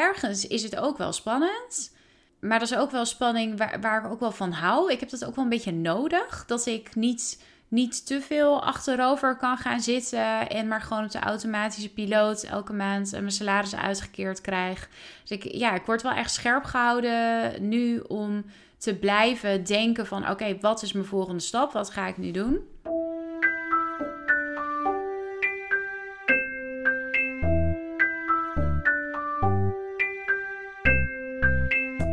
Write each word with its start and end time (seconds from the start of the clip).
ergens 0.00 0.46
is 0.46 0.62
het 0.62 0.76
ook 0.76 0.98
wel 0.98 1.12
spannend. 1.12 1.98
Maar 2.40 2.58
dat 2.58 2.70
is 2.70 2.76
ook 2.76 2.90
wel 2.90 3.04
spanning 3.04 3.58
waar, 3.58 3.80
waar 3.80 4.04
ik 4.04 4.10
ook 4.10 4.20
wel 4.20 4.32
van 4.32 4.52
hou. 4.52 4.92
Ik 4.92 5.00
heb 5.00 5.10
dat 5.10 5.24
ook 5.24 5.34
wel 5.34 5.44
een 5.44 5.50
beetje 5.50 5.72
nodig. 5.72 6.44
Dat 6.46 6.66
ik 6.66 6.94
niet, 6.94 7.42
niet 7.68 8.06
te 8.06 8.20
veel 8.20 8.64
achterover 8.64 9.36
kan 9.36 9.56
gaan 9.56 9.80
zitten. 9.80 10.48
En 10.48 10.68
maar 10.68 10.80
gewoon 10.80 11.04
op 11.04 11.10
de 11.10 11.18
automatische 11.18 11.92
piloot 11.92 12.42
elke 12.42 12.72
maand 12.72 13.10
mijn 13.10 13.30
salaris 13.30 13.76
uitgekeerd 13.76 14.40
krijg. 14.40 14.88
Dus 15.22 15.30
ik, 15.30 15.44
ja, 15.52 15.74
ik 15.74 15.86
word 15.86 16.02
wel 16.02 16.12
echt 16.12 16.32
scherp 16.32 16.64
gehouden 16.64 17.68
nu 17.68 17.98
om 17.98 18.44
te 18.78 18.94
blijven 18.94 19.64
denken 19.64 20.06
van... 20.06 20.30
Oké, 20.30 20.56
wat 20.60 20.82
is 20.82 20.92
mijn 20.92 21.06
volgende 21.06 21.42
stap? 21.42 21.72
Wat 21.72 21.90
ga 21.90 22.06
ik 22.06 22.16
nu 22.16 22.30
doen? 22.30 22.58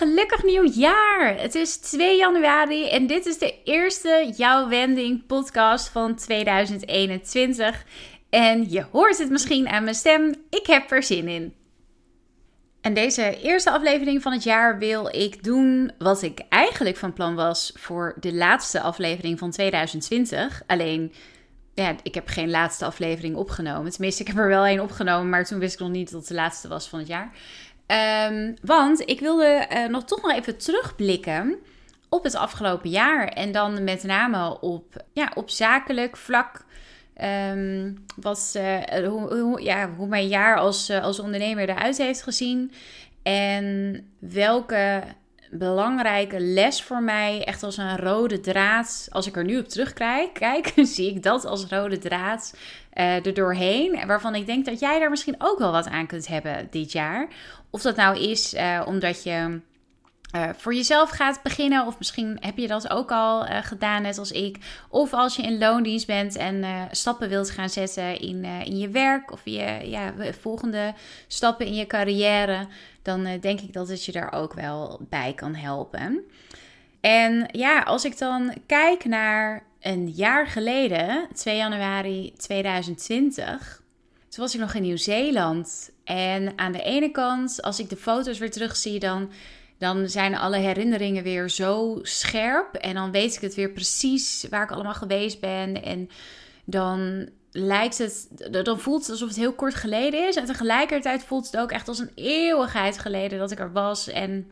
Gelukkig 0.00 0.44
nieuwjaar! 0.44 1.34
Het 1.38 1.54
is 1.54 1.76
2 1.76 2.16
januari 2.16 2.88
en 2.88 3.06
dit 3.06 3.26
is 3.26 3.38
de 3.38 3.62
eerste 3.64 4.32
Jouw 4.36 4.68
Wending 4.68 5.26
podcast 5.26 5.88
van 5.88 6.14
2021. 6.14 7.84
En 8.30 8.70
je 8.70 8.84
hoort 8.92 9.18
het 9.18 9.30
misschien 9.30 9.68
aan 9.68 9.82
mijn 9.82 9.94
stem, 9.94 10.34
ik 10.50 10.66
heb 10.66 10.90
er 10.90 11.02
zin 11.02 11.28
in. 11.28 11.54
En 12.80 12.94
deze 12.94 13.40
eerste 13.40 13.70
aflevering 13.70 14.22
van 14.22 14.32
het 14.32 14.42
jaar 14.42 14.78
wil 14.78 15.16
ik 15.16 15.44
doen 15.44 15.92
wat 15.98 16.22
ik 16.22 16.40
eigenlijk 16.48 16.96
van 16.96 17.12
plan 17.12 17.34
was 17.34 17.72
voor 17.74 18.16
de 18.20 18.34
laatste 18.34 18.80
aflevering 18.80 19.38
van 19.38 19.50
2020. 19.50 20.62
Alleen, 20.66 21.12
ja, 21.74 21.96
ik 22.02 22.14
heb 22.14 22.28
geen 22.28 22.50
laatste 22.50 22.84
aflevering 22.84 23.36
opgenomen. 23.36 23.90
Tenminste, 23.90 24.22
ik 24.22 24.28
heb 24.28 24.36
er 24.36 24.48
wel 24.48 24.64
één 24.64 24.80
opgenomen, 24.80 25.28
maar 25.28 25.44
toen 25.44 25.58
wist 25.58 25.74
ik 25.74 25.80
nog 25.80 25.90
niet 25.90 26.10
dat 26.10 26.20
het 26.20 26.28
de 26.28 26.34
laatste 26.34 26.68
was 26.68 26.88
van 26.88 26.98
het 26.98 27.08
jaar. 27.08 27.32
Um, 27.90 28.54
want 28.62 29.08
ik 29.08 29.20
wilde 29.20 29.66
uh, 29.72 29.86
nog 29.86 30.04
toch 30.04 30.22
nog 30.22 30.32
even 30.32 30.58
terugblikken 30.58 31.56
op 32.08 32.24
het 32.24 32.34
afgelopen 32.34 32.90
jaar. 32.90 33.28
En 33.28 33.52
dan 33.52 33.84
met 33.84 34.02
name 34.02 34.60
op, 34.60 35.04
ja, 35.12 35.32
op 35.34 35.50
zakelijk 35.50 36.16
vlak. 36.16 36.64
Um, 37.50 38.04
wat, 38.16 38.54
uh, 38.56 39.06
hoe, 39.08 39.34
hoe, 39.34 39.62
ja, 39.62 39.90
hoe 39.96 40.08
mijn 40.08 40.28
jaar 40.28 40.56
als, 40.56 40.90
als 40.90 41.18
ondernemer 41.18 41.68
eruit 41.68 41.98
heeft 41.98 42.22
gezien. 42.22 42.72
En 43.22 44.06
welke 44.18 45.02
belangrijke 45.50 46.40
les 46.40 46.82
voor 46.82 47.02
mij, 47.02 47.44
echt 47.44 47.62
als 47.62 47.76
een 47.76 47.96
rode 47.96 48.40
draad. 48.40 49.08
Als 49.10 49.26
ik 49.26 49.36
er 49.36 49.44
nu 49.44 49.58
op 49.58 49.68
terugkijk, 49.68 50.32
kijk, 50.32 50.72
zie 50.94 51.10
ik 51.10 51.22
dat 51.22 51.44
als 51.44 51.64
rode 51.64 51.98
draad 51.98 52.54
uh, 52.94 53.26
er 53.26 53.34
doorheen. 53.34 54.06
Waarvan 54.06 54.34
ik 54.34 54.46
denk 54.46 54.64
dat 54.64 54.80
jij 54.80 54.98
daar 54.98 55.10
misschien 55.10 55.34
ook 55.38 55.58
wel 55.58 55.72
wat 55.72 55.88
aan 55.88 56.06
kunt 56.06 56.26
hebben 56.26 56.68
dit 56.70 56.92
jaar. 56.92 57.28
Of 57.70 57.82
dat 57.82 57.96
nou 57.96 58.18
is 58.18 58.54
uh, 58.54 58.82
omdat 58.86 59.22
je 59.22 59.60
uh, 60.36 60.48
voor 60.56 60.74
jezelf 60.74 61.10
gaat 61.10 61.42
beginnen. 61.42 61.86
Of 61.86 61.98
misschien 61.98 62.36
heb 62.40 62.58
je 62.58 62.66
dat 62.66 62.90
ook 62.90 63.10
al 63.10 63.46
uh, 63.46 63.58
gedaan, 63.62 64.02
net 64.02 64.18
als 64.18 64.32
ik. 64.32 64.58
Of 64.88 65.12
als 65.12 65.36
je 65.36 65.42
in 65.42 65.58
loondienst 65.58 66.06
bent 66.06 66.36
en 66.36 66.56
uh, 66.56 66.82
stappen 66.90 67.28
wilt 67.28 67.50
gaan 67.50 67.70
zetten 67.70 68.20
in, 68.20 68.44
in 68.44 68.78
je 68.78 68.88
werk. 68.88 69.32
Of 69.32 69.40
je 69.44 69.80
ja, 69.84 70.12
volgende 70.40 70.94
stappen 71.26 71.66
in 71.66 71.74
je 71.74 71.86
carrière. 71.86 72.66
Dan 73.02 73.38
denk 73.40 73.60
ik 73.60 73.72
dat 73.72 73.88
het 73.88 74.04
je 74.04 74.12
daar 74.12 74.32
ook 74.32 74.52
wel 74.52 75.00
bij 75.08 75.32
kan 75.34 75.54
helpen. 75.54 76.24
En 77.00 77.48
ja, 77.52 77.80
als 77.80 78.04
ik 78.04 78.18
dan 78.18 78.54
kijk 78.66 79.04
naar 79.04 79.66
een 79.80 80.08
jaar 80.08 80.46
geleden, 80.46 81.28
2 81.34 81.56
januari 81.56 82.32
2020. 82.36 83.82
Toen 84.28 84.44
was 84.44 84.54
ik 84.54 84.60
nog 84.60 84.74
in 84.74 84.82
Nieuw-Zeeland. 84.82 85.90
En 86.04 86.58
aan 86.58 86.72
de 86.72 86.82
ene 86.82 87.10
kant, 87.10 87.62
als 87.62 87.80
ik 87.80 87.88
de 87.88 87.96
foto's 87.96 88.38
weer 88.38 88.50
terugzie, 88.50 88.98
dan, 88.98 89.30
dan 89.80 90.08
zijn 90.08 90.36
alle 90.36 90.56
herinneringen 90.56 91.22
weer 91.22 91.50
zo 91.50 91.98
scherp. 92.02 92.74
En 92.74 92.94
dan 92.94 93.10
weet 93.10 93.34
ik 93.34 93.40
het 93.40 93.54
weer 93.54 93.70
precies 93.70 94.46
waar 94.50 94.62
ik 94.62 94.70
allemaal 94.70 94.94
geweest 94.94 95.40
ben. 95.40 95.82
En 95.82 96.08
dan 96.64 97.28
lijkt 97.50 97.98
het, 97.98 98.28
dan 98.64 98.80
voelt 98.80 99.00
het 99.00 99.10
alsof 99.10 99.28
het 99.28 99.36
heel 99.36 99.52
kort 99.52 99.74
geleden 99.74 100.28
is. 100.28 100.36
En 100.36 100.44
tegelijkertijd 100.44 101.24
voelt 101.24 101.46
het 101.46 101.56
ook 101.56 101.70
echt 101.70 101.88
als 101.88 101.98
een 101.98 102.12
eeuwigheid 102.14 102.98
geleden 102.98 103.38
dat 103.38 103.50
ik 103.50 103.58
er 103.58 103.72
was. 103.72 104.08
En 104.08 104.50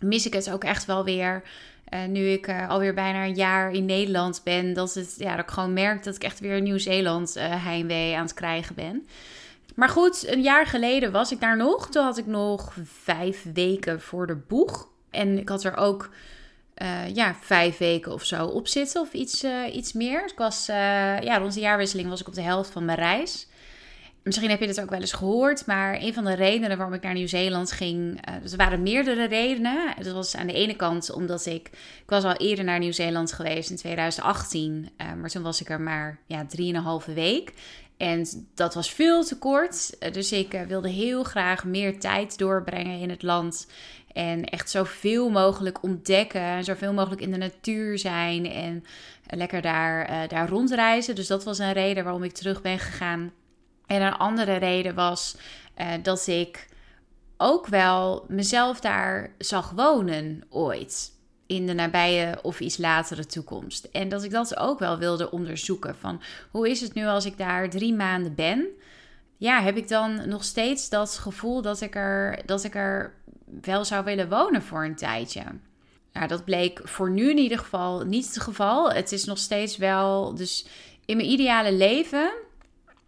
mis 0.00 0.26
ik 0.26 0.32
het 0.32 0.50
ook 0.50 0.64
echt 0.64 0.84
wel 0.84 1.04
weer. 1.04 1.42
Uh, 1.94 2.04
nu 2.04 2.28
ik 2.28 2.48
uh, 2.48 2.68
alweer 2.68 2.94
bijna 2.94 3.24
een 3.24 3.34
jaar 3.34 3.72
in 3.72 3.84
Nederland 3.84 4.40
ben, 4.44 4.72
dat, 4.72 4.94
het, 4.94 5.14
ja, 5.18 5.36
dat 5.36 5.44
ik 5.44 5.50
gewoon 5.50 5.72
merk 5.72 6.04
dat 6.04 6.14
ik 6.14 6.24
echt 6.24 6.40
weer 6.40 6.60
Nieuw-Zeeland 6.60 7.36
uh, 7.36 7.64
heimwee 7.64 8.16
aan 8.16 8.22
het 8.22 8.34
krijgen 8.34 8.74
ben. 8.74 9.06
Maar 9.74 9.88
goed, 9.88 10.28
een 10.28 10.42
jaar 10.42 10.66
geleden 10.66 11.12
was 11.12 11.32
ik 11.32 11.40
daar 11.40 11.56
nog. 11.56 11.90
Toen 11.90 12.04
had 12.04 12.18
ik 12.18 12.26
nog 12.26 12.76
vijf 12.84 13.46
weken 13.54 14.00
voor 14.00 14.26
de 14.26 14.36
boeg. 14.36 14.88
En 15.10 15.38
ik 15.38 15.48
had 15.48 15.64
er 15.64 15.76
ook 15.76 16.10
ja, 17.12 17.34
vijf 17.40 17.78
weken 17.78 18.12
of 18.12 18.24
zo 18.24 18.46
op 18.46 18.68
zitten, 18.68 19.00
of 19.00 19.12
iets, 19.12 19.44
iets 19.72 19.92
meer. 19.92 20.24
Ik 20.24 20.38
was, 20.38 20.66
ja, 20.66 21.38
rond 21.38 21.54
de 21.54 21.60
jaarwisseling 21.60 22.08
was 22.08 22.20
ik 22.20 22.28
op 22.28 22.34
de 22.34 22.42
helft 22.42 22.70
van 22.70 22.84
mijn 22.84 22.98
reis. 22.98 23.48
Misschien 24.22 24.50
heb 24.50 24.60
je 24.60 24.66
dit 24.66 24.80
ook 24.80 24.90
wel 24.90 25.00
eens 25.00 25.12
gehoord, 25.12 25.66
maar 25.66 26.02
een 26.02 26.14
van 26.14 26.24
de 26.24 26.34
redenen 26.34 26.76
waarom 26.76 26.94
ik 26.94 27.02
naar 27.02 27.14
Nieuw-Zeeland 27.14 27.72
ging, 27.72 28.20
er 28.26 28.56
waren 28.56 28.82
meerdere 28.82 29.26
redenen. 29.26 29.94
Dat 30.02 30.12
was 30.12 30.36
aan 30.36 30.46
de 30.46 30.52
ene 30.52 30.76
kant 30.76 31.12
omdat 31.12 31.46
ik, 31.46 31.68
ik 32.02 32.02
was 32.06 32.24
al 32.24 32.36
eerder 32.36 32.64
naar 32.64 32.78
Nieuw-Zeeland 32.78 33.32
geweest 33.32 33.70
in 33.70 33.76
2018, 33.76 34.90
uh, 34.96 35.12
maar 35.12 35.30
toen 35.30 35.42
was 35.42 35.60
ik 35.60 35.70
er 35.70 35.80
maar 35.80 36.18
ja, 36.26 36.46
drieënhalve 36.46 37.12
week. 37.12 37.52
En 38.00 38.26
dat 38.54 38.74
was 38.74 38.90
veel 38.90 39.24
te 39.24 39.38
kort, 39.38 39.96
uh, 40.00 40.12
dus 40.12 40.32
ik 40.32 40.64
wilde 40.68 40.88
heel 40.88 41.22
graag 41.22 41.64
meer 41.64 42.00
tijd 42.00 42.38
doorbrengen 42.38 43.00
in 43.00 43.10
het 43.10 43.22
land. 43.22 43.66
En 44.12 44.44
echt 44.44 44.70
zoveel 44.70 45.30
mogelijk 45.30 45.82
ontdekken, 45.82 46.64
zoveel 46.64 46.92
mogelijk 46.92 47.20
in 47.20 47.30
de 47.30 47.36
natuur 47.36 47.98
zijn 47.98 48.46
en 48.46 48.84
lekker 49.26 49.62
daar, 49.62 50.28
daar 50.28 50.48
rondreizen. 50.48 51.14
Dus 51.14 51.26
dat 51.26 51.44
was 51.44 51.58
een 51.58 51.72
reden 51.72 52.04
waarom 52.04 52.22
ik 52.22 52.32
terug 52.32 52.62
ben 52.62 52.78
gegaan. 52.78 53.32
En 53.86 54.02
een 54.02 54.16
andere 54.16 54.56
reden 54.56 54.94
was 54.94 55.36
dat 56.02 56.26
ik 56.26 56.68
ook 57.36 57.66
wel 57.66 58.24
mezelf 58.28 58.80
daar 58.80 59.34
zag 59.38 59.70
wonen 59.70 60.42
ooit. 60.48 61.12
In 61.50 61.66
de 61.66 61.72
nabije 61.72 62.38
of 62.42 62.60
iets 62.60 62.78
latere 62.78 63.26
toekomst. 63.26 63.84
En 63.84 64.08
dat 64.08 64.24
ik 64.24 64.30
dat 64.30 64.56
ook 64.56 64.78
wel 64.78 64.98
wilde 64.98 65.30
onderzoeken. 65.30 65.96
Van 65.96 66.22
hoe 66.50 66.70
is 66.70 66.80
het 66.80 66.94
nu 66.94 67.06
als 67.06 67.24
ik 67.24 67.38
daar 67.38 67.70
drie 67.70 67.94
maanden 67.94 68.34
ben? 68.34 68.66
Ja, 69.36 69.62
heb 69.62 69.76
ik 69.76 69.88
dan 69.88 70.28
nog 70.28 70.44
steeds 70.44 70.88
dat 70.88 71.18
gevoel 71.18 71.62
dat 71.62 71.80
ik 71.80 71.94
er, 71.94 72.38
dat 72.46 72.64
ik 72.64 72.74
er 72.74 73.14
wel 73.60 73.84
zou 73.84 74.04
willen 74.04 74.28
wonen 74.28 74.62
voor 74.62 74.84
een 74.84 74.96
tijdje? 74.96 75.42
Nou, 76.12 76.26
dat 76.26 76.44
bleek 76.44 76.80
voor 76.84 77.10
nu 77.10 77.30
in 77.30 77.38
ieder 77.38 77.58
geval 77.58 78.04
niet 78.04 78.26
het 78.26 78.40
geval. 78.40 78.92
Het 78.92 79.12
is 79.12 79.24
nog 79.24 79.38
steeds 79.38 79.76
wel. 79.76 80.34
Dus 80.34 80.66
in 81.04 81.16
mijn 81.16 81.30
ideale 81.30 81.72
leven 81.72 82.32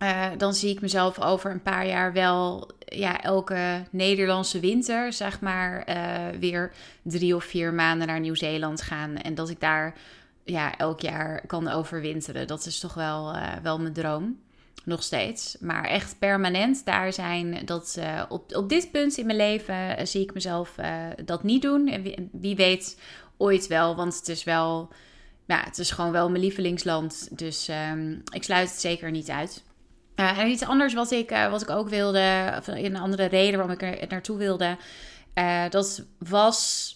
uh, 0.02 0.26
dan 0.38 0.54
zie 0.54 0.70
ik 0.70 0.80
mezelf 0.80 1.20
over 1.20 1.50
een 1.50 1.62
paar 1.62 1.86
jaar 1.86 2.12
wel 2.12 2.70
ja, 2.86 3.20
elke 3.20 3.84
Nederlandse 3.90 4.60
winter, 4.60 5.12
zeg 5.12 5.40
maar, 5.40 5.88
uh, 5.88 6.38
weer 6.38 6.72
drie 7.02 7.37
of 7.37 7.44
vier 7.44 7.75
maanden 7.75 8.06
naar 8.06 8.20
Nieuw-Zeeland 8.20 8.82
gaan. 8.82 9.16
En 9.16 9.34
dat 9.34 9.49
ik 9.49 9.60
daar 9.60 9.94
ja, 10.44 10.76
elk 10.78 11.00
jaar 11.00 11.46
kan 11.46 11.69
overwinteren. 11.69 12.46
Dat 12.46 12.66
is 12.66 12.78
toch 12.78 12.94
wel, 12.94 13.34
uh, 13.34 13.52
wel 13.62 13.81
mijn 13.81 13.93
droom. 13.93 14.40
Nog 14.84 15.02
steeds. 15.02 15.56
Maar 15.60 15.84
echt 15.84 16.19
permanent 16.19 16.84
daar 16.84 17.12
zijn. 17.12 17.58
Dat, 17.64 17.98
op, 18.28 18.56
op 18.56 18.69
dit 18.69 18.90
punt 18.90 19.16
in 19.16 19.26
mijn 19.26 19.38
leven 19.38 20.06
zie 20.06 20.22
ik 20.22 20.34
mezelf 20.34 20.75
dat 21.25 21.43
niet 21.43 21.62
doen. 21.62 21.88
En 21.88 22.31
wie, 22.32 22.56
weet 22.56 23.00
ooit 23.37 23.66
wel. 23.66 23.96
Want 23.96 24.16
het 24.16 24.28
is 24.28 24.44
wel. 24.44 24.88
Ja, 25.46 25.62
het 25.64 25.78
is 25.78 25.90
gewoon 25.90 26.12
wel 26.12 26.31
mijn 26.31 26.43
lievelingsland. 26.43 27.28
Dus 27.38 27.69
um, 27.69 28.22
ik 28.32 28.43
sluit 28.43 28.69
het 28.69 28.81
zeker 28.81 29.10
niet 29.10 29.31
uit. 29.31 29.62
Uh, 30.17 30.38
en 30.38 30.49
iets 30.49 30.64
anders 30.64 30.94
wat 30.94 31.11
ik, 31.11 31.32
uh, 31.32 31.50
wat 31.50 31.62
ik 31.62 31.70
ook 31.70 31.88
wilde, 31.88 32.55
of 32.59 32.67
een 32.67 32.97
andere 32.97 33.25
reden 33.25 33.59
waarom 33.59 33.75
ik 33.75 33.82
er 33.82 34.06
naartoe 34.09 34.38
wilde, 34.38 34.76
uh, 35.35 35.62
dat 35.70 36.05
was 36.19 36.91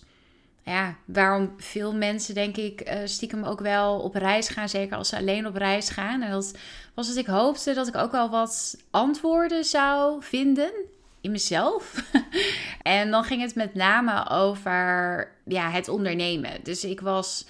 ja, 0.63 0.97
waarom 1.05 1.55
veel 1.57 1.95
mensen, 1.95 2.35
denk 2.35 2.57
ik, 2.57 2.99
stiekem 3.05 3.45
ook 3.45 3.61
wel 3.61 3.99
op 3.99 4.15
reis 4.15 4.49
gaan. 4.49 4.69
Zeker 4.69 4.97
als 4.97 5.09
ze 5.09 5.17
alleen 5.17 5.47
op 5.47 5.57
reis 5.57 5.91
gaan. 5.91 6.23
En 6.23 6.31
dat 6.31 6.55
was 6.95 7.09
dat 7.09 7.17
ik 7.17 7.27
hoopte 7.27 7.75
dat 7.75 7.89
ik 7.89 7.97
ook 7.97 8.13
wel 8.13 8.31
wat 8.31 8.77
antwoorden 8.91 9.65
zou 9.65 10.23
vinden 10.23 10.73
in 11.21 11.31
mezelf. 11.31 12.03
en 12.83 13.11
dan 13.11 13.25
ging 13.25 13.43
het 13.43 13.55
met 13.55 13.75
name 13.75 14.29
over 14.29 15.29
ja, 15.45 15.71
het 15.71 15.89
ondernemen. 15.89 16.51
Dus 16.63 16.85
ik 16.85 17.01
was, 17.01 17.47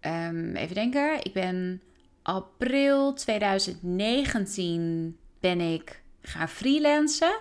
um, 0.00 0.56
even 0.56 0.74
denken, 0.74 1.18
ik 1.22 1.32
ben 1.32 1.80
april 2.28 3.14
2019 3.14 5.16
ben 5.40 5.60
ik 5.60 6.02
gaan 6.22 6.48
freelancen. 6.48 7.38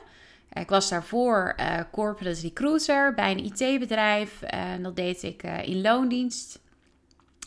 Ik 0.52 0.70
was 0.70 0.90
daarvoor 0.90 1.56
uh, 1.60 1.80
corporate 1.92 2.42
recruiter 2.42 3.14
bij 3.14 3.32
een 3.32 3.46
IT-bedrijf. 3.46 4.42
En 4.42 4.84
dat 4.84 4.96
deed 4.96 5.24
ik 5.24 5.44
uh, 5.44 5.68
in 5.68 5.82
loondienst. 5.82 6.60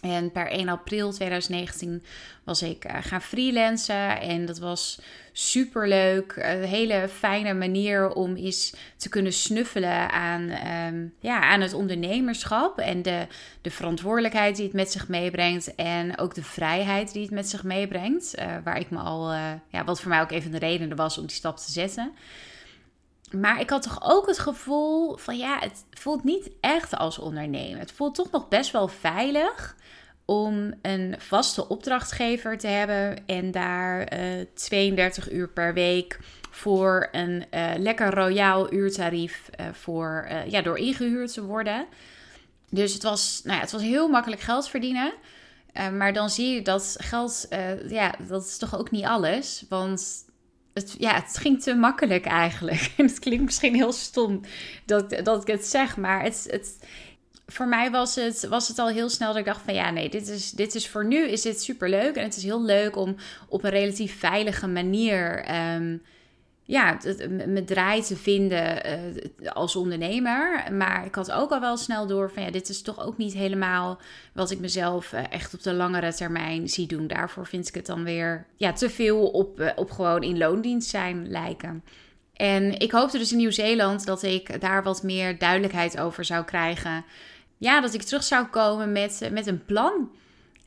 En 0.00 0.32
per 0.32 0.46
1 0.46 0.68
april 0.68 1.12
2019 1.12 2.02
was 2.44 2.62
ik 2.62 2.84
gaan 3.00 3.22
freelancen. 3.22 4.20
En 4.20 4.46
dat 4.46 4.58
was 4.58 5.00
super 5.40 5.88
leuk. 5.88 6.32
Een 6.36 6.62
hele 6.62 7.08
fijne 7.08 7.54
manier 7.54 8.12
om 8.12 8.36
eens 8.36 8.74
te 8.96 9.08
kunnen 9.08 9.32
snuffelen 9.32 10.10
aan, 10.10 10.50
um, 10.92 11.14
ja, 11.20 11.40
aan 11.40 11.60
het 11.60 11.72
ondernemerschap. 11.72 12.78
En 12.78 13.02
de, 13.02 13.26
de 13.60 13.70
verantwoordelijkheid 13.70 14.56
die 14.56 14.64
het 14.64 14.74
met 14.74 14.92
zich 14.92 15.08
meebrengt. 15.08 15.74
En 15.74 16.18
ook 16.18 16.34
de 16.34 16.42
vrijheid 16.42 17.12
die 17.12 17.22
het 17.22 17.30
met 17.30 17.48
zich 17.48 17.64
meebrengt. 17.64 18.38
Uh, 18.38 18.56
waar 18.64 18.78
ik 18.78 18.90
me 18.90 18.98
al, 18.98 19.32
uh, 19.32 19.52
ja, 19.68 19.84
wat 19.84 20.00
voor 20.00 20.10
mij 20.10 20.20
ook 20.20 20.30
even 20.30 20.50
de 20.50 20.58
reden 20.58 20.96
was 20.96 21.18
om 21.18 21.26
die 21.26 21.36
stap 21.36 21.56
te 21.56 21.72
zetten. 21.72 22.12
Maar 23.30 23.60
ik 23.60 23.70
had 23.70 23.82
toch 23.82 23.98
ook 24.02 24.26
het 24.26 24.38
gevoel 24.38 25.16
van 25.16 25.36
ja, 25.36 25.58
het 25.58 25.84
voelt 25.90 26.24
niet 26.24 26.50
echt 26.60 26.96
als 26.96 27.18
ondernemen. 27.18 27.78
Het 27.78 27.92
voelt 27.92 28.14
toch 28.14 28.30
nog 28.30 28.48
best 28.48 28.70
wel 28.70 28.88
veilig 28.88 29.76
om 30.30 30.74
een 30.82 31.14
vaste 31.18 31.68
opdrachtgever 31.68 32.58
te 32.58 32.66
hebben 32.66 33.26
en 33.26 33.50
daar 33.50 34.12
uh, 34.12 34.40
eh, 34.40 34.46
32 34.54 35.32
uur 35.32 35.48
per 35.48 35.74
week 35.74 36.18
voor 36.50 37.08
een 37.12 37.44
uh, 37.54 37.70
lekker 37.76 38.14
royaal 38.14 38.72
uurtarief 38.72 39.50
uh, 39.60 39.66
voor, 39.72 40.28
ja, 40.46 40.62
door 40.62 40.78
ingehuurd 40.78 41.32
te 41.32 41.44
worden. 41.44 41.86
Dus 42.68 42.92
het 42.92 43.02
was, 43.02 43.40
nou 43.44 43.56
ja, 43.56 43.62
het 43.62 43.72
was 43.72 43.82
heel 43.82 44.08
makkelijk 44.08 44.40
geld 44.40 44.68
verdienen. 44.68 45.12
maar 45.96 46.12
dan 46.12 46.30
zie 46.30 46.54
je 46.54 46.62
dat 46.62 46.96
geld, 46.98 47.48
ja, 47.88 48.14
dat 48.28 48.44
is 48.44 48.58
toch 48.58 48.78
ook 48.78 48.90
niet 48.90 49.04
alles. 49.04 49.64
Want 49.68 50.24
het, 50.74 50.94
ja, 50.98 51.14
het 51.14 51.38
ging 51.38 51.62
te 51.62 51.74
makkelijk 51.74 52.24
eigenlijk. 52.24 52.92
En 52.96 53.06
het 53.06 53.18
klinkt 53.18 53.44
misschien 53.44 53.74
heel 53.74 53.92
stom 53.92 54.40
dat, 54.86 55.24
dat 55.24 55.42
ik 55.42 55.46
het 55.46 55.66
zeg, 55.66 55.96
maar 55.96 56.22
het, 56.22 56.46
het, 56.50 56.78
voor 57.50 57.68
mij 57.68 57.90
was 57.90 58.14
het, 58.14 58.46
was 58.48 58.68
het 58.68 58.78
al 58.78 58.88
heel 58.88 59.08
snel 59.08 59.28
dat 59.28 59.36
ik 59.36 59.44
dacht 59.44 59.62
van 59.64 59.74
ja, 59.74 59.90
nee, 59.90 60.08
dit 60.08 60.28
is, 60.28 60.50
dit 60.50 60.74
is 60.74 60.88
voor 60.88 61.04
nu 61.04 61.28
is 61.28 61.42
dit 61.42 61.62
super 61.62 61.88
leuk. 61.88 62.16
En 62.16 62.24
het 62.24 62.36
is 62.36 62.42
heel 62.42 62.62
leuk 62.62 62.96
om 62.96 63.16
op 63.48 63.64
een 63.64 63.70
relatief 63.70 64.18
veilige 64.18 64.66
manier 64.66 65.44
um, 65.74 66.02
ja, 66.70 66.98
mijn 67.28 67.64
draai 67.64 68.02
te 68.02 68.16
vinden 68.16 68.86
uh, 68.86 69.50
als 69.50 69.76
ondernemer. 69.76 70.64
Maar 70.72 71.06
ik 71.06 71.14
had 71.14 71.32
ook 71.32 71.50
al 71.50 71.60
wel 71.60 71.76
snel 71.76 72.06
door 72.06 72.30
van 72.30 72.42
ja, 72.42 72.50
dit 72.50 72.68
is 72.68 72.82
toch 72.82 73.06
ook 73.06 73.16
niet 73.16 73.32
helemaal 73.32 73.98
wat 74.32 74.50
ik 74.50 74.58
mezelf 74.58 75.12
uh, 75.12 75.20
echt 75.30 75.54
op 75.54 75.62
de 75.62 75.72
langere 75.72 76.14
termijn 76.14 76.68
zie 76.68 76.86
doen. 76.86 77.06
Daarvoor 77.06 77.46
vind 77.46 77.68
ik 77.68 77.74
het 77.74 77.86
dan 77.86 78.04
weer 78.04 78.46
ja, 78.56 78.72
te 78.72 78.90
veel 78.90 79.26
op, 79.26 79.60
uh, 79.60 79.70
op 79.76 79.90
gewoon 79.90 80.22
in 80.22 80.38
loondienst 80.38 80.88
zijn 80.88 81.30
lijken. 81.30 81.84
En 82.34 82.78
ik 82.78 82.92
hoopte 82.92 83.18
dus 83.18 83.32
in 83.32 83.38
Nieuw-Zeeland 83.38 84.06
dat 84.06 84.22
ik 84.22 84.60
daar 84.60 84.82
wat 84.82 85.02
meer 85.02 85.38
duidelijkheid 85.38 86.00
over 86.00 86.24
zou 86.24 86.44
krijgen 86.44 87.04
ja, 87.60 87.80
dat 87.80 87.94
ik 87.94 88.02
terug 88.02 88.22
zou 88.22 88.46
komen 88.46 88.92
met, 88.92 89.28
met 89.32 89.46
een 89.46 89.64
plan. 89.64 90.10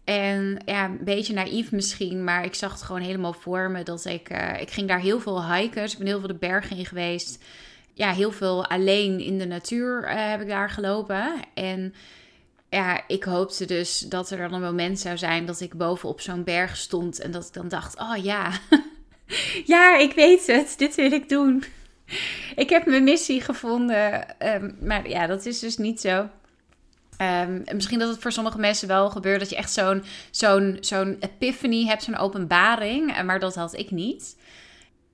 En 0.04 0.62
ja, 0.66 0.86
een 0.86 1.04
beetje 1.04 1.34
naïef 1.34 1.72
misschien, 1.72 2.24
maar 2.24 2.46
ik 2.46 2.56
zag 2.56 2.72
het 2.72 2.82
gewoon 2.82 3.02
helemaal 3.02 3.34
voor 3.34 3.72
me. 3.72 3.84
Dat 3.84 4.06
ik, 4.06 4.32
uh, 4.32 4.62
ik 4.62 4.72
ging 4.72 4.88
daar 4.88 5.00
heel 5.00 5.20
veel 5.20 5.54
hiken. 5.54 5.84
Ik 5.84 5.98
ben 5.98 6.08
heel 6.08 6.20
veel 6.20 6.28
de 6.28 6.34
bergen 6.34 6.78
in 6.78 6.86
geweest. 6.86 7.44
Ja, 7.94 8.12
heel 8.12 8.32
veel 8.32 8.68
alleen 8.68 9.20
in 9.20 9.38
de 9.38 9.46
natuur 9.46 10.04
uh, 10.04 10.30
heb 10.30 10.42
ik 10.42 10.48
daar 10.48 10.70
gelopen. 10.70 11.34
En 11.54 11.94
ja, 12.70 13.04
ik 13.08 13.24
hoopte 13.24 13.66
dus 13.66 14.00
dat 14.00 14.30
er 14.30 14.38
dan 14.38 14.54
een 14.54 14.62
moment 14.62 15.00
zou 15.00 15.18
zijn 15.18 15.46
dat 15.46 15.62
ik 15.62 15.74
bovenop 15.74 16.22
zo'n 16.22 16.44
berg 16.44 16.78
stond. 16.78 17.20
En 17.20 17.32
dat 17.32 17.48
ik 17.48 17.54
dan 17.54 17.68
dacht, 17.68 18.00
oh 18.00 18.24
ja, 18.24 18.52
ja, 19.76 19.98
ik 19.98 20.14
weet 20.14 20.48
het, 20.48 20.74
dit 20.78 20.96
wil 20.96 21.12
ik 21.12 21.30
doen. 21.30 21.64
ik 22.56 22.70
heb 22.70 22.86
mijn 22.86 23.04
missie 23.04 23.42
gevonden. 23.42 24.36
Um, 24.48 24.78
maar 24.82 25.10
ja, 25.10 25.28
dat 25.28 25.46
is 25.46 25.60
dus 25.60 25.78
niet 25.78 26.02
zo. 26.02 26.30
Um, 27.22 27.64
misschien 27.74 28.00
dat 28.00 28.10
het 28.10 28.20
voor 28.20 28.32
sommige 28.32 28.60
mensen 28.60 28.88
wel 28.88 29.10
gebeurt 29.10 29.40
dat 29.40 29.50
je 29.50 29.56
echt 29.56 29.72
zo'n 29.72 30.04
zo'n 30.32 30.78
zo'n 30.80 31.18
epiphany 31.20 31.86
hebt, 31.86 32.04
zo'n 32.04 32.18
openbaring. 32.18 33.16
Eh, 33.16 33.24
maar 33.24 33.40
dat 33.40 33.56
had 33.56 33.78
ik 33.78 33.92
niet. 33.92 34.38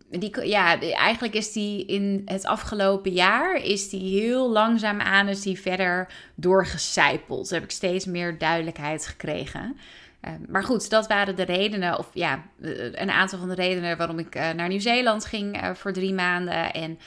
Die, 0.09 0.45
ja, 0.47 0.79
eigenlijk 0.81 1.33
is 1.33 1.51
die 1.51 1.85
in 1.85 2.21
het 2.25 2.45
afgelopen 2.45 3.11
jaar 3.11 3.55
is 3.55 3.89
die 3.89 4.21
heel 4.21 4.49
langzaam 4.49 5.01
aan 5.01 5.27
is 5.27 5.41
die 5.41 5.59
verder 5.59 6.07
doorgecijpeld. 6.35 7.47
Toen 7.47 7.57
heb 7.57 7.67
ik 7.67 7.75
steeds 7.75 8.05
meer 8.05 8.37
duidelijkheid 8.37 9.07
gekregen. 9.07 9.77
Uh, 10.21 10.31
maar 10.47 10.63
goed, 10.63 10.89
dat 10.89 11.07
waren 11.07 11.35
de 11.35 11.43
redenen, 11.43 11.97
of 11.97 12.09
ja, 12.13 12.43
eh, 12.61 12.83
een 12.91 13.11
aantal 13.11 13.39
van 13.39 13.47
de 13.47 13.55
redenen 13.55 13.97
waarom 13.97 14.19
ik 14.19 14.35
uh, 14.35 14.49
naar 14.49 14.67
Nieuw-Zeeland 14.67 15.25
ging 15.25 15.71
voor 15.73 15.93
drie 15.93 16.13
maanden. 16.13 16.73
En 16.73 16.99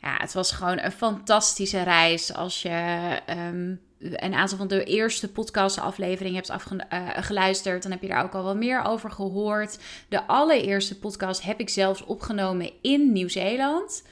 ja, 0.00 0.16
het 0.18 0.32
was 0.32 0.52
gewoon 0.52 0.78
een 0.78 0.92
fantastische 0.92 1.82
reis 1.82 2.34
als 2.34 2.62
je 2.62 3.18
um, 3.50 3.80
een 4.02 4.34
aantal 4.34 4.58
van 4.58 4.68
de 4.68 4.84
eerste 4.84 5.32
podcastafleveringen 5.32 6.42
hebt 6.44 6.50
afgeluisterd, 6.50 7.76
uh, 7.76 7.82
dan 7.82 7.90
heb 7.90 8.02
je 8.02 8.08
daar 8.08 8.24
ook 8.24 8.34
al 8.34 8.44
wel 8.44 8.56
meer 8.56 8.84
over 8.84 9.10
gehoord. 9.10 9.78
De 10.08 10.26
allereerste 10.26 10.98
podcast 10.98 11.42
heb 11.42 11.60
ik 11.60 11.68
zelfs 11.68 12.04
opgenomen 12.04 12.70
in 12.80 13.12
Nieuw-Zeeland. 13.12 14.02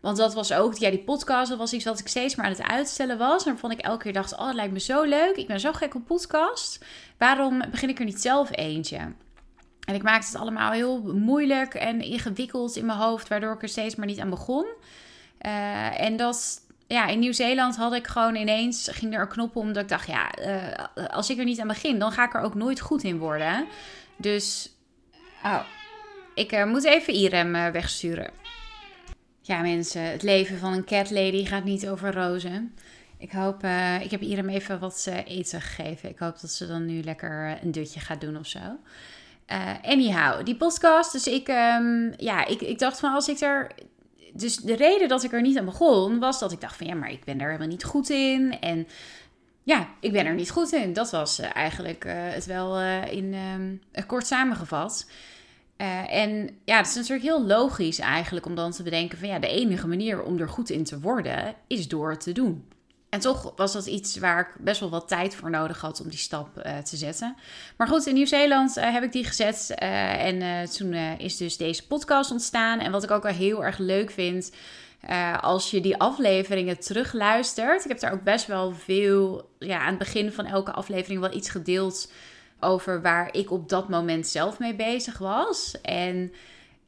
Want 0.00 0.16
dat 0.16 0.34
was 0.34 0.52
ook, 0.52 0.74
ja, 0.74 0.90
die 0.90 1.04
podcast, 1.04 1.48
dat 1.48 1.58
was 1.58 1.72
iets 1.72 1.84
wat 1.84 1.98
ik 1.98 2.08
steeds 2.08 2.34
maar 2.34 2.46
aan 2.46 2.52
het 2.52 2.62
uitstellen 2.62 3.18
was. 3.18 3.44
En 3.44 3.50
waarvan 3.50 3.70
ik 3.70 3.80
elke 3.80 4.02
keer 4.02 4.12
dacht, 4.12 4.32
oh, 4.38 4.46
het 4.46 4.54
lijkt 4.54 4.72
me 4.72 4.80
zo 4.80 5.02
leuk. 5.02 5.36
Ik 5.36 5.46
ben 5.46 5.60
zo 5.60 5.72
gek 5.72 5.94
op 5.94 6.06
podcast. 6.06 6.84
Waarom 7.18 7.62
begin 7.70 7.88
ik 7.88 7.98
er 7.98 8.04
niet 8.04 8.20
zelf 8.20 8.56
eentje? 8.56 8.98
En 9.84 9.94
ik 9.94 10.02
maakte 10.02 10.26
het 10.26 10.40
allemaal 10.40 10.72
heel 10.72 11.02
moeilijk 11.02 11.74
en 11.74 12.00
ingewikkeld 12.00 12.76
in 12.76 12.86
mijn 12.86 12.98
hoofd, 12.98 13.28
waardoor 13.28 13.52
ik 13.52 13.62
er 13.62 13.68
steeds 13.68 13.94
maar 13.94 14.06
niet 14.06 14.20
aan 14.20 14.30
begon. 14.30 14.66
Uh, 15.46 16.00
en 16.00 16.16
dat, 16.16 16.63
ja, 16.86 17.06
in 17.06 17.18
Nieuw-Zeeland 17.18 17.76
had 17.76 17.94
ik 17.94 18.06
gewoon 18.06 18.34
ineens, 18.34 18.88
ging 18.92 19.14
er 19.14 19.20
een 19.20 19.28
knop 19.28 19.56
om 19.56 19.72
dat 19.72 19.82
ik 19.82 19.88
dacht, 19.88 20.06
ja, 20.06 20.38
uh, 20.38 21.08
als 21.08 21.30
ik 21.30 21.38
er 21.38 21.44
niet 21.44 21.60
aan 21.60 21.68
begin, 21.68 21.98
dan 21.98 22.12
ga 22.12 22.24
ik 22.24 22.34
er 22.34 22.40
ook 22.40 22.54
nooit 22.54 22.80
goed 22.80 23.02
in 23.02 23.18
worden. 23.18 23.66
Dus, 24.16 24.70
oh, 25.44 25.60
ik 26.34 26.52
uh, 26.52 26.64
moet 26.64 26.84
even 26.84 27.14
Irem 27.14 27.54
uh, 27.54 27.68
wegsturen. 27.68 28.30
Ja 29.40 29.60
mensen, 29.60 30.02
het 30.02 30.22
leven 30.22 30.58
van 30.58 30.72
een 30.72 30.84
cat 30.84 31.10
lady 31.10 31.44
gaat 31.44 31.64
niet 31.64 31.88
over 31.88 32.14
rozen. 32.14 32.74
Ik 33.18 33.32
hoop, 33.32 33.64
ik 34.02 34.10
heb 34.10 34.20
Irem 34.20 34.48
even 34.48 34.78
wat 34.78 35.10
eten 35.26 35.60
gegeven. 35.60 36.08
Ik 36.08 36.18
hoop 36.18 36.40
dat 36.40 36.50
ze 36.50 36.66
dan 36.66 36.86
nu 36.86 37.02
lekker 37.02 37.58
een 37.62 37.72
dutje 37.72 38.00
gaat 38.00 38.20
doen 38.20 38.36
of 38.36 38.46
zo. 38.46 38.58
anyhow, 39.82 40.44
die 40.44 40.56
podcast. 40.56 41.12
Dus 41.12 41.26
ik, 41.26 41.48
um, 41.48 42.14
ja, 42.16 42.46
ik, 42.46 42.60
ik 42.60 42.78
dacht 42.78 43.00
van 43.00 43.14
als 43.14 43.28
ik 43.28 43.40
er 43.40 43.70
dus 44.36 44.56
de 44.56 44.76
reden 44.76 45.08
dat 45.08 45.22
ik 45.24 45.32
er 45.32 45.42
niet 45.42 45.58
aan 45.58 45.64
begon, 45.64 46.18
was 46.18 46.38
dat 46.38 46.52
ik 46.52 46.60
dacht 46.60 46.76
van 46.76 46.86
ja, 46.86 46.94
maar 46.94 47.10
ik 47.10 47.24
ben 47.24 47.38
daar 47.38 47.46
helemaal 47.46 47.68
niet 47.68 47.84
goed 47.84 48.10
in. 48.10 48.60
En 48.60 48.86
ja, 49.62 49.88
ik 50.00 50.12
ben 50.12 50.26
er 50.26 50.34
niet 50.34 50.50
goed 50.50 50.72
in. 50.72 50.92
Dat 50.92 51.10
was 51.10 51.40
uh, 51.40 51.56
eigenlijk 51.56 52.04
uh, 52.04 52.12
het 52.16 52.46
wel 52.46 52.80
uh, 52.80 53.12
in 53.12 53.34
ehm, 53.34 54.06
kort 54.06 54.26
samengevat. 54.26 55.10
en 56.08 56.58
ja, 56.64 56.76
het 56.76 56.86
is 56.86 56.94
natuurlijk 56.94 57.22
heel 57.22 57.46
logisch 57.46 57.98
eigenlijk 57.98 58.46
om 58.46 58.54
dan 58.54 58.70
te 58.70 58.82
bedenken 58.82 59.18
van 59.18 59.28
ja, 59.28 59.38
de 59.38 59.48
enige 59.48 59.86
manier 59.86 60.22
om 60.22 60.38
er 60.38 60.48
goed 60.48 60.70
in 60.70 60.84
te 60.84 61.00
worden 61.00 61.54
is 61.66 61.88
door 61.88 62.10
het 62.10 62.20
te 62.20 62.32
doen. 62.32 62.64
En 63.14 63.20
toch 63.20 63.52
was 63.56 63.72
dat 63.72 63.86
iets 63.86 64.18
waar 64.18 64.40
ik 64.40 64.64
best 64.64 64.80
wel 64.80 64.90
wat 64.90 65.08
tijd 65.08 65.34
voor 65.34 65.50
nodig 65.50 65.80
had 65.80 66.00
om 66.00 66.08
die 66.08 66.18
stap 66.18 66.48
uh, 66.56 66.78
te 66.78 66.96
zetten. 66.96 67.36
Maar 67.76 67.88
goed, 67.88 68.06
in 68.06 68.14
Nieuw-Zeeland 68.14 68.76
uh, 68.76 68.92
heb 68.92 69.02
ik 69.02 69.12
die 69.12 69.24
gezet. 69.24 69.74
Uh, 69.82 70.24
en 70.24 70.68
toen 70.70 70.94
is 71.18 71.36
dus 71.36 71.56
deze 71.56 71.86
podcast 71.86 72.30
ontstaan. 72.30 72.78
En 72.78 72.92
wat 72.92 73.02
ik 73.02 73.10
ook 73.10 73.22
wel 73.22 73.32
heel 73.32 73.64
erg 73.64 73.78
leuk 73.78 74.10
vind. 74.10 74.52
als 75.40 75.70
je 75.70 75.80
die 75.80 75.96
afleveringen 75.96 76.78
terugluistert. 76.78 77.82
Ik 77.82 77.88
heb 77.88 78.00
daar 78.00 78.12
ook 78.12 78.22
best 78.22 78.46
wel 78.46 78.72
veel. 78.72 79.50
Ja, 79.58 79.78
aan 79.78 79.88
het 79.88 79.98
begin 79.98 80.32
van 80.32 80.46
elke 80.46 80.72
aflevering 80.72 81.20
wel 81.20 81.34
iets 81.34 81.50
gedeeld. 81.50 82.12
Over 82.60 83.02
waar 83.02 83.28
ik 83.34 83.50
op 83.50 83.68
dat 83.68 83.88
moment 83.88 84.26
zelf 84.26 84.58
mee 84.58 84.74
bezig 84.74 85.18
was. 85.18 85.80
En 85.82 86.32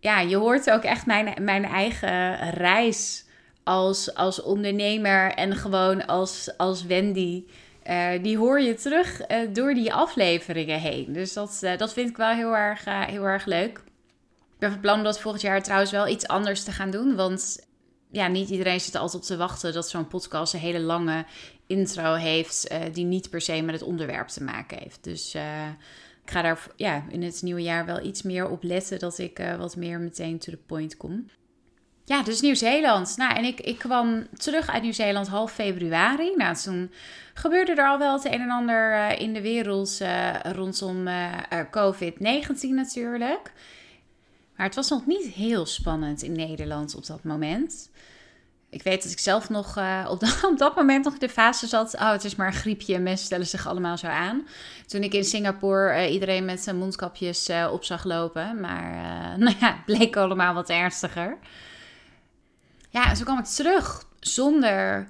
ja, 0.00 0.20
je 0.20 0.36
hoort 0.36 0.70
ook 0.70 0.82
echt 0.82 1.06
mijn, 1.06 1.44
mijn 1.44 1.64
eigen 1.64 2.50
reis 2.50 3.25
als, 3.66 4.14
als 4.14 4.42
ondernemer 4.42 5.32
en 5.32 5.56
gewoon 5.56 6.06
als, 6.06 6.50
als 6.56 6.84
Wendy. 6.84 7.44
Uh, 7.86 8.22
die 8.22 8.38
hoor 8.38 8.60
je 8.60 8.74
terug 8.74 9.30
uh, 9.30 9.36
door 9.52 9.74
die 9.74 9.92
afleveringen 9.92 10.80
heen. 10.80 11.12
Dus 11.12 11.32
dat, 11.32 11.60
uh, 11.64 11.76
dat 11.76 11.92
vind 11.92 12.08
ik 12.08 12.16
wel 12.16 12.34
heel 12.34 12.56
erg, 12.56 12.84
heel 12.84 13.24
erg 13.24 13.44
leuk. 13.44 13.78
Ik 13.78 14.58
ben 14.58 14.70
van 14.70 14.80
plan 14.80 14.98
om 14.98 15.04
dat 15.04 15.20
volgend 15.20 15.42
jaar 15.42 15.62
trouwens 15.62 15.90
wel 15.90 16.08
iets 16.08 16.26
anders 16.26 16.62
te 16.62 16.72
gaan 16.72 16.90
doen. 16.90 17.16
Want 17.16 17.66
ja, 18.10 18.28
niet 18.28 18.48
iedereen 18.48 18.80
zit 18.80 18.94
altijd 18.94 19.22
op 19.22 19.28
te 19.28 19.36
wachten 19.36 19.72
dat 19.72 19.88
zo'n 19.88 20.08
podcast 20.08 20.54
een 20.54 20.60
hele 20.60 20.80
lange 20.80 21.24
intro 21.66 22.14
heeft. 22.14 22.74
die 22.92 23.04
niet 23.04 23.30
per 23.30 23.40
se 23.40 23.62
met 23.62 23.74
het 23.74 23.88
onderwerp 23.88 24.28
te 24.28 24.42
maken 24.42 24.78
heeft. 24.78 25.04
Dus 25.04 25.34
ik 26.24 26.30
ga 26.30 26.42
daar 26.42 26.66
ja, 26.76 27.04
in 27.08 27.22
het 27.22 27.42
nieuwe 27.42 27.62
jaar 27.62 27.86
wel 27.86 28.04
iets 28.04 28.22
meer 28.22 28.48
op 28.48 28.62
letten. 28.62 28.98
Dat 28.98 29.18
ik 29.18 29.54
wat 29.58 29.76
meer 29.76 30.00
meteen 30.00 30.38
to 30.38 30.52
the 30.52 30.58
point 30.66 30.96
kom. 30.96 31.26
Ja, 32.06 32.22
dus 32.22 32.40
Nieuw-Zeeland. 32.40 33.16
Nou, 33.16 33.34
en 33.34 33.44
ik, 33.44 33.60
ik 33.60 33.78
kwam 33.78 34.26
terug 34.36 34.68
uit 34.68 34.82
Nieuw-Zeeland 34.82 35.28
half 35.28 35.52
februari. 35.52 36.32
Nou, 36.36 36.56
toen 36.56 36.90
gebeurde 37.34 37.72
er 37.72 37.88
al 37.88 37.98
wel 37.98 38.12
het 38.12 38.24
een 38.24 38.40
en 38.40 38.50
ander 38.50 38.92
uh, 38.92 39.20
in 39.20 39.32
de 39.32 39.40
wereld 39.40 39.98
uh, 40.02 40.34
rondom 40.42 41.08
uh, 41.08 41.32
COVID-19 41.70 42.68
natuurlijk. 42.68 43.52
Maar 44.56 44.66
het 44.66 44.74
was 44.74 44.88
nog 44.88 45.06
niet 45.06 45.26
heel 45.26 45.66
spannend 45.66 46.22
in 46.22 46.32
Nederland 46.32 46.94
op 46.94 47.06
dat 47.06 47.24
moment. 47.24 47.90
Ik 48.70 48.82
weet 48.82 49.02
dat 49.02 49.12
ik 49.12 49.18
zelf 49.18 49.48
nog 49.48 49.78
op, 50.08 50.20
dat, 50.24 50.44
op, 50.44 50.58
dat 50.58 50.76
moment 50.76 51.04
nog 51.04 51.12
in 51.12 51.18
de 51.18 51.28
fase 51.28 51.66
zat. 51.66 51.94
Oh, 51.94 52.10
het 52.10 52.24
is 52.24 52.36
maar 52.36 52.46
een 52.46 52.52
griepje. 52.52 52.98
Mensen 52.98 53.26
stellen 53.26 53.46
zich 53.46 53.66
allemaal 53.66 53.98
zo 53.98 54.06
aan. 54.06 54.46
Toen 54.86 55.02
ik 55.02 55.14
in 55.14 55.24
Singapore 55.24 56.10
iedereen 56.10 56.44
met 56.44 56.60
zijn 56.60 56.76
mondkapjes 56.76 57.50
op 57.70 57.84
zag 57.84 58.04
lopen. 58.04 58.60
Maar 58.60 58.92
nou 59.38 59.54
ja, 59.60 59.72
het 59.72 59.84
bleek 59.84 60.16
allemaal 60.16 60.54
wat 60.54 60.70
ernstiger. 60.70 61.38
Ja, 62.88 63.14
zo 63.14 63.24
kwam 63.24 63.38
ik 63.38 63.44
terug 63.44 64.04
zonder 64.20 65.08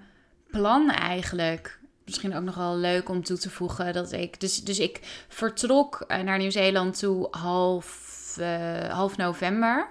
plan 0.50 0.90
eigenlijk. 0.90 1.78
Misschien 2.04 2.37
ook 2.37 2.42
nog 2.42 2.54
wel 2.54 2.76
leuk 2.76 3.09
om 3.09 3.25
toe 3.25 3.38
te 3.38 3.50
voegen 3.50 3.92
dat 3.92 4.12
ik. 4.12 4.40
Dus, 4.40 4.64
dus 4.64 4.78
ik 4.78 5.25
vertrok 5.28 6.04
eh, 6.09 6.21
naar 6.21 6.38
Nieuw-Zeeland 6.38 6.99
toe 6.99 7.28
half, 7.30 8.37
uh, 8.40 8.88
half 8.88 9.16
november. 9.16 9.88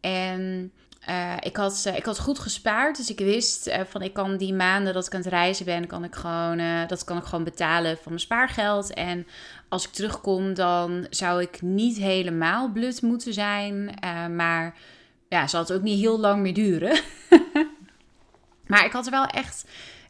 En 0.00 0.72
uh, 1.08 1.34
ik, 1.40 1.56
had, 1.56 1.90
ik 1.96 2.04
had 2.04 2.18
goed 2.18 2.38
gespaard. 2.38 2.96
Dus 2.96 3.10
ik 3.10 3.18
wist 3.18 3.66
uh, 3.68 3.80
van 3.88 4.02
ik 4.02 4.12
kan 4.12 4.36
die 4.36 4.54
maanden 4.54 4.94
dat 4.94 5.06
ik 5.06 5.14
aan 5.14 5.20
het 5.20 5.28
reizen 5.28 5.64
ben, 5.64 5.86
kan 5.86 6.04
ik 6.04 6.14
gewoon, 6.14 6.86
dat 6.86 7.04
kan 7.04 7.16
ik 7.16 7.24
gewoon 7.24 7.44
betalen 7.44 7.94
van 7.96 8.02
mijn 8.04 8.20
spaargeld. 8.20 8.94
En 8.94 9.26
als 9.68 9.84
ik 9.84 9.92
terugkom, 9.92 10.54
dan 10.54 11.06
zou 11.10 11.42
ik 11.42 11.62
niet 11.62 11.96
helemaal 11.96 12.70
blut 12.72 13.02
moeten 13.02 13.32
zijn. 13.32 13.94
maar 14.36 14.74
ja, 15.28 15.46
zal 15.46 15.60
het 15.60 15.72
ook 15.72 15.82
niet 15.82 16.00
heel 16.00 16.20
lang 16.20 16.42
meer 16.42 16.54
duren. 16.54 17.00
maar 18.66 18.84
ik 18.84 18.92
had 18.92 19.04
er 19.04 19.10
wel 19.10 19.26
echt 19.26 19.64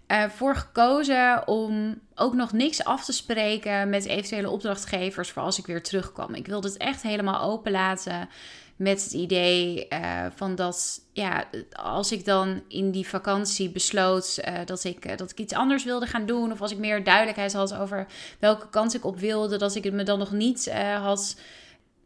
uh, 0.08 0.28
voor 0.28 0.56
gekozen 0.56 1.48
om 1.48 2.00
ook 2.14 2.34
nog 2.34 2.52
niks 2.52 2.84
af 2.84 3.04
te 3.04 3.12
spreken 3.12 3.90
met 3.90 4.04
eventuele 4.04 4.50
opdrachtgevers 4.50 5.30
voor 5.30 5.42
als 5.42 5.58
ik 5.58 5.66
weer 5.66 5.82
terugkwam. 5.82 6.34
Ik 6.34 6.46
wilde 6.46 6.68
het 6.68 6.76
echt 6.76 7.02
helemaal 7.02 7.42
open 7.42 7.72
laten 7.72 8.28
met 8.76 9.04
het 9.04 9.12
idee 9.12 9.86
uh, 9.92 10.26
van 10.34 10.54
dat, 10.54 11.00
ja, 11.12 11.44
als 11.72 12.12
ik 12.12 12.24
dan 12.24 12.62
in 12.68 12.90
die 12.90 13.08
vakantie 13.08 13.70
besloot 13.70 14.38
uh, 14.48 14.54
dat, 14.64 14.84
ik, 14.84 15.18
dat 15.18 15.30
ik 15.30 15.38
iets 15.38 15.54
anders 15.54 15.84
wilde 15.84 16.06
gaan 16.06 16.26
doen, 16.26 16.52
of 16.52 16.60
als 16.60 16.72
ik 16.72 16.78
meer 16.78 17.04
duidelijkheid 17.04 17.52
had 17.52 17.74
over 17.74 18.06
welke 18.38 18.68
kant 18.68 18.94
ik 18.94 19.04
op 19.04 19.18
wilde, 19.18 19.56
dat 19.56 19.74
ik 19.74 19.84
het 19.84 19.94
me 19.94 20.02
dan 20.02 20.18
nog 20.18 20.32
niet 20.32 20.72
had 21.00 21.36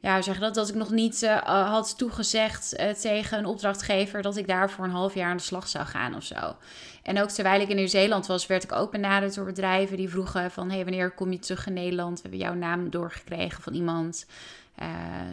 ja, 0.00 0.22
zeg 0.22 0.38
dat, 0.38 0.54
dat 0.54 0.68
ik 0.68 0.74
nog 0.74 0.90
niet 0.90 1.22
uh, 1.22 1.38
had 1.70 1.98
toegezegd 1.98 2.74
uh, 2.80 2.90
tegen 2.90 3.38
een 3.38 3.46
opdrachtgever 3.46 4.22
dat 4.22 4.36
ik 4.36 4.46
daar 4.46 4.70
voor 4.70 4.84
een 4.84 4.90
half 4.90 5.14
jaar 5.14 5.30
aan 5.30 5.36
de 5.36 5.42
slag 5.42 5.68
zou 5.68 5.86
gaan 5.86 6.14
of 6.16 6.22
zo. 6.22 6.56
En 7.02 7.22
ook 7.22 7.28
terwijl 7.28 7.60
ik 7.60 7.68
in 7.68 7.76
Nieuw-Zeeland 7.76 8.26
was, 8.26 8.46
werd 8.46 8.64
ik 8.64 8.72
ook 8.72 8.90
benaderd 8.90 9.34
door 9.34 9.44
bedrijven 9.44 9.96
die 9.96 10.08
vroegen 10.08 10.50
van, 10.50 10.70
hey, 10.70 10.84
wanneer 10.84 11.10
kom 11.10 11.32
je 11.32 11.38
terug 11.38 11.66
in 11.66 11.72
Nederland? 11.72 12.14
We 12.16 12.28
hebben 12.28 12.40
jouw 12.40 12.54
naam 12.54 12.90
doorgekregen 12.90 13.62
van 13.62 13.74
iemand. 13.74 14.26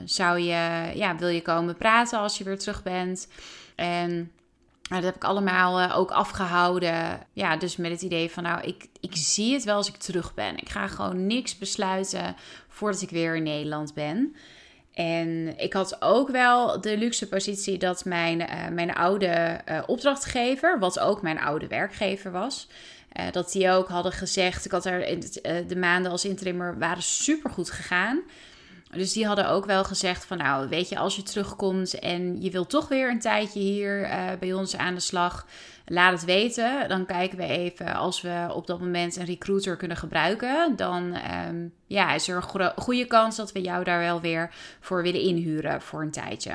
Zou 0.05 0.39
je, 0.39 0.91
ja, 0.95 1.15
wil 1.17 1.27
je 1.27 1.41
komen 1.41 1.75
praten 1.75 2.19
als 2.19 2.37
je 2.37 2.43
weer 2.43 2.59
terug 2.59 2.83
bent? 2.83 3.27
En 3.75 4.31
dat 4.81 5.03
heb 5.03 5.15
ik 5.15 5.23
allemaal 5.23 5.91
ook 5.91 6.11
afgehouden. 6.11 7.19
Ja, 7.33 7.57
dus 7.57 7.75
met 7.75 7.91
het 7.91 8.01
idee 8.01 8.31
van, 8.31 8.43
nou, 8.43 8.61
ik, 8.61 8.87
ik 8.99 9.15
zie 9.15 9.53
het 9.53 9.63
wel 9.63 9.75
als 9.75 9.87
ik 9.87 9.97
terug 9.97 10.33
ben. 10.33 10.57
Ik 10.57 10.69
ga 10.69 10.87
gewoon 10.87 11.27
niks 11.27 11.57
besluiten 11.57 12.35
voordat 12.67 13.01
ik 13.01 13.09
weer 13.09 13.35
in 13.35 13.43
Nederland 13.43 13.93
ben. 13.93 14.35
En 14.95 15.57
ik 15.57 15.73
had 15.73 16.01
ook 16.01 16.29
wel 16.29 16.81
de 16.81 16.97
luxe 16.97 17.27
positie 17.27 17.77
dat 17.77 18.05
mijn, 18.05 18.39
uh, 18.39 18.67
mijn 18.71 18.93
oude 18.93 19.61
uh, 19.69 19.83
opdrachtgever, 19.85 20.79
wat 20.79 20.99
ook 20.99 21.21
mijn 21.21 21.39
oude 21.39 21.67
werkgever 21.67 22.31
was, 22.31 22.67
uh, 23.13 23.31
dat 23.31 23.51
die 23.51 23.69
ook 23.69 23.87
hadden 23.87 24.11
gezegd, 24.11 24.65
ik 24.65 24.71
had 24.71 24.85
er 24.85 25.19
de 25.67 25.75
maanden 25.75 26.11
als 26.11 26.25
interimmer 26.25 26.77
waren 26.79 27.03
super 27.03 27.49
goed 27.49 27.71
gegaan. 27.71 28.21
Dus 28.91 29.13
die 29.13 29.25
hadden 29.25 29.49
ook 29.49 29.65
wel 29.65 29.83
gezegd 29.83 30.25
van 30.25 30.37
nou, 30.37 30.69
weet 30.69 30.89
je, 30.89 30.97
als 30.97 31.15
je 31.15 31.23
terugkomt 31.23 31.99
en 31.99 32.41
je 32.41 32.51
wilt 32.51 32.69
toch 32.69 32.87
weer 32.87 33.09
een 33.09 33.19
tijdje 33.19 33.59
hier 33.59 34.09
bij 34.39 34.53
ons 34.53 34.77
aan 34.77 34.93
de 34.93 34.99
slag, 34.99 35.45
laat 35.85 36.11
het 36.11 36.25
weten. 36.25 36.89
Dan 36.89 37.05
kijken 37.05 37.37
we 37.37 37.43
even 37.43 37.93
als 37.95 38.21
we 38.21 38.47
op 38.53 38.67
dat 38.67 38.79
moment 38.79 39.15
een 39.15 39.25
recruiter 39.25 39.75
kunnen 39.75 39.97
gebruiken. 39.97 40.75
Dan 40.75 41.17
um, 41.47 41.73
ja, 41.87 42.13
is 42.13 42.27
er 42.27 42.35
een 42.35 42.71
goede 42.75 43.05
kans 43.05 43.35
dat 43.35 43.51
we 43.51 43.61
jou 43.61 43.83
daar 43.83 43.99
wel 43.99 44.21
weer 44.21 44.53
voor 44.79 45.03
willen 45.03 45.21
inhuren 45.21 45.81
voor 45.81 46.01
een 46.01 46.11
tijdje. 46.11 46.53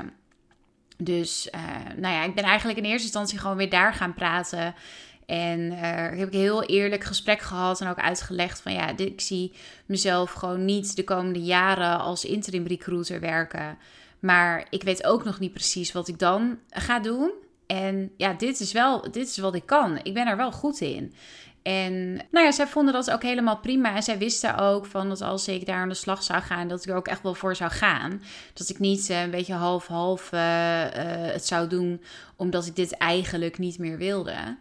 Dus 0.96 1.48
uh, 1.54 1.60
nou 1.96 2.14
ja, 2.14 2.24
ik 2.24 2.34
ben 2.34 2.44
eigenlijk 2.44 2.78
in 2.78 2.84
eerste 2.84 3.02
instantie 3.02 3.38
gewoon 3.38 3.56
weer 3.56 3.70
daar 3.70 3.94
gaan 3.94 4.14
praten. 4.14 4.74
En 5.26 5.60
uh, 5.60 5.80
heb 6.18 6.28
ik 6.28 6.34
een 6.34 6.40
heel 6.40 6.64
eerlijk 6.64 7.04
gesprek 7.04 7.40
gehad 7.40 7.80
en 7.80 7.88
ook 7.88 7.98
uitgelegd 7.98 8.60
van 8.60 8.72
ja, 8.72 8.96
ik 8.96 9.20
zie 9.20 9.52
mezelf 9.86 10.32
gewoon 10.32 10.64
niet 10.64 10.96
de 10.96 11.04
komende 11.04 11.42
jaren 11.42 11.98
als 11.98 12.24
interim 12.24 12.66
recruiter 12.66 13.20
werken. 13.20 13.78
Maar 14.18 14.66
ik 14.70 14.82
weet 14.82 15.04
ook 15.04 15.24
nog 15.24 15.38
niet 15.38 15.52
precies 15.52 15.92
wat 15.92 16.08
ik 16.08 16.18
dan 16.18 16.58
ga 16.68 16.98
doen. 16.98 17.30
En 17.70 18.10
ja, 18.16 18.32
dit 18.32 18.60
is 18.60 18.72
wel, 18.72 19.10
dit 19.10 19.28
is 19.28 19.38
wat 19.38 19.54
ik 19.54 19.66
kan. 19.66 19.98
Ik 20.02 20.14
ben 20.14 20.26
er 20.26 20.36
wel 20.36 20.52
goed 20.52 20.80
in. 20.80 21.14
En 21.62 22.14
nou 22.30 22.46
ja, 22.46 22.52
zij 22.52 22.66
vonden 22.66 22.94
dat 22.94 23.10
ook 23.10 23.22
helemaal 23.22 23.56
prima. 23.56 23.94
En 23.94 24.02
zij 24.02 24.18
wisten 24.18 24.56
ook 24.56 24.86
van 24.86 25.08
dat 25.08 25.20
als 25.20 25.48
ik 25.48 25.66
daar 25.66 25.80
aan 25.80 25.88
de 25.88 25.94
slag 25.94 26.22
zou 26.22 26.42
gaan, 26.42 26.68
dat 26.68 26.82
ik 26.82 26.90
er 26.90 26.96
ook 26.96 27.08
echt 27.08 27.22
wel 27.22 27.34
voor 27.34 27.56
zou 27.56 27.70
gaan. 27.70 28.22
Dat 28.52 28.68
ik 28.68 28.78
niet 28.78 29.10
uh, 29.10 29.22
een 29.22 29.30
beetje 29.30 29.54
half-half 29.54 30.32
uh, 30.32 30.40
uh, 30.40 30.90
het 31.32 31.46
zou 31.46 31.68
doen, 31.68 32.02
omdat 32.36 32.66
ik 32.66 32.76
dit 32.76 32.96
eigenlijk 32.96 33.58
niet 33.58 33.78
meer 33.78 33.96
wilde. 33.96 34.56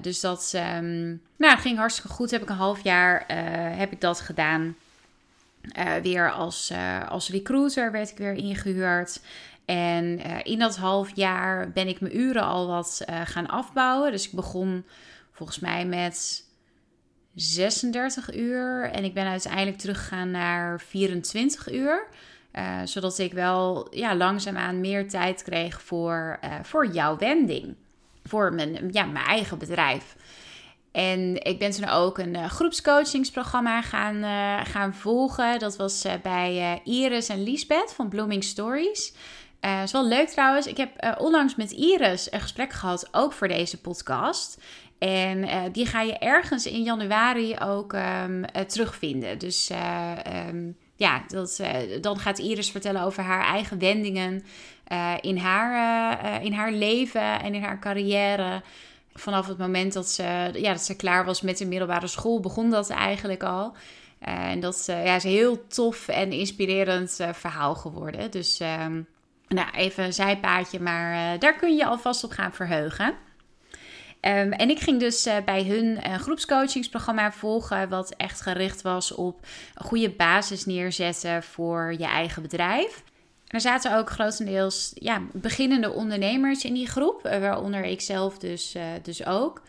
dus 0.00 0.20
dat 0.20 0.52
um, 0.76 1.22
nou, 1.36 1.58
ging 1.58 1.78
hartstikke 1.78 2.12
goed. 2.12 2.30
Heb 2.30 2.42
ik 2.42 2.48
een 2.48 2.56
half 2.56 2.82
jaar 2.82 3.24
heb 3.76 3.92
ik 3.92 4.00
dat 4.00 4.20
gedaan. 4.20 4.76
weer 6.02 6.32
als, 6.32 6.72
als 7.08 7.28
recruiter 7.28 7.92
werd 7.92 8.10
ik 8.10 8.16
weer 8.16 8.34
ingehuurd. 8.34 9.20
En 9.64 10.04
uh, 10.26 10.36
in 10.42 10.58
dat 10.58 10.76
half 10.76 11.16
jaar 11.16 11.70
ben 11.70 11.88
ik 11.88 12.00
mijn 12.00 12.18
uren 12.18 12.42
al 12.42 12.66
wat 12.66 13.02
uh, 13.08 13.20
gaan 13.24 13.46
afbouwen. 13.46 14.10
Dus 14.10 14.26
ik 14.26 14.32
begon 14.32 14.84
volgens 15.32 15.58
mij 15.58 15.86
met 15.86 16.44
36 17.34 18.34
uur. 18.34 18.90
En 18.90 19.04
ik 19.04 19.14
ben 19.14 19.26
uiteindelijk 19.26 19.78
teruggegaan 19.78 20.30
naar 20.30 20.80
24 20.80 21.72
uur. 21.72 22.06
Uh, 22.52 22.80
zodat 22.84 23.18
ik 23.18 23.32
wel 23.32 23.86
ja, 23.90 24.16
langzaamaan 24.16 24.80
meer 24.80 25.08
tijd 25.08 25.42
kreeg 25.42 25.82
voor, 25.82 26.38
voor 26.62 26.86
jouw 26.86 27.16
wending. 27.16 27.74
Voor 28.24 28.52
mijn, 28.54 28.88
ja, 28.90 29.04
mijn 29.04 29.24
eigen 29.24 29.58
bedrijf. 29.58 30.16
En 30.92 31.44
ik 31.44 31.58
ben 31.58 31.70
toen 31.70 31.88
ook 31.88 32.18
een 32.18 32.50
groepscoachingsprogramma 32.50 33.82
gaan, 33.82 34.22
gaan 34.66 34.94
volgen. 34.94 35.58
Dat 35.58 35.76
was 35.76 36.06
bij 36.22 36.80
Iris 36.84 37.28
en 37.28 37.42
Lisbeth 37.42 37.92
van 37.92 38.08
Blooming 38.08 38.44
Stories. 38.44 39.12
Uh, 39.64 39.82
is 39.82 39.92
wel 39.92 40.06
leuk 40.06 40.28
trouwens. 40.28 40.66
Ik 40.66 40.76
heb 40.76 41.04
uh, 41.04 41.12
onlangs 41.18 41.54
met 41.54 41.70
Iris 41.70 42.32
een 42.32 42.40
gesprek 42.40 42.72
gehad, 42.72 43.08
ook 43.10 43.32
voor 43.32 43.48
deze 43.48 43.80
podcast. 43.80 44.60
En 44.98 45.38
uh, 45.38 45.62
die 45.72 45.86
ga 45.86 46.00
je 46.00 46.18
ergens 46.18 46.66
in 46.66 46.82
januari 46.82 47.56
ook 47.58 47.92
um, 47.92 48.44
terugvinden. 48.66 49.38
Dus 49.38 49.70
um, 50.50 50.76
ja, 50.96 51.22
dat, 51.28 51.60
dan 52.00 52.18
gaat 52.18 52.38
Iris 52.38 52.70
vertellen 52.70 53.02
over 53.02 53.22
haar 53.22 53.44
eigen 53.44 53.78
wendingen 53.78 54.44
in, 55.20 55.36
haar, 55.36 56.42
in 56.42 56.52
haar 56.52 56.72
leven 56.72 57.40
en 57.40 57.54
in 57.54 57.62
haar 57.62 57.78
carrière. 57.78 58.62
Vanaf 59.14 59.46
het 59.46 59.58
moment 59.58 59.92
dat 59.92 60.08
ze, 60.08 60.50
ja, 60.52 60.72
dat 60.72 60.82
ze 60.82 60.96
klaar 60.96 61.24
was 61.24 61.40
met 61.40 61.58
de 61.58 61.66
middelbare 61.66 62.06
school, 62.06 62.40
begon 62.40 62.70
dat 62.70 62.90
eigenlijk 62.90 63.42
al. 63.42 63.74
en 64.18 64.60
dat 64.60 64.84
ja, 64.86 65.14
is 65.14 65.24
een 65.24 65.30
heel 65.30 65.66
tof 65.66 66.08
en 66.08 66.32
inspirerend 66.32 67.18
verhaal 67.32 67.74
geworden. 67.74 68.30
Dus 68.30 68.60
um, 68.60 69.06
nou, 69.48 69.70
even 69.70 70.04
een 70.04 70.12
zijpaadje, 70.12 70.80
maar 70.80 71.34
uh, 71.34 71.40
daar 71.40 71.56
kun 71.56 71.76
je 71.76 71.86
alvast 71.86 72.24
op 72.24 72.30
gaan 72.30 72.52
verheugen. 72.52 73.06
Um, 74.20 74.52
en 74.52 74.70
ik 74.70 74.80
ging 74.80 75.00
dus 75.00 75.26
uh, 75.26 75.36
bij 75.44 75.64
hun 75.64 76.10
een 76.10 76.20
groepscoachingsprogramma 76.20 77.32
volgen, 77.32 77.88
wat 77.88 78.14
echt 78.16 78.40
gericht 78.40 78.82
was 78.82 79.12
op 79.12 79.46
een 79.74 79.84
goede 79.84 80.10
basis 80.10 80.66
neerzetten 80.66 81.42
voor 81.42 81.94
je 81.98 82.06
eigen 82.06 82.42
bedrijf. 82.42 83.02
er 83.46 83.60
zaten 83.60 83.96
ook 83.96 84.10
grotendeels 84.10 84.92
ja, 84.94 85.22
beginnende 85.32 85.90
ondernemers 85.90 86.64
in 86.64 86.74
die 86.74 86.88
groep, 86.88 87.26
uh, 87.26 87.38
waaronder 87.38 87.84
ik 87.84 88.00
zelf 88.00 88.38
dus, 88.38 88.76
dus 89.02 89.26
ook. 89.26 89.62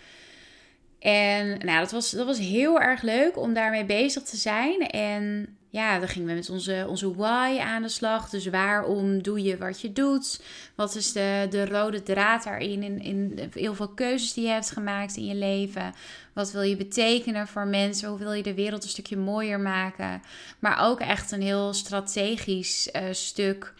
En 1.04 1.58
nou, 1.66 1.80
dat 1.80 1.92
was, 1.92 2.12
dat 2.12 2.26
was 2.26 2.40
heel 2.40 2.80
erg 2.80 3.02
leuk 3.02 3.38
om 3.38 3.54
daarmee 3.54 3.86
bezig 3.86 4.24
te 4.24 4.38
zijn. 4.38 4.88
En 4.88 5.56
ja, 5.70 6.00
dan 6.00 6.08
gingen 6.08 6.28
we 6.28 6.34
met 6.34 6.50
onze, 6.50 6.86
onze 6.90 7.16
why 7.16 7.60
aan 7.60 7.82
de 7.82 7.90
slag. 7.90 8.30
Dus 8.30 8.46
waarom 8.46 9.22
doe 9.22 9.44
je 9.44 9.58
wat 9.58 9.82
je 9.82 9.94
doet? 9.94 10.42
Wat 10.76 10.96
is 10.96 11.12
de, 11.12 11.48
de 11.50 11.66
rode 11.66 12.04
draad 12.04 12.44
daarin? 12.44 12.84
In, 12.84 13.02
in 13.02 13.50
heel 13.54 13.76
veel 13.76 13.88
keuzes 13.88 14.34
die 14.34 14.44
je 14.44 14.50
hebt 14.50 14.72
gemaakt 14.72 15.16
in 15.16 15.26
je 15.26 15.36
leven. 15.36 15.94
Wat 16.34 16.52
wil 16.52 16.62
je 16.62 16.78
betekenen 16.78 17.48
voor 17.48 17.68
mensen? 17.68 18.10
Hoe 18.10 18.20
wil 18.20 18.34
je 18.34 18.44
de 18.44 18.54
wereld 18.54 18.84
een 18.84 18.90
stukje 18.90 19.18
mooier 19.18 19.60
maken? 19.60 20.22
Maar 20.60 20.86
ook 20.86 21.00
echt 21.00 21.32
een 21.32 21.42
heel 21.42 21.74
strategisch 21.74 22.90
uh, 22.96 23.02
stuk. 23.12 23.74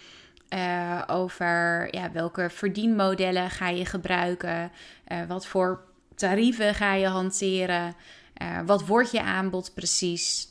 Uh, 0.50 1.02
over 1.08 1.88
ja, 1.96 2.12
welke 2.12 2.50
verdienmodellen 2.50 3.50
ga 3.50 3.70
je 3.70 3.86
gebruiken? 3.86 4.72
Uh, 5.12 5.18
wat 5.28 5.46
voor 5.46 5.92
tarieven 6.16 6.76
ga 6.76 6.94
je 6.94 7.08
hanteren? 7.08 7.96
Uh, 8.42 8.60
wat 8.66 8.86
wordt 8.86 9.12
je 9.12 9.22
aanbod 9.22 9.74
precies? 9.74 10.48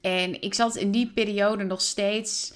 En 0.00 0.42
ik 0.42 0.54
zat 0.54 0.76
in 0.76 0.90
die 0.90 1.10
periode 1.14 1.64
nog 1.64 1.80
steeds. 1.80 2.54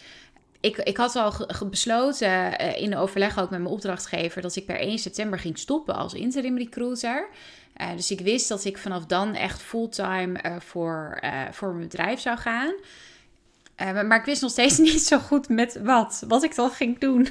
Ik, 0.60 0.76
ik 0.76 0.96
had 0.96 1.16
al 1.16 1.32
besloten 1.70 2.58
in 2.76 2.96
overleg 2.96 3.38
ook 3.38 3.50
met 3.50 3.60
mijn 3.60 3.72
opdrachtgever 3.72 4.42
dat 4.42 4.56
ik 4.56 4.66
per 4.66 4.78
1 4.78 4.98
september 4.98 5.38
ging 5.38 5.58
stoppen 5.58 5.94
als 5.94 6.14
interim 6.14 6.58
recruiter. 6.58 7.28
dus 7.96 8.10
ik 8.10 8.20
wist 8.20 8.48
dat 8.48 8.64
ik 8.64 8.78
vanaf 8.78 9.06
dan 9.06 9.34
echt 9.34 9.62
fulltime 9.62 10.40
voor, 10.58 11.22
voor 11.50 11.68
mijn 11.68 11.88
bedrijf 11.88 12.20
zou 12.20 12.38
gaan. 12.38 12.74
Uh, 13.80 14.02
maar 14.02 14.18
ik 14.18 14.24
wist 14.24 14.42
nog 14.42 14.50
steeds 14.50 14.78
niet 14.88 15.02
zo 15.02 15.18
goed 15.18 15.48
met 15.48 15.80
wat, 15.82 16.24
wat 16.28 16.42
ik 16.42 16.54
dan 16.54 16.70
ging 16.70 16.98
doen. 16.98 17.28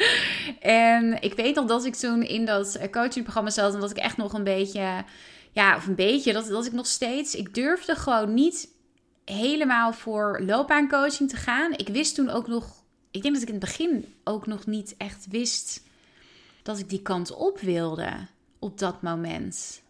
en 0.60 1.22
ik 1.22 1.34
weet 1.34 1.54
nog 1.54 1.66
dat 1.66 1.84
ik 1.84 1.94
toen 1.94 2.22
in 2.22 2.44
dat 2.44 2.74
eh, 2.74 2.90
coachingprogramma 2.90 3.50
zat 3.50 3.74
en 3.74 3.80
dat 3.80 3.90
ik 3.90 3.96
echt 3.96 4.16
nog 4.16 4.32
een 4.32 4.44
beetje, 4.44 5.04
ja, 5.52 5.76
of 5.76 5.86
een 5.86 5.94
beetje, 5.94 6.32
dat, 6.32 6.46
dat 6.46 6.66
ik 6.66 6.72
nog 6.72 6.86
steeds, 6.86 7.34
ik 7.34 7.54
durfde 7.54 7.94
gewoon 7.94 8.34
niet 8.34 8.68
helemaal 9.24 9.92
voor 9.92 10.40
loopbaancoaching 10.46 11.30
te 11.30 11.36
gaan. 11.36 11.72
Ik 11.72 11.88
wist 11.88 12.14
toen 12.14 12.30
ook 12.30 12.46
nog, 12.46 12.84
ik 13.10 13.22
denk 13.22 13.34
dat 13.34 13.42
ik 13.42 13.48
in 13.48 13.54
het 13.54 13.64
begin 13.64 14.14
ook 14.24 14.46
nog 14.46 14.66
niet 14.66 14.94
echt 14.96 15.26
wist 15.30 15.82
dat 16.62 16.78
ik 16.78 16.88
die 16.88 17.02
kant 17.02 17.34
op 17.34 17.60
wilde 17.60 18.12
op 18.58 18.78
dat 18.78 19.02
moment. 19.02 19.82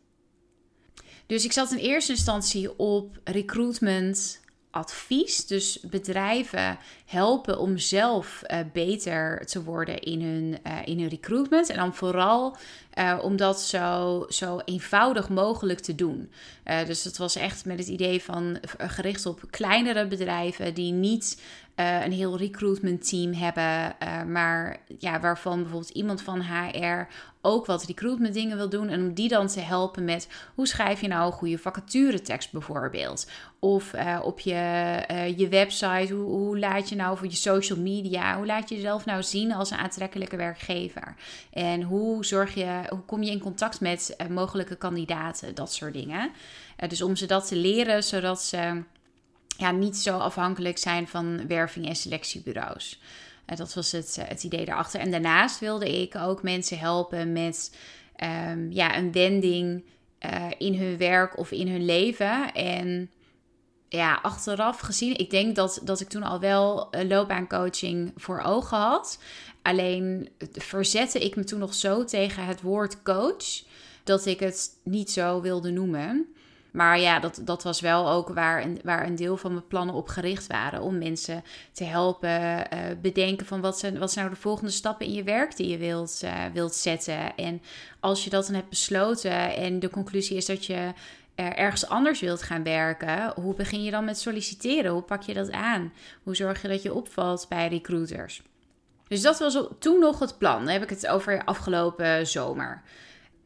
Dus 1.26 1.44
ik 1.44 1.52
zat 1.52 1.73
in 1.73 1.78
eerste 1.78 2.12
instantie 2.12 2.78
op 2.78 3.20
recruitment, 3.25 4.39
advies. 4.70 5.46
Dus 5.46 5.80
bedrijven 5.80 6.78
helpen 7.04 7.58
om 7.58 7.78
zelf 7.78 8.42
uh, 8.46 8.58
beter 8.72 9.46
te 9.46 9.62
worden 9.62 10.00
in 10.00 10.22
hun, 10.22 10.58
uh, 10.66 10.78
in 10.84 11.00
hun 11.00 11.08
recruitment. 11.08 11.68
En 11.70 11.76
dan 11.76 11.94
vooral 11.94 12.56
uh, 12.98 13.18
om 13.22 13.36
dat 13.36 13.60
zo, 13.60 14.26
zo 14.28 14.60
eenvoudig 14.64 15.28
mogelijk 15.28 15.80
te 15.80 15.94
doen. 15.94 16.30
dus 16.86 17.04
het 17.04 17.16
was 17.16 17.36
echt 17.36 17.64
met 17.64 17.78
het 17.78 17.88
idee 17.88 18.22
van 18.22 18.58
gericht 18.78 19.26
op 19.26 19.40
kleinere 19.50 20.06
bedrijven 20.06 20.74
die 20.74 20.92
niet 20.92 21.42
een 22.04 22.12
heel 22.12 22.38
recruitment 22.38 23.08
team 23.08 23.32
hebben, 23.32 23.96
maar 24.32 24.76
ja, 24.99 25.20
waarvan 25.20 25.62
bijvoorbeeld 25.62 25.90
iemand 25.90 26.22
van 26.22 26.42
HR 26.42 27.06
ook 27.42 27.66
wat 27.66 27.84
recruitment 27.84 28.34
dingen 28.34 28.56
wil 28.56 28.68
doen. 28.68 28.88
En 28.88 29.00
om 29.02 29.14
die 29.14 29.28
dan 29.28 29.46
te 29.46 29.60
helpen 29.60 30.04
met 30.04 30.28
hoe 30.54 30.66
schrijf 30.66 31.00
je 31.00 31.08
nou 31.08 31.26
een 31.26 31.32
goede 31.32 31.58
vacaturetekst 31.58 32.52
bijvoorbeeld. 32.52 33.30
Of 33.58 33.94
uh, 33.94 34.18
op 34.22 34.40
je, 34.40 34.54
je 35.37 35.49
website, 35.49 36.14
hoe, 36.14 36.25
hoe, 36.25 36.58
laat 36.58 36.88
je 36.88 36.96
nou 36.96 37.16
voor 37.16 37.26
je 37.26 37.34
social 37.34 37.78
media, 37.78 38.37
hoe 38.37 38.46
laat 38.46 38.68
je 38.68 38.75
jezelf 38.75 39.04
nou 39.04 39.22
zien 39.22 39.52
als 39.52 39.70
een 39.70 39.78
aantrekkelijke 39.78 40.37
werkgever? 40.37 41.14
En 41.52 41.82
hoe 41.82 42.25
zorg 42.25 42.54
je, 42.54 42.82
hoe 42.88 43.04
kom 43.06 43.22
je 43.22 43.30
in 43.30 43.40
contact 43.40 43.80
met 43.80 44.16
mogelijke 44.28 44.76
kandidaten, 44.76 45.54
dat 45.54 45.72
soort 45.72 45.92
dingen. 45.92 46.30
dus 46.88 47.02
om 47.02 47.16
ze 47.16 47.26
dat 47.26 47.49
te 47.49 47.56
leren, 47.56 48.04
zodat 48.04 48.42
ze 48.42 48.82
ja, 49.60 49.70
niet 49.70 49.96
zo 49.96 50.18
afhankelijk 50.18 50.78
zijn 50.78 51.08
van 51.08 51.46
werving- 51.46 51.86
en 51.86 51.96
selectiebureaus. 51.96 53.00
Uh, 53.46 53.56
dat 53.56 53.74
was 53.74 53.92
het, 53.92 54.16
uh, 54.18 54.24
het 54.28 54.44
idee 54.44 54.64
daarachter. 54.64 55.00
En 55.00 55.10
daarnaast 55.10 55.58
wilde 55.58 56.00
ik 56.02 56.16
ook 56.16 56.42
mensen 56.42 56.78
helpen 56.78 57.32
met 57.32 57.76
um, 58.52 58.72
ja, 58.72 58.96
een 58.96 59.12
wending 59.12 59.84
uh, 60.26 60.46
in 60.58 60.74
hun 60.74 60.96
werk 60.96 61.38
of 61.38 61.50
in 61.50 61.68
hun 61.68 61.84
leven. 61.84 62.52
En 62.52 63.10
ja, 63.88 64.18
achteraf 64.22 64.78
gezien, 64.78 65.16
ik 65.16 65.30
denk 65.30 65.56
dat, 65.56 65.80
dat 65.84 66.00
ik 66.00 66.08
toen 66.08 66.22
al 66.22 66.40
wel 66.40 66.88
loopbaancoaching 67.08 68.12
voor 68.16 68.40
ogen 68.40 68.78
had. 68.78 69.22
Alleen 69.62 70.28
verzette 70.52 71.18
ik 71.18 71.36
me 71.36 71.44
toen 71.44 71.58
nog 71.58 71.74
zo 71.74 72.04
tegen 72.04 72.44
het 72.44 72.60
woord 72.60 73.02
coach 73.02 73.62
dat 74.04 74.26
ik 74.26 74.40
het 74.40 74.70
niet 74.84 75.10
zo 75.10 75.40
wilde 75.40 75.70
noemen. 75.70 76.34
Maar 76.72 77.00
ja, 77.00 77.18
dat, 77.18 77.40
dat 77.44 77.62
was 77.62 77.80
wel 77.80 78.10
ook 78.10 78.28
waar 78.28 78.62
een, 78.62 78.80
waar 78.84 79.06
een 79.06 79.14
deel 79.14 79.36
van 79.36 79.52
mijn 79.52 79.66
plannen 79.66 79.95
op 79.95 80.08
gericht 80.08 80.47
waren. 80.47 80.82
Om 80.82 80.99
mensen 80.99 81.45
te 81.73 81.84
helpen 81.84 82.40
uh, 82.40 82.78
bedenken 83.02 83.47
van 83.47 83.60
wat 83.60 83.78
zijn, 83.78 83.99
wat 83.99 84.12
zijn 84.12 84.25
nou 84.25 84.36
de 84.36 84.42
volgende 84.42 84.71
stappen 84.71 85.06
in 85.06 85.12
je 85.12 85.23
werk 85.23 85.56
die 85.56 85.68
je 85.68 85.78
wilt, 85.78 86.21
uh, 86.25 86.45
wilt 86.52 86.75
zetten. 86.75 87.36
En 87.36 87.62
als 88.00 88.25
je 88.25 88.30
dat 88.30 88.47
dan 88.47 88.54
hebt 88.54 88.68
besloten 88.68 89.56
en 89.56 89.78
de 89.78 89.90
conclusie 89.90 90.36
is 90.36 90.47
dat 90.47 90.66
je 90.66 90.92
ergens 91.34 91.88
anders 91.88 92.21
wilt 92.21 92.42
gaan 92.42 92.62
werken, 92.62 93.32
hoe 93.34 93.54
begin 93.54 93.82
je 93.82 93.90
dan 93.90 94.04
met 94.04 94.18
solliciteren? 94.18 94.92
Hoe 94.92 95.02
pak 95.02 95.23
je 95.23 95.34
dat 95.34 95.50
aan? 95.50 95.92
Hoe 96.23 96.36
zorg 96.36 96.62
je 96.62 96.68
dat 96.68 96.82
je 96.82 96.95
opvalt 96.95 97.47
bij 97.49 97.68
recruiters? 97.68 98.42
Dus 99.08 99.23
dat 99.23 99.38
was 99.38 99.58
toen 99.78 100.00
nog 100.00 100.18
het 100.18 100.38
plan. 100.38 100.64
Dan 100.64 100.73
heb 100.73 100.82
ik 100.82 100.90
het 100.90 101.06
over 101.06 101.45
afgelopen 101.45 102.26
zomer. 102.26 102.82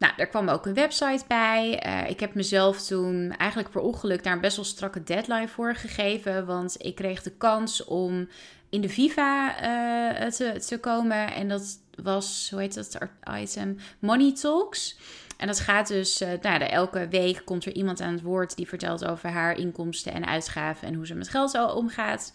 Nou, 0.05 0.17
er 0.17 0.27
kwam 0.27 0.49
ook 0.49 0.67
een 0.67 0.75
website 0.75 1.25
bij. 1.29 1.87
Uh, 1.87 2.11
ik 2.11 2.21
heb 2.21 2.35
mezelf 2.35 2.87
toen 2.87 3.35
eigenlijk 3.37 3.71
per 3.71 3.81
ongeluk 3.81 4.25
daar 4.25 4.33
een 4.33 4.41
best 4.41 4.57
wel 4.57 4.65
strakke 4.65 5.03
deadline 5.03 5.49
voor 5.49 5.75
gegeven. 5.75 6.47
Want 6.47 6.77
ik 6.79 6.95
kreeg 6.95 7.23
de 7.23 7.31
kans 7.31 7.85
om 7.85 8.29
in 8.69 8.81
de 8.81 8.89
Viva 8.89 9.49
uh, 9.51 10.27
te, 10.27 10.65
te 10.67 10.79
komen. 10.81 11.35
En 11.35 11.49
dat 11.49 11.79
was, 12.03 12.49
hoe 12.51 12.61
heet 12.61 12.75
dat 12.75 12.99
item? 13.41 13.79
Money 13.99 14.33
Talks. 14.33 14.99
En 15.37 15.47
dat 15.47 15.61
gaat 15.61 15.89
dus, 15.89 16.23
uh, 16.23 16.29
nou, 16.43 16.63
elke 16.63 17.09
week 17.09 17.43
komt 17.45 17.65
er 17.65 17.73
iemand 17.73 18.01
aan 18.01 18.13
het 18.13 18.23
woord 18.23 18.57
die 18.57 18.69
vertelt 18.69 19.05
over 19.05 19.29
haar 19.29 19.59
inkomsten 19.59 20.13
en 20.13 20.27
uitgaven 20.27 20.89
en 20.89 20.95
hoe 20.95 21.07
ze 21.07 21.15
met 21.15 21.29
geld 21.29 21.75
omgaat. 21.75 22.33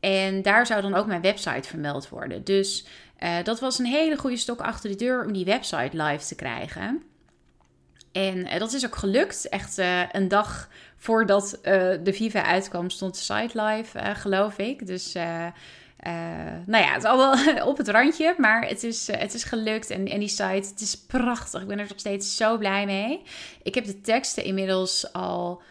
En 0.00 0.42
daar 0.42 0.66
zou 0.66 0.82
dan 0.82 0.94
ook 0.94 1.06
mijn 1.06 1.20
website 1.20 1.68
vermeld 1.68 2.08
worden. 2.08 2.44
Dus 2.44 2.86
dat 3.42 3.60
was 3.60 3.78
een 3.78 3.86
hele 3.86 4.16
goede 4.16 4.36
stok 4.36 4.60
achter 4.60 4.90
de 4.90 4.96
deur 4.96 5.24
om 5.24 5.32
die 5.32 5.44
website 5.44 6.02
live 6.02 6.26
te 6.26 6.34
krijgen. 6.34 7.02
En 8.12 8.36
uh, 8.36 8.58
dat 8.58 8.72
is 8.72 8.86
ook 8.86 8.96
gelukt. 8.96 9.48
Echt 9.48 9.78
uh, 9.78 10.02
een 10.12 10.28
dag 10.28 10.68
voordat 10.96 11.58
de 12.02 12.12
Viva 12.12 12.44
uitkwam, 12.44 12.90
stond 12.90 13.14
de 13.14 13.20
site 13.20 13.62
live, 13.62 14.14
geloof 14.14 14.58
ik. 14.58 14.86
Dus 14.86 15.12
nou 15.12 16.84
ja, 16.84 16.92
het 16.92 17.02
is 17.02 17.08
al 17.08 17.16
wel 17.16 17.66
op 17.70 17.76
het 17.76 17.88
randje, 17.88 18.34
maar 18.38 18.68
het 18.68 18.82
is, 18.82 19.06
het 19.06 19.34
is 19.34 19.44
gelukt. 19.44 19.90
En, 19.90 20.06
en 20.06 20.18
die 20.18 20.28
site, 20.28 20.68
het 20.70 20.80
is 20.80 20.96
prachtig. 21.06 21.60
Ik 21.60 21.68
ben 21.68 21.78
er 21.78 21.86
nog 21.88 21.98
steeds 21.98 22.36
zo 22.36 22.58
blij 22.58 22.86
mee. 22.86 23.22
Ik 23.62 23.74
heb 23.74 23.84
de 23.84 24.00
teksten 24.00 24.44
inmiddels 24.44 25.12
al, 25.12 25.62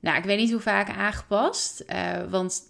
nou, 0.00 0.16
ik 0.16 0.24
weet 0.24 0.38
niet 0.38 0.52
hoe 0.52 0.60
vaak 0.60 0.88
aangepast. 0.88 1.84
want 2.30 2.62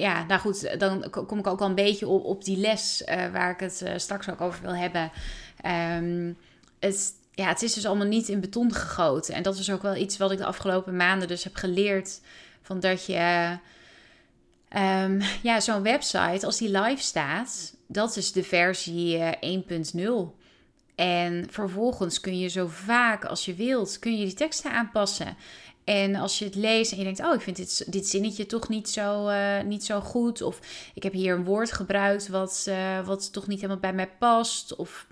ja, 0.00 0.24
nou 0.24 0.40
goed, 0.40 0.80
dan 0.80 1.10
kom 1.10 1.38
ik 1.38 1.46
ook 1.46 1.60
al 1.60 1.68
een 1.68 1.74
beetje 1.74 2.08
op, 2.08 2.24
op 2.24 2.44
die 2.44 2.56
les 2.56 3.02
uh, 3.02 3.26
waar 3.32 3.50
ik 3.50 3.60
het 3.60 3.80
uh, 3.84 3.92
straks 3.96 4.30
ook 4.30 4.40
over 4.40 4.62
wil 4.62 4.74
hebben. 4.74 5.10
Um, 5.96 6.36
het, 6.78 7.12
ja, 7.40 7.48
het 7.48 7.62
is 7.62 7.72
dus 7.72 7.86
allemaal 7.86 8.06
niet 8.06 8.28
in 8.28 8.40
beton 8.40 8.74
gegoten. 8.74 9.34
En 9.34 9.42
dat 9.42 9.58
is 9.58 9.70
ook 9.70 9.82
wel 9.82 9.96
iets 9.96 10.16
wat 10.16 10.30
ik 10.30 10.38
de 10.38 10.44
afgelopen 10.44 10.96
maanden 10.96 11.28
dus 11.28 11.44
heb 11.44 11.54
geleerd. 11.54 12.20
Van 12.62 12.80
dat 12.80 13.06
je, 13.06 13.58
um, 14.76 15.20
ja, 15.42 15.60
zo'n 15.60 15.82
website, 15.82 16.46
als 16.46 16.58
die 16.58 16.70
live 16.70 17.02
staat, 17.02 17.74
dat 17.86 18.16
is 18.16 18.32
de 18.32 18.42
versie 18.42 19.18
uh, 19.18 19.30
1.0. 19.94 20.38
En 20.94 21.46
vervolgens 21.50 22.20
kun 22.20 22.38
je 22.38 22.48
zo 22.48 22.66
vaak 22.66 23.24
als 23.24 23.44
je 23.44 23.54
wilt, 23.54 23.98
kun 23.98 24.18
je 24.18 24.24
die 24.24 24.34
teksten 24.34 24.72
aanpassen. 24.72 25.36
En 25.84 26.14
als 26.14 26.38
je 26.38 26.44
het 26.44 26.54
leest 26.54 26.92
en 26.92 26.98
je 26.98 27.04
denkt, 27.04 27.20
oh, 27.20 27.34
ik 27.34 27.40
vind 27.40 27.56
dit, 27.56 27.92
dit 27.92 28.06
zinnetje 28.06 28.46
toch 28.46 28.68
niet 28.68 28.88
zo, 28.88 29.28
uh, 29.28 29.62
niet 29.62 29.84
zo 29.84 30.00
goed. 30.00 30.42
Of 30.42 30.60
ik 30.94 31.02
heb 31.02 31.12
hier 31.12 31.34
een 31.34 31.44
woord 31.44 31.72
gebruikt 31.72 32.28
wat, 32.28 32.66
uh, 32.68 33.06
wat 33.06 33.32
toch 33.32 33.46
niet 33.46 33.60
helemaal 33.60 33.80
bij 33.80 33.92
mij 33.92 34.10
past. 34.18 34.76
Of 34.76 35.06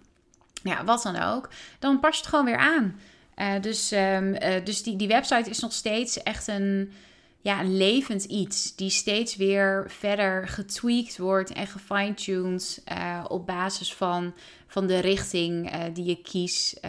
ja, 0.62 0.84
wat 0.84 1.02
dan 1.02 1.16
ook. 1.16 1.48
Dan 1.78 2.00
pas 2.00 2.14
je 2.14 2.20
het 2.20 2.30
gewoon 2.30 2.44
weer 2.44 2.56
aan. 2.56 3.00
Uh, 3.36 3.60
dus 3.60 3.92
um, 3.92 4.32
dus 4.64 4.82
die, 4.82 4.96
die 4.96 5.08
website 5.08 5.50
is 5.50 5.60
nog 5.60 5.72
steeds 5.72 6.22
echt 6.22 6.48
een, 6.48 6.92
ja, 7.40 7.60
een 7.60 7.76
levend 7.76 8.24
iets. 8.24 8.76
Die 8.76 8.90
steeds 8.90 9.36
weer 9.36 9.84
verder 9.88 10.48
getweakt 10.48 11.18
wordt 11.18 11.52
en 11.52 11.66
gefine-tuned. 11.66 12.82
op 13.28 13.46
basis 13.46 13.94
van, 13.94 14.34
van 14.66 14.86
de 14.86 14.98
richting 14.98 15.70
die 15.92 16.04
je 16.04 16.22
kiest. 16.22 16.80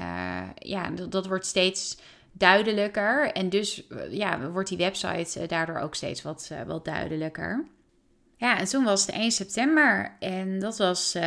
ja, 0.56 0.90
dat, 0.90 1.12
dat 1.12 1.28
wordt 1.28 1.46
steeds 1.46 1.98
duidelijker. 2.40 3.32
En 3.32 3.50
dus 3.50 3.88
eh, 3.88 4.14
ja, 4.14 4.50
wordt 4.50 4.70
die 4.70 4.78
website 4.78 5.40
eh, 5.40 5.48
daardoor 5.48 5.78
ook 5.78 5.96
steeds 5.96 6.22
wat, 6.22 6.52
wat 6.68 6.86
duidelijker. 6.86 7.66
Ja, 8.38 8.58
en 8.58 8.66
toen 8.66 8.84
was 8.84 9.06
het 9.06 9.16
1 9.16 9.32
september. 9.32 10.16
En 10.20 10.60
dat 10.60 10.78
was 10.78 11.18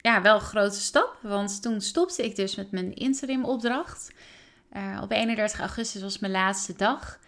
ja, 0.00 0.22
wel 0.22 0.34
een 0.34 0.40
grote 0.40 0.80
stap. 0.80 1.16
Want 1.22 1.62
toen 1.62 1.80
stopte 1.80 2.24
ik 2.24 2.36
dus 2.36 2.54
met 2.54 2.70
mijn 2.70 2.94
interim 2.94 3.44
opdracht. 3.44 4.12
op 5.00 5.10
31 5.10 5.60
augustus 5.60 6.02
was 6.02 6.18
mijn 6.18 6.32
laatste 6.32 6.76
dag. 6.76 7.18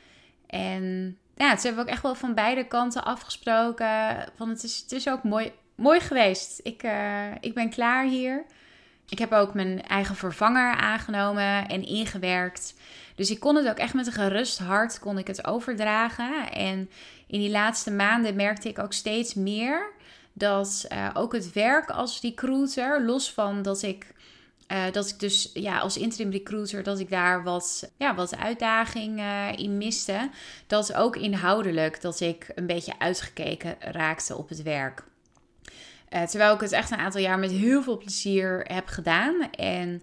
En 0.47 1.17
ja, 1.37 1.55
toen 1.55 1.63
hebben 1.63 1.75
we 1.75 1.81
ook 1.81 1.95
echt 1.95 2.03
wel 2.03 2.15
van 2.15 2.35
beide 2.35 2.67
kanten 2.67 3.05
afgesproken. 3.05 4.17
Van 4.37 4.49
het 4.49 4.63
is, 4.63 4.81
het 4.81 4.93
is 4.93 5.09
ook 5.09 5.23
mooi, 5.23 5.53
mooi 5.75 6.01
geweest. 6.01 6.61
Ik, 6.63 6.83
ik 7.41 7.55
ben 7.55 7.71
klaar 7.71 8.05
hier. 8.05 8.45
Ik 9.09 9.19
heb 9.19 9.33
ook 9.33 9.55
mijn 9.55 9.83
eigen 9.83 10.17
vervanger 10.17 10.75
aangenomen 10.75 11.69
en 11.69 11.87
ingewerkt. 11.87 12.75
Dus 13.15 13.31
ik 13.31 13.41
kon 13.41 13.57
het 13.57 13.69
ook 13.69 13.77
echt 13.77 13.95
met 13.95 14.07
een 14.07 14.13
gerust 14.13 14.59
hart 14.59 14.99
kon 14.99 15.19
ik 15.19 15.27
het 15.27 15.47
overdragen. 15.47 16.53
En 16.53 16.91
in 17.27 17.41
die 17.41 17.51
laatste 17.51 17.91
maanden 17.91 18.37
merkte 18.37 18.69
ik 18.69 18.79
ook 18.79 18.93
steeds 18.93 19.35
meer 19.35 19.93
dat 20.33 20.89
ook 21.15 21.33
het 21.33 21.53
werk 21.53 21.91
als 21.91 22.21
recruiter, 22.21 23.05
los 23.05 23.33
van 23.33 23.63
dat 23.63 23.83
ik 23.83 24.15
uh, 24.73 24.93
dat 24.93 25.09
ik 25.09 25.19
dus 25.19 25.51
ja, 25.55 25.79
als 25.79 25.97
interim 25.97 26.31
recruiter, 26.31 26.83
dat 26.83 26.99
ik 26.99 27.11
daar 27.11 27.43
wat, 27.43 27.91
ja, 27.97 28.15
wat 28.15 28.37
uitdaging 28.37 29.19
uh, 29.19 29.49
in 29.57 29.77
miste. 29.77 30.31
Dat 30.67 30.95
ook 30.95 31.17
inhoudelijk 31.17 32.01
dat 32.01 32.21
ik 32.21 32.47
een 32.55 32.67
beetje 32.67 32.99
uitgekeken 32.99 33.77
raakte 33.79 34.37
op 34.37 34.49
het 34.49 34.63
werk. 34.63 35.05
Terwijl 36.29 36.55
ik 36.55 36.61
het 36.61 36.73
echt 36.73 36.91
een 36.91 36.99
aantal 36.99 37.21
jaar 37.21 37.39
met 37.39 37.51
heel 37.51 37.83
veel 37.83 37.99
plezier 37.99 38.61
heb 38.73 38.87
gedaan. 38.87 39.51
En 39.51 40.03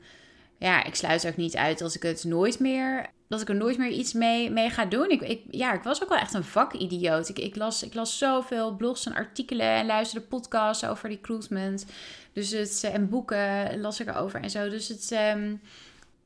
ja, 0.58 0.84
ik 0.84 0.96
sluit 0.96 1.28
ook 1.28 1.36
niet 1.36 1.56
uit 1.56 1.82
als 1.82 1.96
ik 1.96 2.04
het 2.04 2.24
nooit 2.24 2.60
meer. 2.60 3.10
Dat 3.30 3.42
ik 3.42 3.50
er 3.50 3.56
nooit 3.56 3.78
meer 3.78 3.89
iets 3.89 4.13
mee, 4.13 4.52
mee 4.52 4.70
ga 4.70 4.86
doen. 4.86 5.10
Ik, 5.10 5.22
ik, 5.22 5.42
ja, 5.50 5.74
ik 5.74 5.84
was 5.84 6.04
ook 6.04 6.10
wel 6.10 6.18
echt 6.18 6.34
een 6.34 6.44
vakidioot. 6.44 7.38
Ik, 7.38 7.56
las, 7.56 7.84
ik 7.84 7.94
las 7.94 8.18
zoveel 8.18 8.76
blogs 8.76 9.06
en 9.06 9.13
artikelen 9.13 9.68
en 9.68 9.86
luisterde 9.86 10.28
podcasts 10.28 10.86
over 10.86 11.10
recruitment. 11.10 11.86
Dus 12.34 12.52
het, 12.52 12.82
eh, 12.84 12.94
en 12.94 13.10
boeken 13.10 13.80
las 13.80 14.00
ik 14.00 14.08
erover 14.08 14.42
en 14.42 14.50
zo. 14.50 14.70
Dus 14.70 14.88
het, 14.88 15.12
um, 15.36 15.62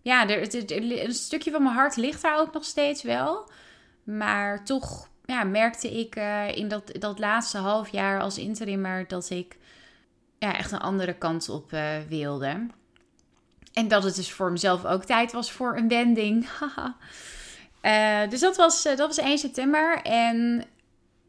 ja, 0.02 0.30
er, 0.30 0.40
het, 0.40 0.72
een 0.72 1.14
stukje 1.14 1.52
van 1.52 1.64
mijn 1.64 1.76
hart 1.76 1.96
ligt 1.96 2.22
daar 2.22 2.40
ook 2.40 2.54
nog 2.54 2.64
steeds 2.64 3.04
wel. 3.04 3.50
Maar 4.04 4.66
toch 4.66 5.10
ja, 5.26 5.44
merkte 5.44 6.00
ik 6.00 6.16
uh, 6.16 6.56
in 6.56 6.68
dat, 6.68 6.92
dat 7.00 7.20
laatste 7.20 7.58
half 7.58 7.90
jaar 7.90 8.22
als 8.22 8.38
interimmer 8.38 9.08
dat 9.08 9.30
ik 9.30 9.58
ja, 10.40 10.58
echt 10.58 10.72
een 10.72 10.80
andere 10.80 11.14
kant 11.14 11.50
op 11.50 11.72
uh, 11.72 11.98
wilde. 12.08 12.68
En 13.74 13.88
dat 13.88 14.04
het 14.04 14.16
dus 14.16 14.32
voor 14.32 14.52
mezelf 14.52 14.86
ook 14.86 15.04
tijd 15.04 15.32
was 15.32 15.52
voor 15.52 15.78
een 15.78 15.88
wending. 15.88 16.48
uh, 17.82 18.30
dus 18.30 18.40
dat 18.40 18.56
was, 18.56 18.84
dat 18.84 18.98
was 18.98 19.18
1 19.18 19.38
september. 19.38 20.02
En 20.02 20.66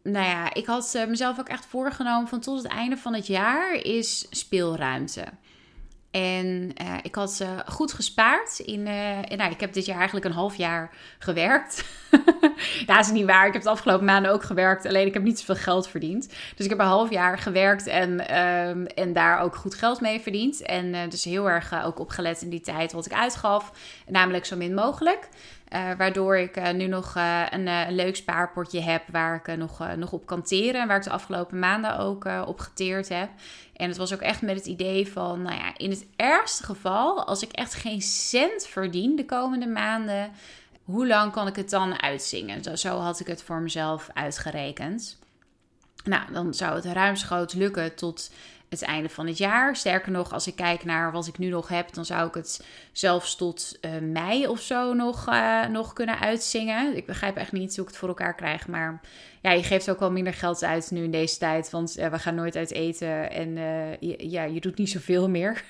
nou 0.03 0.27
ja, 0.27 0.55
ik 0.55 0.67
had 0.67 0.95
eh, 0.95 1.07
mezelf 1.07 1.39
ook 1.39 1.49
echt 1.49 1.67
voorgenomen 1.67 2.29
van 2.29 2.41
tot 2.41 2.63
het 2.63 2.73
einde 2.73 2.97
van 2.97 3.15
het 3.15 3.27
jaar 3.27 3.73
is 3.73 4.27
speelruimte. 4.31 5.25
En 6.15 6.73
uh, 6.83 6.95
ik 7.03 7.15
had 7.15 7.39
uh, 7.43 7.49
goed 7.67 7.93
gespaard. 7.93 8.59
In, 8.59 8.81
uh, 8.81 9.37
nou, 9.37 9.51
ik 9.51 9.61
heb 9.61 9.73
dit 9.73 9.87
jaar 9.87 9.97
eigenlijk 9.97 10.27
een 10.27 10.33
half 10.33 10.57
jaar 10.57 10.91
gewerkt. 11.19 11.85
ja, 12.87 13.01
is 13.01 13.11
niet 13.11 13.27
waar. 13.27 13.47
Ik 13.47 13.53
heb 13.53 13.63
de 13.63 13.69
afgelopen 13.69 14.05
maanden 14.05 14.33
ook 14.33 14.43
gewerkt. 14.43 14.87
Alleen 14.87 15.07
ik 15.07 15.15
heb 15.15 15.23
niet 15.23 15.39
zoveel 15.39 15.55
geld 15.55 15.89
verdiend. 15.89 16.29
Dus 16.29 16.65
ik 16.65 16.71
heb 16.71 16.79
een 16.79 16.87
half 16.87 17.11
jaar 17.11 17.39
gewerkt 17.39 17.87
en, 17.87 18.39
um, 18.39 18.87
en 18.87 19.13
daar 19.13 19.41
ook 19.41 19.57
goed 19.57 19.75
geld 19.75 20.01
mee 20.01 20.21
verdiend. 20.21 20.63
En 20.63 21.09
dus 21.09 21.25
heel 21.25 21.51
erg 21.51 21.85
ook 21.85 21.99
opgelet 21.99 22.43
in 22.43 22.51
die 22.51 22.61
tijd 22.61 22.93
wat 22.93 23.07
ik 23.07 23.13
uitgaf. 23.13 23.73
Namelijk 24.07 24.45
zo 24.45 24.57
min 24.57 24.75
mogelijk. 24.75 25.29
Uh, 25.73 25.91
waardoor 25.99 26.37
ik 26.37 26.57
uh, 26.57 26.71
nu 26.71 26.87
nog 26.87 27.17
uh, 27.17 27.43
een, 27.51 27.95
leuk 27.95 28.17
spaarpotje 28.17 28.81
heb 28.81 29.03
waar 29.11 29.43
ik 29.45 29.57
nog, 29.57 29.97
nog 29.97 30.13
op 30.13 30.27
kan 30.27 30.43
teren. 30.43 30.81
En 30.81 30.89
waar 30.89 30.97
ik 30.97 31.03
de 31.03 31.11
afgelopen 31.11 31.59
maanden 31.59 31.99
ook 31.99 32.25
op 32.47 32.61
geteerd 32.61 33.09
heb. 33.09 33.29
En 33.77 33.89
het 33.89 33.97
was 33.97 34.15
ook 34.15 34.21
echt 34.21 34.43
met 34.43 34.57
het 34.57 34.67
idee 34.67 35.09
van, 35.09 35.43
nou 35.43 35.57
ja, 35.57 35.73
in 35.77 35.91
het 35.91 36.07
ergste 36.17 36.65
geval, 36.65 37.27
als 37.27 37.43
ik 37.43 37.53
echt 37.53 37.75
geen 37.75 38.03
cent 38.03 38.67
verdien 38.67 39.17
de 39.17 39.25
komende 39.25 39.67
maanden, 39.67 40.31
hoe 40.85 41.07
lang 41.07 41.33
kan 41.33 41.47
ik 41.47 41.57
het 41.57 41.71
dan 41.71 42.03
uitzingen? 42.03 42.79
Zo 42.79 42.99
had 42.99 43.21
ik 43.21 43.27
het 43.27 43.43
voor 43.43 43.61
mezelf 43.61 44.09
uitgerekend. 44.13 45.19
Nou, 46.05 46.33
dan 46.33 46.55
zou 46.55 46.75
het 46.75 46.85
ruimschoots 46.85 47.55
lukken 47.55 47.95
tot 47.95 48.31
het 48.81 48.89
einde 48.89 49.09
van 49.09 49.27
het 49.27 49.39
jaar. 49.39 49.77
Sterker 49.77 50.13
nog, 50.13 50.33
als 50.33 50.47
ik 50.47 50.57
kijk 50.57 50.85
naar 50.85 51.13
wat 51.13 51.27
ik 51.27 51.39
nu 51.39 51.49
nog 51.49 51.69
heb, 51.69 51.95
dan 51.95 52.05
zou 52.05 52.29
ik 52.29 52.35
het 52.35 52.65
zelfs 52.93 53.37
tot 53.37 53.79
uh, 53.81 53.91
mei 54.01 54.47
of 54.47 54.61
zo 54.61 54.93
nog, 54.93 55.29
uh, 55.29 55.67
nog 55.67 55.93
kunnen 55.93 56.19
uitzingen. 56.19 56.97
Ik 56.97 57.07
begrijp 57.07 57.37
echt 57.37 57.53
niet 57.53 57.75
hoe 57.75 57.85
ik 57.85 57.91
het 57.91 57.99
voor 57.99 58.09
elkaar 58.09 58.35
krijg. 58.35 58.67
Maar 58.69 59.01
ja, 59.43 59.51
je 59.51 59.63
geeft 59.63 59.91
ook 59.91 59.99
wel 59.99 60.11
minder 60.11 60.35
geld 60.35 60.65
uit 60.65 60.91
nu 60.91 61.03
in 61.03 61.11
deze 61.11 61.39
tijd. 61.39 61.71
Want 61.71 61.99
uh, 61.99 62.07
we 62.07 62.19
gaan 62.19 62.35
nooit 62.35 62.57
uit 62.57 62.73
eten. 62.73 63.31
En 63.31 63.57
je, 64.01 64.31
ja, 64.31 64.45
je 64.45 64.61
doet 64.61 64.79
niet 64.79 64.91
zoveel 64.91 65.31
meer. 65.31 65.65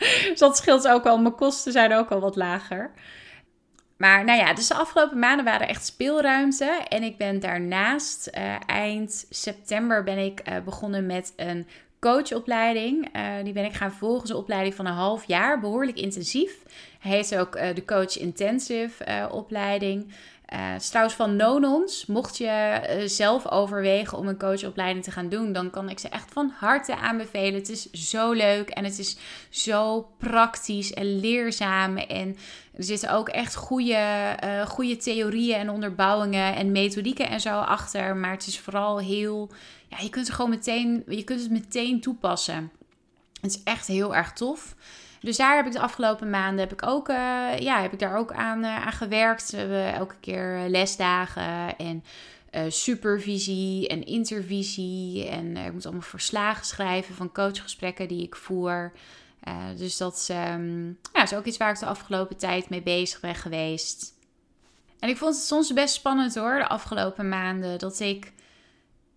dus 0.00 0.38
dat 0.46 0.56
scheelt 0.56 0.88
ook 0.88 1.04
wel. 1.04 1.18
Mijn 1.18 1.34
kosten 1.34 1.72
zijn 1.72 1.94
ook 1.94 2.10
al 2.10 2.20
wat 2.20 2.36
lager. 2.36 2.90
Maar 3.96 4.24
nou 4.24 4.38
ja, 4.38 4.54
dus 4.54 4.68
de 4.68 4.74
afgelopen 4.74 5.18
maanden 5.18 5.44
waren 5.44 5.68
echt 5.68 5.86
speelruimte. 5.86 6.80
En 6.88 7.02
ik 7.02 7.16
ben 7.16 7.40
daarnaast 7.40 8.26
eind 8.66 9.26
september 9.30 10.04
ben 10.04 10.18
ik 10.18 10.42
begonnen 10.64 11.06
met 11.06 11.32
een 11.36 11.66
coachopleiding. 12.04 13.16
Uh, 13.16 13.22
die 13.44 13.52
ben 13.52 13.64
ik 13.64 13.72
gaan 13.72 13.92
volgen. 13.92 14.30
Een 14.30 14.36
opleiding 14.36 14.74
van 14.74 14.86
een 14.86 14.92
half 14.92 15.24
jaar, 15.24 15.60
behoorlijk 15.60 15.98
intensief. 15.98 16.52
Heet 16.98 17.36
ook 17.36 17.56
uh, 17.56 17.74
de 17.74 17.84
Coach 17.84 18.18
Intensive 18.18 19.04
uh, 19.08 19.24
opleiding. 19.32 20.12
Uh, 20.94 21.08
van 21.08 21.36
Nonons. 21.36 22.06
Mocht 22.06 22.36
je 22.36 22.80
zelf 23.06 23.50
overwegen 23.50 24.18
om 24.18 24.28
een 24.28 24.38
coachopleiding 24.38 25.04
te 25.04 25.10
gaan 25.10 25.28
doen, 25.28 25.52
dan 25.52 25.70
kan 25.70 25.88
ik 25.88 25.98
ze 25.98 26.08
echt 26.08 26.32
van 26.32 26.52
harte 26.56 26.96
aanbevelen. 26.96 27.54
Het 27.54 27.68
is 27.68 27.90
zo 27.90 28.32
leuk 28.32 28.68
en 28.68 28.84
het 28.84 28.98
is 28.98 29.16
zo 29.48 30.08
praktisch 30.18 30.92
en 30.92 31.20
leerzaam. 31.20 31.96
En 31.96 32.36
er 32.76 32.84
zitten 32.84 33.12
ook 33.12 33.28
echt 33.28 33.54
goede, 33.54 34.34
goede 34.66 34.96
theorieën 34.96 35.58
en 35.58 35.70
onderbouwingen 35.70 36.54
en 36.54 36.72
methodieken 36.72 37.28
en 37.28 37.40
zo 37.40 37.58
achter. 37.60 38.16
Maar 38.16 38.30
het 38.32 38.46
is 38.46 38.58
vooral 38.58 38.98
heel 38.98 39.50
je 39.98 40.08
kunt 40.08 40.26
het 40.26 40.34
gewoon 40.34 40.50
meteen, 40.50 41.04
je 41.08 41.24
kunt 41.24 41.40
het 41.40 41.50
meteen 41.50 42.00
toepassen. 42.00 42.70
Het 43.40 43.50
is 43.50 43.62
echt 43.62 43.86
heel 43.86 44.14
erg 44.14 44.32
tof. 44.32 44.74
Dus 45.20 45.36
daar 45.36 45.56
heb 45.56 45.66
ik 45.66 45.72
de 45.72 45.80
afgelopen 45.80 46.30
maanden 46.30 46.60
heb 46.60 46.72
ik 46.72 46.86
ook, 46.86 47.08
uh, 47.08 47.16
ja, 47.58 47.82
heb 47.82 47.92
ik 47.92 47.98
daar 47.98 48.16
ook 48.16 48.32
aan, 48.32 48.64
uh, 48.64 48.86
aan 48.86 48.92
gewerkt. 48.92 49.50
We 49.50 49.56
hebben 49.56 49.94
elke 49.94 50.16
keer 50.20 50.64
lesdagen 50.68 51.76
en 51.76 52.04
supervisie 52.68 53.88
en 53.88 54.04
intervisie. 54.04 55.28
En 55.28 55.56
ik 55.56 55.72
moet 55.72 55.84
allemaal 55.84 56.02
verslagen 56.02 56.66
schrijven 56.66 57.14
van 57.14 57.32
coachgesprekken 57.32 58.08
die 58.08 58.22
ik 58.22 58.36
voer. 58.36 58.92
dus 59.76 59.96
dat 59.96 60.28
um, 60.30 60.98
ja, 61.12 61.22
is 61.22 61.34
ook 61.34 61.44
iets 61.44 61.56
waar 61.56 61.70
ik 61.70 61.78
de 61.78 61.86
afgelopen 61.86 62.36
tijd 62.36 62.68
mee 62.68 62.82
bezig 62.82 63.20
ben 63.20 63.34
geweest. 63.34 64.14
En 64.98 65.08
ik 65.08 65.16
vond 65.16 65.34
het 65.34 65.44
soms 65.44 65.72
best 65.72 65.94
spannend 65.94 66.34
hoor, 66.34 66.54
de 66.54 66.68
afgelopen 66.68 67.28
maanden. 67.28 67.78
Dat 67.78 68.00
ik 68.00 68.32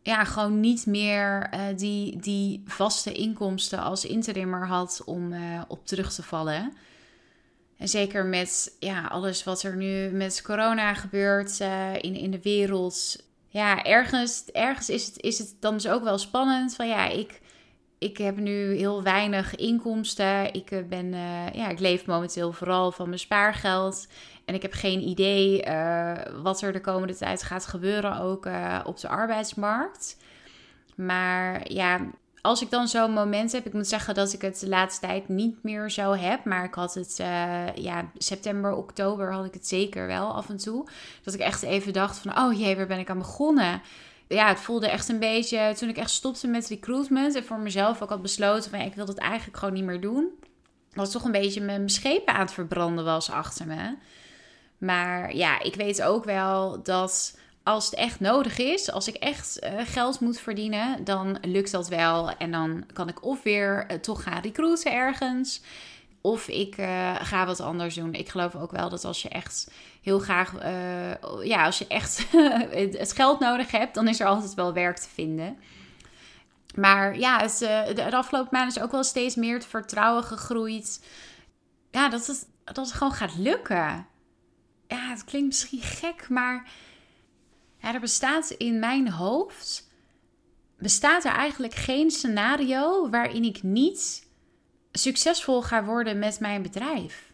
ja, 0.08 0.24
gewoon 0.24 0.60
niet 0.60 0.86
meer 0.86 1.50
uh, 1.54 1.60
die, 1.76 2.17
die 2.17 2.63
vaste 2.65 3.12
inkomsten 3.12 3.80
als 3.80 4.06
interimmer 4.06 4.67
had 4.67 5.02
om 5.06 5.34
uh, 5.34 5.62
op 5.67 5.86
terug 5.86 6.13
te 6.13 6.24
vallen. 6.24 6.74
En 7.78 7.88
zeker 7.88 8.26
met 8.26 8.76
ja, 8.80 9.06
alles 9.06 9.43
wat 9.43 9.63
er 9.63 9.76
nu 9.76 10.10
met 10.10 10.41
corona 10.41 10.93
gebeurt 10.93 11.60
uh, 11.60 11.93
in, 11.96 12.15
in 12.15 12.32
de 12.32 12.41
wereld. 12.41 13.15
Ja, 13.48 13.84
ergens, 13.84 14.46
ergens 14.46 14.89
is, 14.89 15.06
het, 15.06 15.22
is 15.22 15.38
het 15.38 15.56
dan 15.60 15.74
dus 15.74 15.88
ook 15.88 16.04
wel 16.04 16.17
spannend. 16.17 16.76
Van 16.76 16.88
ja, 16.88 17.08
ik, 17.08 17.41
ik 17.97 18.17
heb 18.17 18.38
nu 18.38 18.75
heel 18.75 19.03
weinig 19.03 19.55
inkomsten. 19.55 20.53
Ik, 20.53 20.83
ben, 20.89 21.10
ja, 21.53 21.69
ik 21.69 21.79
leef 21.79 22.05
momenteel 22.05 22.51
vooral 22.51 22.91
van 22.91 23.07
mijn 23.07 23.19
spaargeld. 23.19 24.07
En 24.45 24.55
ik 24.55 24.62
heb 24.62 24.73
geen 24.73 25.01
idee 25.01 25.65
uh, 25.65 26.12
wat 26.41 26.62
er 26.62 26.73
de 26.73 26.81
komende 26.81 27.15
tijd 27.15 27.43
gaat 27.43 27.65
gebeuren, 27.65 28.19
ook 28.19 28.47
op 28.86 28.99
de 28.99 29.07
arbeidsmarkt. 29.07 30.17
Maar 30.95 31.71
ja, 31.71 31.99
als 32.41 32.62
ik 32.62 32.69
dan 32.69 32.88
zo'n 32.88 33.12
moment 33.12 33.51
heb, 33.51 33.65
ik 33.65 33.73
moet 33.73 33.88
zeggen 33.88 34.13
dat 34.15 34.33
ik 34.33 34.41
het 34.41 34.60
de 34.60 34.67
laatste 34.67 35.05
tijd 35.05 35.27
niet 35.27 35.63
meer 35.63 35.91
zo 35.91 36.13
heb. 36.13 36.45
Maar 36.45 36.63
ik 36.63 36.73
had 36.73 36.93
het, 36.93 37.15
ja, 37.75 38.10
september, 38.17 38.75
oktober 38.75 39.33
had 39.33 39.45
ik 39.45 39.53
het 39.53 39.67
zeker 39.67 40.07
wel 40.07 40.33
af 40.33 40.49
en 40.49 40.57
toe. 40.57 40.88
Dat 41.23 41.33
ik 41.33 41.39
echt 41.39 41.63
even 41.63 41.93
dacht 41.93 42.17
van, 42.17 42.39
oh 42.39 42.60
jee, 42.60 42.75
waar 42.75 42.88
ben 42.88 42.99
ik 42.99 43.10
aan 43.10 43.17
begonnen? 43.17 43.81
Ja, 44.27 44.47
het 44.47 44.59
voelde 44.59 44.89
echt 44.89 45.09
een 45.09 45.19
beetje, 45.19 45.73
toen 45.77 45.89
ik 45.89 45.97
echt 45.97 46.09
stopte 46.09 46.47
met 46.47 46.67
recruitment 46.67 47.35
en 47.35 47.45
voor 47.45 47.59
mezelf 47.59 48.01
ook 48.01 48.09
had 48.09 48.21
besloten 48.21 48.69
van, 48.69 48.79
ik 48.79 48.95
wil 48.95 49.05
dat 49.05 49.17
eigenlijk 49.17 49.57
gewoon 49.57 49.73
niet 49.73 49.83
meer 49.83 50.01
doen. 50.01 50.29
Dat 50.93 51.11
toch 51.11 51.23
een 51.23 51.31
beetje 51.31 51.61
mijn 51.61 51.89
schepen 51.89 52.33
aan 52.33 52.39
het 52.39 52.53
verbranden 52.53 53.05
was 53.05 53.29
achter 53.29 53.67
me. 53.67 53.95
Maar 54.77 55.35
ja, 55.35 55.59
ik 55.61 55.75
weet 55.75 56.01
ook 56.01 56.23
wel 56.23 56.83
dat 56.83 57.37
als 57.63 57.85
het 57.85 57.93
echt 57.93 58.19
nodig 58.19 58.57
is, 58.57 58.91
als 58.91 59.07
ik 59.07 59.15
echt 59.15 59.59
uh, 59.63 59.69
geld 59.85 60.19
moet 60.19 60.39
verdienen, 60.39 61.03
dan 61.03 61.37
lukt 61.41 61.71
dat 61.71 61.87
wel. 61.87 62.29
En 62.29 62.51
dan 62.51 62.83
kan 62.93 63.07
ik 63.07 63.23
of 63.25 63.43
weer 63.43 63.85
uh, 63.91 63.97
toch 63.97 64.23
gaan 64.23 64.41
recruiten 64.41 64.91
ergens. 64.91 65.61
Of 66.21 66.47
ik 66.47 66.77
uh, 66.77 67.15
ga 67.15 67.45
wat 67.45 67.60
anders 67.60 67.95
doen. 67.95 68.13
Ik 68.13 68.30
geloof 68.30 68.56
ook 68.56 68.71
wel 68.71 68.89
dat 68.89 69.06
als 69.06 69.21
je 69.21 69.30
echt 69.30 69.71
heel 70.01 70.19
graag, 70.19 70.53
ja, 71.43 71.65
als 71.65 71.77
je 71.77 71.88
echt 71.88 72.25
het 72.99 73.13
geld 73.13 73.39
nodig 73.39 73.71
hebt, 73.71 73.93
dan 73.93 74.08
is 74.08 74.19
er 74.19 74.27
altijd 74.27 74.53
wel 74.53 74.73
werk 74.73 74.97
te 74.97 75.10
vinden. 75.13 75.58
Maar 76.75 77.17
ja, 77.17 77.41
het, 77.41 77.58
de, 77.58 77.91
de 77.95 78.15
afgelopen 78.15 78.49
maanden 78.51 78.75
is 78.75 78.82
ook 78.82 78.91
wel 78.91 79.03
steeds 79.03 79.36
meer 79.36 79.53
het 79.53 79.65
vertrouwen 79.65 80.23
gegroeid. 80.23 81.06
Ja, 81.91 82.10
dat 82.10 82.27
het, 82.27 82.47
dat 82.63 82.75
het 82.75 82.91
gewoon 82.91 83.13
gaat 83.13 83.36
lukken 83.38 84.08
ja, 84.88 85.10
het 85.10 85.23
klinkt 85.23 85.47
misschien 85.47 85.82
gek, 85.82 86.30
maar 86.30 86.71
er 87.80 87.99
bestaat 87.99 88.49
in 88.49 88.80
mijn 88.80 89.12
hoofd 89.12 89.89
bestaat 90.77 91.25
er 91.25 91.32
eigenlijk 91.32 91.73
geen 91.73 92.12
scenario 92.12 93.10
waarin 93.10 93.43
ik 93.43 93.63
niet 93.63 94.26
succesvol 94.91 95.62
ga 95.62 95.84
worden 95.84 96.19
met 96.19 96.39
mijn 96.39 96.62
bedrijf. 96.62 97.28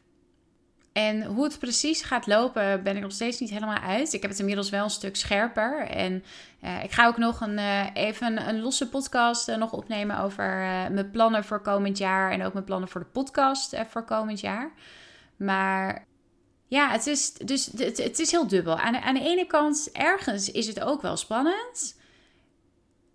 En 0.93 1.23
hoe 1.23 1.43
het 1.43 1.59
precies 1.59 2.01
gaat 2.01 2.27
lopen, 2.27 2.83
ben 2.83 2.95
ik 2.95 3.01
nog 3.01 3.11
steeds 3.11 3.39
niet 3.39 3.49
helemaal 3.49 3.77
uit. 3.77 4.13
Ik 4.13 4.21
heb 4.21 4.31
het 4.31 4.39
inmiddels 4.39 4.69
wel 4.69 4.83
een 4.83 4.89
stuk 4.89 5.15
scherper. 5.15 5.87
En 5.87 6.23
uh, 6.63 6.83
ik 6.83 6.91
ga 6.91 7.07
ook 7.07 7.17
nog 7.17 7.41
een, 7.41 7.57
uh, 7.57 7.85
even 7.93 8.47
een, 8.47 8.61
losse 8.61 8.89
podcast 8.89 9.49
uh, 9.49 9.55
nog 9.55 9.71
opnemen 9.71 10.19
over 10.19 10.45
mijn 10.91 11.11
plannen 11.11 11.43
voor 11.43 11.61
komend 11.61 11.97
jaar. 11.97 12.31
En 12.31 12.43
ook 12.43 12.53
mijn 12.53 12.65
plannen 12.65 12.89
voor 12.89 13.01
de 13.01 13.07
podcast 13.07 13.75
voor 13.89 14.03
komend 14.03 14.39
jaar. 14.39 14.71
Maar 15.35 16.05
ja, 16.67 16.89
het 16.89 17.07
is, 17.07 17.33
dus, 17.33 17.65
het, 17.77 17.97
het 17.97 18.19
is 18.19 18.31
heel 18.31 18.47
dubbel. 18.47 18.77
Aan 18.77 18.95
aan 18.97 19.13
de 19.13 19.23
ene 19.23 19.45
kant, 19.45 19.89
ergens 19.91 20.51
is 20.51 20.67
het 20.67 20.79
ook 20.79 21.01
wel 21.01 21.17
spannend. 21.17 22.01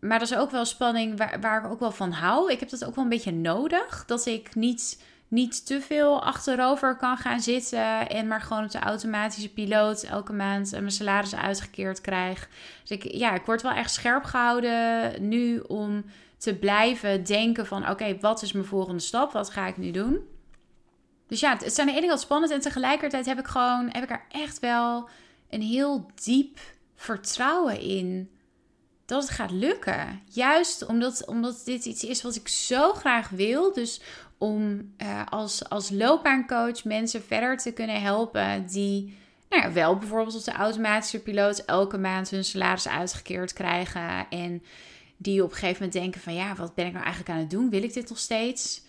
Maar 0.00 0.16
er 0.16 0.22
is 0.22 0.34
ook 0.34 0.50
wel 0.50 0.64
spanning 0.64 1.18
waar, 1.18 1.40
waar 1.40 1.64
ik 1.64 1.70
ook 1.70 1.80
wel 1.80 1.90
van 1.90 2.12
hou. 2.12 2.52
Ik 2.52 2.60
heb 2.60 2.68
dat 2.68 2.84
ook 2.84 2.94
wel 2.94 3.04
een 3.04 3.10
beetje 3.10 3.32
nodig. 3.32 4.04
Dat 4.06 4.26
ik 4.26 4.54
niet 4.54 4.98
niet 5.28 5.66
te 5.66 5.80
veel 5.80 6.22
achterover 6.22 6.96
kan 6.96 7.16
gaan 7.16 7.40
zitten 7.40 8.08
en 8.08 8.26
maar 8.26 8.40
gewoon 8.40 8.64
op 8.64 8.70
de 8.70 8.78
automatische 8.78 9.52
piloot 9.52 10.02
elke 10.02 10.32
maand 10.32 10.70
mijn 10.70 10.90
salaris 10.90 11.34
uitgekeerd 11.34 12.00
krijg. 12.00 12.48
Dus 12.80 12.90
ik, 12.90 13.12
ja, 13.12 13.34
ik 13.34 13.44
word 13.44 13.62
wel 13.62 13.72
echt 13.72 13.92
scherp 13.92 14.24
gehouden 14.24 15.12
nu 15.28 15.58
om 15.58 16.04
te 16.36 16.54
blijven 16.54 17.24
denken 17.24 17.66
van 17.66 17.90
oké, 17.90 18.16
wat 18.20 18.42
is 18.42 18.52
mijn 18.52 18.64
volgende 18.64 19.02
stap? 19.02 19.32
Wat 19.32 19.50
ga 19.50 19.66
ik 19.66 19.76
nu 19.76 19.90
doen? 19.90 20.18
Dus 21.26 21.40
ja, 21.40 21.56
het 21.56 21.74
zijn 21.74 21.86
de 21.86 21.92
ene 21.92 22.06
kant 22.06 22.20
spannend 22.20 22.52
en 22.52 22.60
tegelijkertijd 22.60 23.26
heb 23.26 23.38
ik 23.38 23.46
gewoon, 23.46 23.88
heb 23.92 24.02
ik 24.02 24.10
er 24.10 24.24
echt 24.28 24.58
wel 24.58 25.08
een 25.50 25.62
heel 25.62 26.10
diep 26.24 26.58
vertrouwen 26.94 27.80
in 27.80 28.30
dat 29.08 29.22
het 29.22 29.30
gaat 29.30 29.50
lukken. 29.50 30.22
Juist 30.24 30.86
omdat, 30.86 31.26
omdat 31.26 31.62
dit 31.64 31.84
iets 31.84 32.04
is 32.04 32.22
wat 32.22 32.34
ik 32.34 32.48
zo 32.48 32.92
graag 32.92 33.28
wil. 33.28 33.72
Dus 33.72 34.00
om 34.38 34.92
uh, 35.02 35.22
als, 35.28 35.68
als 35.68 35.90
loopbaancoach 35.90 36.84
mensen 36.84 37.22
verder 37.22 37.56
te 37.56 37.72
kunnen 37.72 38.00
helpen 38.00 38.66
die 38.66 39.16
nou 39.48 39.62
ja, 39.62 39.72
wel 39.72 39.96
bijvoorbeeld 39.96 40.36
op 40.36 40.44
de 40.44 40.52
automatische 40.52 41.22
piloot 41.22 41.58
elke 41.58 41.98
maand 41.98 42.30
hun 42.30 42.44
salaris 42.44 42.88
uitgekeerd 42.88 43.52
krijgen. 43.52 44.28
En 44.30 44.62
die 45.16 45.42
op 45.42 45.50
een 45.50 45.56
gegeven 45.56 45.82
moment 45.82 45.92
denken 45.92 46.20
van 46.20 46.34
ja, 46.34 46.54
wat 46.54 46.74
ben 46.74 46.86
ik 46.86 46.92
nou 46.92 47.04
eigenlijk 47.04 47.34
aan 47.34 47.40
het 47.42 47.50
doen? 47.50 47.70
Wil 47.70 47.82
ik 47.82 47.94
dit 47.94 48.08
nog 48.08 48.18
steeds? 48.18 48.82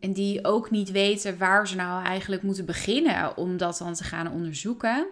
En 0.00 0.12
die 0.12 0.44
ook 0.44 0.70
niet 0.70 0.90
weten 0.90 1.38
waar 1.38 1.68
ze 1.68 1.76
nou 1.76 2.04
eigenlijk 2.04 2.42
moeten 2.42 2.64
beginnen 2.64 3.36
om 3.36 3.56
dat 3.56 3.78
dan 3.78 3.94
te 3.94 4.04
gaan 4.04 4.32
onderzoeken. 4.32 5.06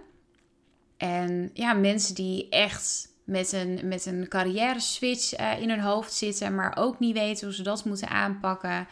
En 0.97 1.51
ja, 1.53 1.73
mensen 1.73 2.15
die 2.15 2.49
echt 2.49 3.08
met 3.29 3.53
een, 3.53 3.81
met 3.85 4.07
een 4.07 4.29
carrière 4.29 4.81
switch 4.81 5.41
uh, 5.41 5.61
in 5.61 5.71
hun 5.71 5.81
hoofd 5.81 6.13
zitten, 6.13 6.55
maar 6.55 6.77
ook 6.79 6.99
niet 6.99 7.19
weten 7.19 7.47
hoe 7.47 7.55
ze 7.55 7.63
dat 7.63 7.85
moeten 7.85 8.09
aanpakken 8.09 8.87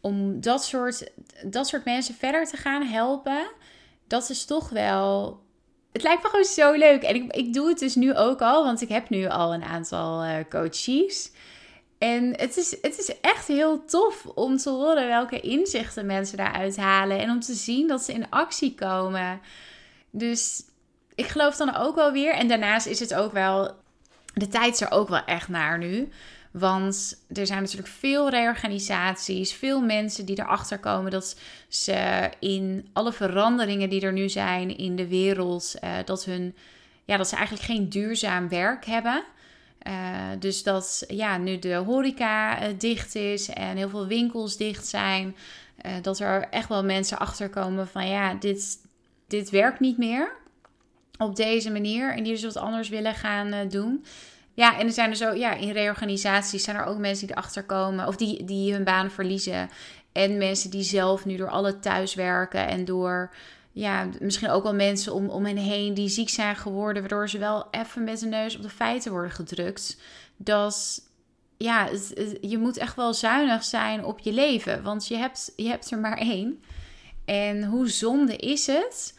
om 0.00 0.40
dat 0.40 0.64
soort, 0.64 1.10
dat 1.44 1.66
soort 1.66 1.84
mensen 1.84 2.14
verder 2.14 2.46
te 2.46 2.56
gaan 2.56 2.82
helpen, 2.82 3.50
dat 4.06 4.30
is 4.30 4.44
toch 4.44 4.68
wel. 4.68 5.38
Het 5.92 6.02
lijkt 6.02 6.22
me 6.22 6.28
gewoon 6.28 6.44
zo 6.44 6.72
leuk. 6.72 7.02
En 7.02 7.14
ik, 7.14 7.32
ik 7.32 7.54
doe 7.54 7.68
het 7.68 7.78
dus 7.78 7.94
nu 7.94 8.14
ook 8.14 8.40
al, 8.40 8.64
want 8.64 8.80
ik 8.80 8.88
heb 8.88 9.08
nu 9.08 9.26
al 9.26 9.54
een 9.54 9.64
aantal 9.64 10.24
uh, 10.24 10.34
coaches. 10.48 11.30
En 11.98 12.36
het 12.36 12.56
is, 12.56 12.70
het 12.82 12.98
is 12.98 13.20
echt 13.20 13.46
heel 13.46 13.84
tof 13.84 14.26
om 14.26 14.56
te 14.56 14.70
horen 14.70 15.06
welke 15.06 15.40
inzichten 15.40 16.06
mensen 16.06 16.36
daaruit 16.36 16.76
halen. 16.76 17.18
En 17.18 17.30
om 17.30 17.40
te 17.40 17.54
zien 17.54 17.88
dat 17.88 18.02
ze 18.02 18.12
in 18.12 18.30
actie 18.30 18.74
komen. 18.74 19.40
Dus 20.10 20.62
ik 21.20 21.26
geloof 21.26 21.56
dan 21.56 21.76
ook 21.76 21.94
wel 21.94 22.12
weer. 22.12 22.34
En 22.34 22.48
daarnaast 22.48 22.86
is 22.86 23.00
het 23.00 23.14
ook 23.14 23.32
wel. 23.32 23.74
De 24.34 24.48
tijd 24.48 24.74
is 24.74 24.80
er 24.80 24.90
ook 24.90 25.08
wel 25.08 25.24
echt 25.24 25.48
naar 25.48 25.78
nu. 25.78 26.08
Want 26.50 27.24
er 27.32 27.46
zijn 27.46 27.62
natuurlijk 27.62 27.88
veel 27.88 28.30
reorganisaties, 28.30 29.52
veel 29.52 29.80
mensen 29.80 30.24
die 30.24 30.38
erachter 30.38 30.78
komen 30.78 31.10
dat 31.10 31.38
ze 31.68 32.30
in 32.38 32.88
alle 32.92 33.12
veranderingen 33.12 33.90
die 33.90 34.00
er 34.00 34.12
nu 34.12 34.28
zijn 34.28 34.76
in 34.76 34.96
de 34.96 35.08
wereld, 35.08 35.74
uh, 35.84 35.90
dat, 36.04 36.24
hun, 36.24 36.56
ja, 37.04 37.16
dat 37.16 37.28
ze 37.28 37.36
eigenlijk 37.36 37.64
geen 37.64 37.88
duurzaam 37.88 38.48
werk 38.48 38.84
hebben. 38.84 39.22
Uh, 39.86 39.94
dus 40.38 40.62
dat 40.62 41.04
ja, 41.08 41.36
nu 41.36 41.58
de 41.58 41.74
horeca 41.74 42.62
uh, 42.62 42.68
dicht 42.78 43.14
is 43.14 43.48
en 43.48 43.76
heel 43.76 43.88
veel 43.88 44.06
winkels 44.06 44.56
dicht 44.56 44.86
zijn, 44.86 45.36
dat 46.02 46.18
er 46.18 46.48
echt 46.48 46.68
wel 46.68 46.84
mensen 46.84 47.18
achter 47.18 47.50
komen 47.50 47.88
van 47.88 48.08
ja, 48.08 48.34
dit, 48.34 48.78
dit 49.26 49.50
werkt 49.50 49.80
niet 49.80 49.98
meer 49.98 50.38
op 51.20 51.36
deze 51.36 51.70
manier 51.70 52.14
en 52.14 52.22
die 52.22 52.32
dus 52.32 52.42
wat 52.42 52.56
anders 52.56 52.88
willen 52.88 53.14
gaan 53.14 53.68
doen. 53.68 54.04
Ja, 54.54 54.78
en 54.78 54.86
er 54.86 54.92
zijn 54.92 55.10
er 55.10 55.16
zo, 55.16 55.32
ja, 55.34 55.54
in 55.54 55.70
reorganisaties 55.70 56.64
zijn 56.64 56.76
er 56.76 56.84
ook 56.84 56.98
mensen 56.98 57.26
die 57.26 57.36
erachter 57.36 57.64
komen 57.64 58.06
of 58.06 58.16
die, 58.16 58.44
die 58.44 58.72
hun 58.72 58.84
baan 58.84 59.10
verliezen. 59.10 59.70
En 60.12 60.38
mensen 60.38 60.70
die 60.70 60.82
zelf 60.82 61.24
nu 61.24 61.36
door 61.36 61.48
alle 61.48 61.78
thuiswerken 61.78 62.68
en 62.68 62.84
door 62.84 63.34
ja, 63.72 64.08
misschien 64.20 64.50
ook 64.50 64.62
wel 64.62 64.74
mensen 64.74 65.14
om, 65.14 65.28
om 65.28 65.44
hen 65.44 65.56
heen 65.56 65.94
die 65.94 66.08
ziek 66.08 66.28
zijn 66.28 66.56
geworden, 66.56 67.02
waardoor 67.02 67.28
ze 67.28 67.38
wel 67.38 67.66
even 67.70 68.04
met 68.04 68.20
de 68.20 68.26
neus 68.26 68.56
op 68.56 68.62
de 68.62 68.70
feiten 68.70 69.12
worden 69.12 69.30
gedrukt. 69.30 70.00
Dat 70.36 71.02
ja, 71.56 71.88
je 72.40 72.58
moet 72.58 72.76
echt 72.76 72.96
wel 72.96 73.14
zuinig 73.14 73.64
zijn 73.64 74.04
op 74.04 74.18
je 74.18 74.32
leven, 74.32 74.82
want 74.82 75.08
je 75.08 75.16
hebt, 75.16 75.52
je 75.56 75.68
hebt 75.68 75.90
er 75.90 75.98
maar 75.98 76.18
één. 76.18 76.62
En 77.24 77.64
hoe 77.64 77.88
zonde 77.88 78.36
is 78.36 78.66
het 78.66 79.18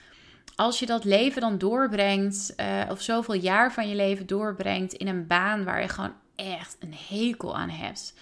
als 0.62 0.80
je 0.80 0.86
dat 0.86 1.04
leven 1.04 1.42
dan 1.42 1.58
doorbrengt, 1.58 2.54
uh, 2.58 2.82
of 2.90 3.02
zoveel 3.02 3.34
jaar 3.34 3.74
van 3.74 3.90
je 3.90 3.96
leven 3.96 4.28
doorbrengt 4.28 4.94
in 4.94 5.08
een 5.08 5.28
baan 5.28 5.64
waar 5.64 5.82
je 5.82 5.88
gewoon 5.88 6.14
echt 6.36 6.78
een 6.80 6.96
hekel 7.10 7.58
aan 7.58 7.70
hebt. 7.70 8.14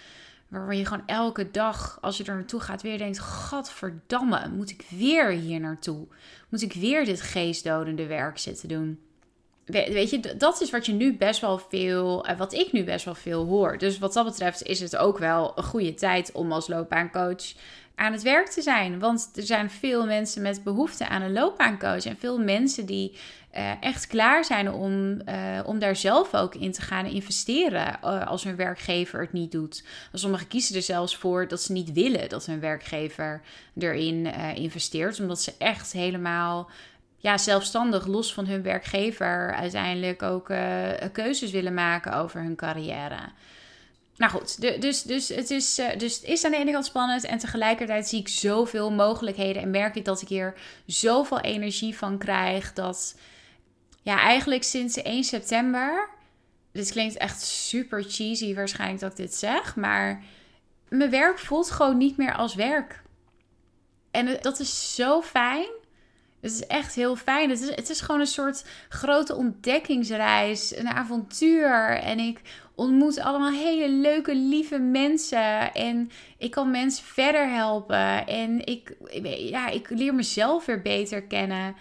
Waar 0.48 0.74
je 0.74 0.86
gewoon 0.86 1.06
elke 1.06 1.50
dag, 1.50 1.98
als 2.00 2.16
je 2.16 2.24
er 2.24 2.34
naartoe 2.34 2.60
gaat, 2.60 2.82
weer 2.82 2.98
denkt: 2.98 3.18
Gadverdamme, 3.18 4.48
moet 4.48 4.70
ik 4.70 4.84
weer 4.88 5.30
hier 5.30 5.60
naartoe? 5.60 6.06
Moet 6.48 6.62
ik 6.62 6.72
weer 6.72 7.04
dit 7.04 7.20
geestdodende 7.20 8.06
werk 8.06 8.38
zitten 8.38 8.68
doen? 8.68 9.00
Weet 9.64 10.10
je, 10.10 10.36
dat 10.36 10.60
is 10.60 10.70
wat 10.70 10.86
je 10.86 10.92
nu 10.92 11.16
best 11.16 11.40
wel 11.40 11.58
veel, 11.58 12.26
eh, 12.26 12.38
wat 12.38 12.52
ik 12.52 12.72
nu 12.72 12.84
best 12.84 13.04
wel 13.04 13.14
veel 13.14 13.46
hoor. 13.46 13.78
Dus 13.78 13.98
wat 13.98 14.12
dat 14.12 14.24
betreft 14.24 14.62
is 14.62 14.80
het 14.80 14.96
ook 14.96 15.18
wel 15.18 15.52
een 15.54 15.64
goede 15.64 15.94
tijd 15.94 16.32
om 16.32 16.52
als 16.52 16.68
loopbaancoach 16.68 17.52
aan 18.00 18.12
het 18.12 18.22
werk 18.22 18.48
te 18.48 18.62
zijn. 18.62 18.98
Want 18.98 19.30
er 19.34 19.42
zijn 19.42 19.70
veel 19.70 20.06
mensen 20.06 20.42
met 20.42 20.64
behoefte 20.64 21.08
aan 21.08 21.22
een 21.22 21.32
loopbaancoach. 21.32 22.04
En 22.04 22.16
veel 22.16 22.38
mensen 22.38 22.86
die 22.86 23.18
uh, 23.56 23.82
echt 23.82 24.06
klaar 24.06 24.44
zijn 24.44 24.72
om, 24.72 25.20
uh, 25.28 25.60
om 25.64 25.78
daar 25.78 25.96
zelf 25.96 26.34
ook 26.34 26.54
in 26.54 26.72
te 26.72 26.82
gaan 26.82 27.06
investeren. 27.06 27.98
Uh, 28.04 28.26
als 28.26 28.44
hun 28.44 28.56
werkgever 28.56 29.20
het 29.20 29.32
niet 29.32 29.52
doet. 29.52 29.84
Sommigen 30.12 30.48
kiezen 30.48 30.76
er 30.76 30.82
zelfs 30.82 31.16
voor 31.16 31.48
dat 31.48 31.62
ze 31.62 31.72
niet 31.72 31.92
willen 31.92 32.28
dat 32.28 32.46
hun 32.46 32.60
werkgever 32.60 33.42
erin 33.78 34.26
investeert. 34.54 35.20
Omdat 35.20 35.40
ze 35.40 35.54
echt 35.58 35.92
helemaal 35.92 36.70
ja, 37.16 37.38
zelfstandig, 37.38 38.06
los 38.06 38.34
van 38.34 38.46
hun 38.46 38.62
werkgever, 38.62 39.54
uiteindelijk 39.54 40.22
ook 40.22 40.52
keuzes 41.12 41.50
willen 41.50 41.74
maken 41.74 42.12
over 42.12 42.42
hun 42.42 42.56
carrière. 42.56 43.18
Nou 44.20 44.32
goed, 44.32 44.60
dus, 44.60 45.02
dus, 45.02 45.28
het 45.28 45.50
is, 45.50 45.78
eh, 45.78 45.98
dus 45.98 46.14
het 46.14 46.24
is 46.24 46.44
aan 46.44 46.50
de 46.50 46.56
ene 46.56 46.72
kant 46.72 46.84
spannend. 46.84 47.24
En 47.24 47.38
tegelijkertijd 47.38 48.08
zie 48.08 48.20
ik 48.20 48.28
zoveel 48.28 48.90
mogelijkheden. 48.90 49.62
En 49.62 49.70
merk 49.70 49.94
ik 49.96 50.04
dat 50.04 50.22
ik 50.22 50.28
hier 50.28 50.54
zoveel 50.86 51.40
energie 51.40 51.96
van 51.96 52.18
krijg. 52.18 52.72
Dat 52.72 53.18
ja, 54.02 54.20
eigenlijk 54.20 54.62
sinds 54.62 55.02
1 55.02 55.24
september. 55.24 56.08
Dit 56.72 56.90
klinkt 56.90 57.16
echt 57.16 57.40
super 57.42 58.04
cheesy 58.08 58.54
waarschijnlijk 58.54 59.00
dat 59.00 59.10
ik 59.10 59.16
dit 59.16 59.34
zeg. 59.34 59.76
Maar 59.76 60.22
mijn 60.88 61.10
werk 61.10 61.38
voelt 61.38 61.70
gewoon 61.70 61.96
niet 61.96 62.16
meer 62.16 62.34
als 62.34 62.54
werk. 62.54 63.02
En 64.10 64.38
dat 64.40 64.60
is 64.60 64.94
zo 64.94 65.22
fijn. 65.22 65.68
Het 66.40 66.52
is 66.52 66.66
echt 66.66 66.94
heel 66.94 67.16
fijn. 67.16 67.50
Het 67.50 67.60
is, 67.60 67.68
het 67.68 67.90
is 67.90 68.00
gewoon 68.00 68.20
een 68.20 68.26
soort 68.26 68.64
grote 68.88 69.36
ontdekkingsreis, 69.36 70.76
een 70.76 70.88
avontuur. 70.88 71.90
En 71.90 72.18
ik 72.18 72.40
ontmoet 72.74 73.18
allemaal 73.18 73.52
hele 73.52 73.88
leuke, 73.88 74.34
lieve 74.34 74.78
mensen. 74.78 75.72
En 75.72 76.10
ik 76.38 76.50
kan 76.50 76.70
mensen 76.70 77.04
verder 77.04 77.48
helpen. 77.48 78.26
En 78.26 78.66
ik, 78.66 78.96
ja, 79.38 79.68
ik 79.68 79.90
leer 79.90 80.14
mezelf 80.14 80.66
weer 80.66 80.82
beter 80.82 81.22
kennen. 81.22 81.76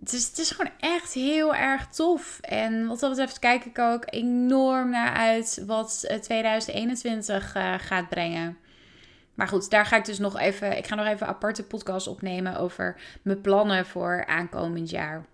Het 0.00 0.12
is, 0.12 0.26
het 0.26 0.38
is 0.38 0.50
gewoon 0.50 0.72
echt 0.80 1.12
heel 1.12 1.54
erg 1.54 1.86
tof. 1.86 2.38
En 2.40 2.86
wat 2.86 3.00
dat 3.00 3.10
betreft 3.10 3.38
kijk 3.38 3.64
ik 3.64 3.78
ook 3.78 4.02
enorm 4.06 4.90
naar 4.90 5.12
uit 5.12 5.62
wat 5.66 6.18
2021 6.20 7.56
uh, 7.56 7.74
eh, 7.74 7.80
gaat 7.80 8.08
brengen. 8.08 8.58
Maar 9.38 9.48
goed, 9.48 9.70
daar 9.70 9.86
ga 9.86 9.96
ik 9.96 10.04
dus 10.04 10.18
nog 10.18 10.38
even. 10.38 10.76
Ik 10.76 10.86
ga 10.86 10.94
nog 10.94 11.06
even 11.06 11.26
een 11.26 11.32
aparte 11.32 11.62
podcast 11.62 12.06
opnemen 12.06 12.56
over 12.56 13.00
mijn 13.22 13.40
plannen 13.40 13.86
voor 13.86 14.26
aankomend 14.26 14.90
jaar. 14.90 15.26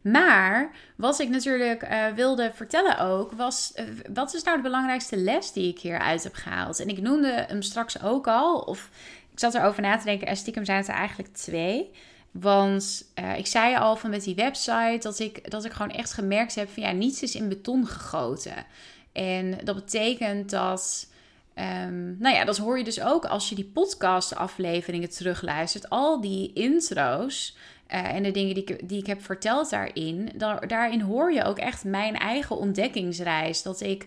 Maar 0.00 0.70
wat 0.96 1.18
ik 1.18 1.28
natuurlijk 1.28 1.82
uh, 1.82 2.06
wilde 2.14 2.50
vertellen 2.54 2.98
ook, 2.98 3.32
was 3.32 3.72
uh, 3.76 3.84
wat 4.14 4.34
is 4.34 4.42
nou 4.42 4.56
de 4.56 4.62
belangrijkste 4.62 5.16
les 5.16 5.52
die 5.52 5.68
ik 5.68 5.78
hieruit 5.78 6.22
heb 6.22 6.34
gehaald? 6.34 6.80
En 6.80 6.88
ik 6.88 7.00
noemde 7.00 7.44
hem 7.48 7.62
straks 7.62 8.02
ook 8.02 8.26
al, 8.26 8.58
of 8.58 8.90
ik 9.32 9.38
zat 9.38 9.54
erover 9.54 9.82
na 9.82 9.96
te 9.96 10.04
denken, 10.04 10.26
en 10.26 10.36
stiekem 10.36 10.64
zijn 10.64 10.78
het 10.78 10.88
er 10.88 10.94
eigenlijk 10.94 11.34
twee. 11.34 11.90
Want 12.30 13.12
uh, 13.18 13.38
ik 13.38 13.46
zei 13.46 13.76
al 13.76 13.96
van 13.96 14.10
met 14.10 14.24
die 14.24 14.34
website 14.34 14.98
dat 15.00 15.18
ik, 15.18 15.50
dat 15.50 15.64
ik 15.64 15.72
gewoon 15.72 15.96
echt 15.96 16.12
gemerkt 16.12 16.54
heb 16.54 16.70
van 16.70 16.82
ja, 16.82 16.90
niets 16.90 17.22
is 17.22 17.34
in 17.34 17.48
beton 17.48 17.86
gegoten. 17.86 18.66
En 19.12 19.58
dat 19.64 19.74
betekent 19.74 20.50
dat 20.50 21.14
Um, 21.58 22.16
nou 22.18 22.34
ja, 22.34 22.44
dat 22.44 22.56
hoor 22.56 22.78
je 22.78 22.84
dus 22.84 23.00
ook 23.00 23.24
als 23.24 23.48
je 23.48 23.54
die 23.54 23.70
podcast-afleveringen 23.74 25.10
terugluistert. 25.10 25.90
Al 25.90 26.20
die 26.20 26.52
intro's 26.52 27.56
eh, 27.86 28.14
en 28.14 28.22
de 28.22 28.30
dingen 28.30 28.54
die 28.54 28.64
ik, 28.64 28.88
die 28.88 28.98
ik 28.98 29.06
heb 29.06 29.22
verteld 29.22 29.70
daarin, 29.70 30.32
daarin 30.66 31.00
hoor 31.00 31.32
je 31.32 31.44
ook 31.44 31.58
echt 31.58 31.84
mijn 31.84 32.16
eigen 32.16 32.56
ontdekkingsreis. 32.56 33.62
Dat 33.62 33.80
ik 33.80 34.06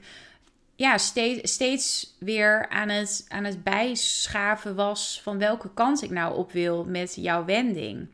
ja, 0.75 0.97
steeds, 0.97 1.53
steeds 1.53 2.15
weer 2.19 2.69
aan 2.69 2.89
het, 2.89 3.25
aan 3.27 3.43
het 3.43 3.63
bijschaven 3.63 4.75
was 4.75 5.21
van 5.23 5.37
welke 5.37 5.73
kant 5.73 6.01
ik 6.01 6.09
nou 6.09 6.37
op 6.37 6.51
wil 6.51 6.85
met 6.85 7.15
jouw 7.15 7.45
wending. 7.45 8.07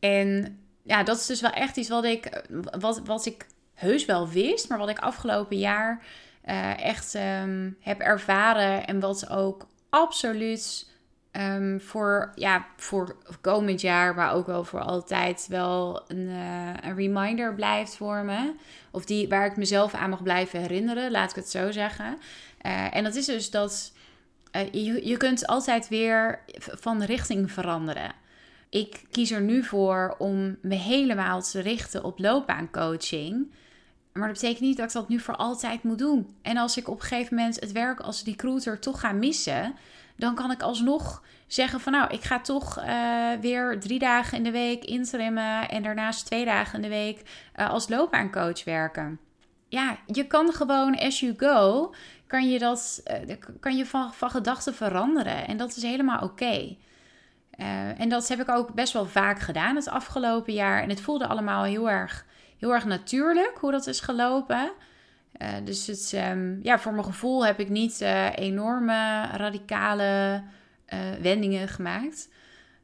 En 0.00 0.58
ja, 0.82 1.02
dat 1.02 1.16
is 1.16 1.26
dus 1.26 1.40
wel 1.40 1.50
echt 1.50 1.76
iets 1.76 1.88
wat 1.88 2.04
ik, 2.04 2.46
wat, 2.78 3.00
wat 3.04 3.26
ik 3.26 3.46
heus 3.74 4.04
wel 4.04 4.28
wist, 4.28 4.68
maar 4.68 4.78
wat 4.78 4.88
ik 4.88 4.98
afgelopen 4.98 5.58
jaar 5.58 6.04
uh, 6.46 6.84
echt 6.84 7.14
um, 7.14 7.76
heb 7.80 8.00
ervaren 8.00 8.86
en 8.86 9.00
wat 9.00 9.30
ook 9.30 9.66
absoluut 9.90 10.92
um, 11.32 11.80
voor, 11.80 12.32
ja, 12.34 12.66
voor 12.76 13.16
komend 13.40 13.80
jaar, 13.80 14.14
maar 14.14 14.32
ook 14.32 14.46
wel 14.46 14.64
voor 14.64 14.80
altijd 14.80 15.46
wel 15.48 16.02
een, 16.06 16.28
uh, 16.28 16.68
een 16.80 16.96
reminder 16.96 17.54
blijft 17.54 17.96
voor 17.96 18.24
me. 18.24 18.54
Of 18.90 19.04
die 19.04 19.28
waar 19.28 19.46
ik 19.46 19.56
mezelf 19.56 19.94
aan 19.94 20.10
mag 20.10 20.22
blijven 20.22 20.60
herinneren, 20.60 21.10
laat 21.10 21.30
ik 21.30 21.36
het 21.36 21.50
zo 21.50 21.70
zeggen. 21.70 22.18
Uh, 22.66 22.96
en 22.96 23.04
dat 23.04 23.14
is 23.14 23.26
dus 23.26 23.50
dat 23.50 23.92
je, 24.70 25.06
je 25.06 25.16
kunt 25.16 25.46
altijd 25.46 25.88
weer 25.88 26.40
van 26.56 27.02
richting 27.02 27.52
veranderen. 27.52 28.12
Ik 28.70 29.02
kies 29.10 29.30
er 29.30 29.40
nu 29.40 29.62
voor 29.64 30.14
om 30.18 30.56
me 30.62 30.74
helemaal 30.74 31.42
te 31.42 31.60
richten 31.60 32.04
op 32.04 32.18
loopbaancoaching. 32.18 33.52
Maar 34.18 34.28
dat 34.28 34.40
betekent 34.40 34.60
niet 34.60 34.76
dat 34.76 34.86
ik 34.86 34.92
dat 34.92 35.08
nu 35.08 35.18
voor 35.20 35.36
altijd 35.36 35.82
moet 35.82 35.98
doen. 35.98 36.36
En 36.42 36.56
als 36.56 36.76
ik 36.76 36.88
op 36.88 37.00
een 37.00 37.06
gegeven 37.06 37.36
moment 37.36 37.60
het 37.60 37.72
werk 37.72 38.00
als 38.00 38.24
recruiter 38.24 38.78
toch 38.78 39.00
ga 39.00 39.12
missen, 39.12 39.74
dan 40.16 40.34
kan 40.34 40.50
ik 40.50 40.62
alsnog 40.62 41.22
zeggen 41.46 41.80
van 41.80 41.92
nou, 41.92 42.14
ik 42.14 42.22
ga 42.22 42.40
toch 42.40 42.78
uh, 42.78 43.32
weer 43.40 43.80
drie 43.80 43.98
dagen 43.98 44.38
in 44.38 44.44
de 44.44 44.50
week 44.50 44.84
interimmen 44.84 45.68
en 45.68 45.82
daarnaast 45.82 46.26
twee 46.26 46.44
dagen 46.44 46.74
in 46.74 46.82
de 46.82 46.88
week 46.88 47.22
uh, 47.56 47.70
als 47.70 47.88
loopbaancoach 47.88 48.64
werken. 48.64 49.18
Ja, 49.68 49.96
je 50.06 50.26
kan 50.26 50.52
gewoon 50.52 50.98
as 50.98 51.20
you 51.20 51.34
go, 51.36 51.94
kan 52.26 52.50
je, 52.50 52.58
dat, 52.58 53.02
uh, 53.28 53.36
kan 53.60 53.76
je 53.76 53.86
van, 53.86 54.12
van 54.12 54.30
gedachten 54.30 54.74
veranderen. 54.74 55.46
En 55.46 55.56
dat 55.56 55.76
is 55.76 55.82
helemaal 55.82 56.22
oké. 56.22 56.76
En 57.96 58.08
dat 58.08 58.28
heb 58.28 58.40
ik 58.40 58.48
ook 58.50 58.74
best 58.74 58.92
wel 58.92 59.06
vaak 59.06 59.38
gedaan 59.38 59.76
het 59.76 59.88
afgelopen 59.88 60.52
jaar. 60.52 60.82
En 60.82 60.88
het 60.88 61.00
voelde 61.00 61.26
allemaal 61.26 61.64
heel 61.64 61.90
erg 61.90 62.24
heel 62.58 62.72
erg 62.72 62.84
natuurlijk 62.84 63.56
hoe 63.60 63.70
dat 63.70 63.86
is 63.86 64.00
gelopen. 64.00 64.72
Uh, 65.42 65.48
dus 65.64 65.86
het, 65.86 66.12
um, 66.30 66.60
ja, 66.62 66.78
voor 66.78 66.92
mijn 66.92 67.04
gevoel 67.04 67.46
heb 67.46 67.60
ik 67.60 67.68
niet 67.68 68.00
uh, 68.00 68.36
enorme 68.36 69.26
radicale 69.26 70.42
uh, 70.94 70.98
wendingen 71.20 71.68
gemaakt. 71.68 72.28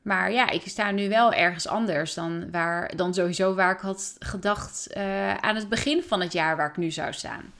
Maar 0.03 0.33
ja, 0.33 0.51
ik 0.51 0.63
sta 0.65 0.91
nu 0.91 1.09
wel 1.09 1.33
ergens 1.33 1.69
anders 1.69 2.15
dan, 2.15 2.51
waar, 2.51 2.97
dan 2.97 3.15
sowieso 3.15 3.55
waar 3.55 3.73
ik 3.73 3.81
had 3.81 4.17
gedacht 4.19 4.95
aan 5.41 5.57
het 5.57 5.69
begin 5.69 6.03
van 6.03 6.21
het 6.21 6.33
jaar 6.33 6.57
waar 6.57 6.69
ik 6.69 6.77
nu 6.77 6.91
zou 6.91 7.13
staan. 7.13 7.53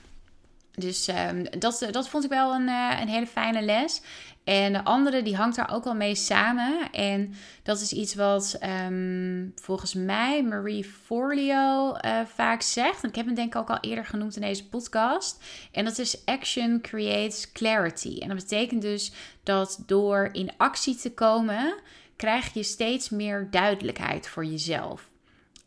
Dus 0.75 1.07
um, 1.07 1.59
dat, 1.59 1.87
dat 1.91 2.09
vond 2.09 2.23
ik 2.23 2.29
wel 2.29 2.53
een, 2.53 2.67
een 3.01 3.07
hele 3.07 3.27
fijne 3.27 3.61
les. 3.61 4.01
En 4.43 4.73
de 4.73 4.83
andere 4.83 5.21
die 5.21 5.35
hangt 5.35 5.55
daar 5.55 5.73
ook 5.73 5.85
al 5.85 5.95
mee 5.95 6.15
samen. 6.15 6.91
En 6.91 7.33
dat 7.63 7.81
is 7.81 7.93
iets 7.93 8.15
wat 8.15 8.59
um, 8.85 9.51
volgens 9.55 9.93
mij 9.93 10.43
Marie 10.43 10.83
Forleo 10.83 11.95
uh, 12.05 12.19
vaak 12.25 12.61
zegt. 12.61 13.03
En 13.03 13.09
ik 13.09 13.15
heb 13.15 13.25
hem 13.25 13.35
denk 13.35 13.53
ik 13.53 13.59
ook 13.59 13.69
al 13.69 13.79
eerder 13.79 14.05
genoemd 14.05 14.35
in 14.35 14.41
deze 14.41 14.67
podcast. 14.67 15.43
En 15.71 15.85
dat 15.85 15.97
is 15.97 16.25
action 16.25 16.81
creates 16.81 17.51
clarity. 17.51 18.17
En 18.19 18.27
dat 18.27 18.37
betekent 18.37 18.81
dus 18.81 19.11
dat 19.43 19.83
door 19.85 20.29
in 20.31 20.51
actie 20.57 20.95
te 20.95 21.13
komen, 21.13 21.75
krijg 22.15 22.53
je 22.53 22.63
steeds 22.63 23.09
meer 23.09 23.47
duidelijkheid 23.51 24.27
voor 24.27 24.45
jezelf. 24.45 25.09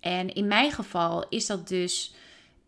En 0.01 0.35
in 0.35 0.47
mijn 0.47 0.73
geval 0.73 1.29
is 1.29 1.47
dat 1.47 1.69
dus 1.69 2.15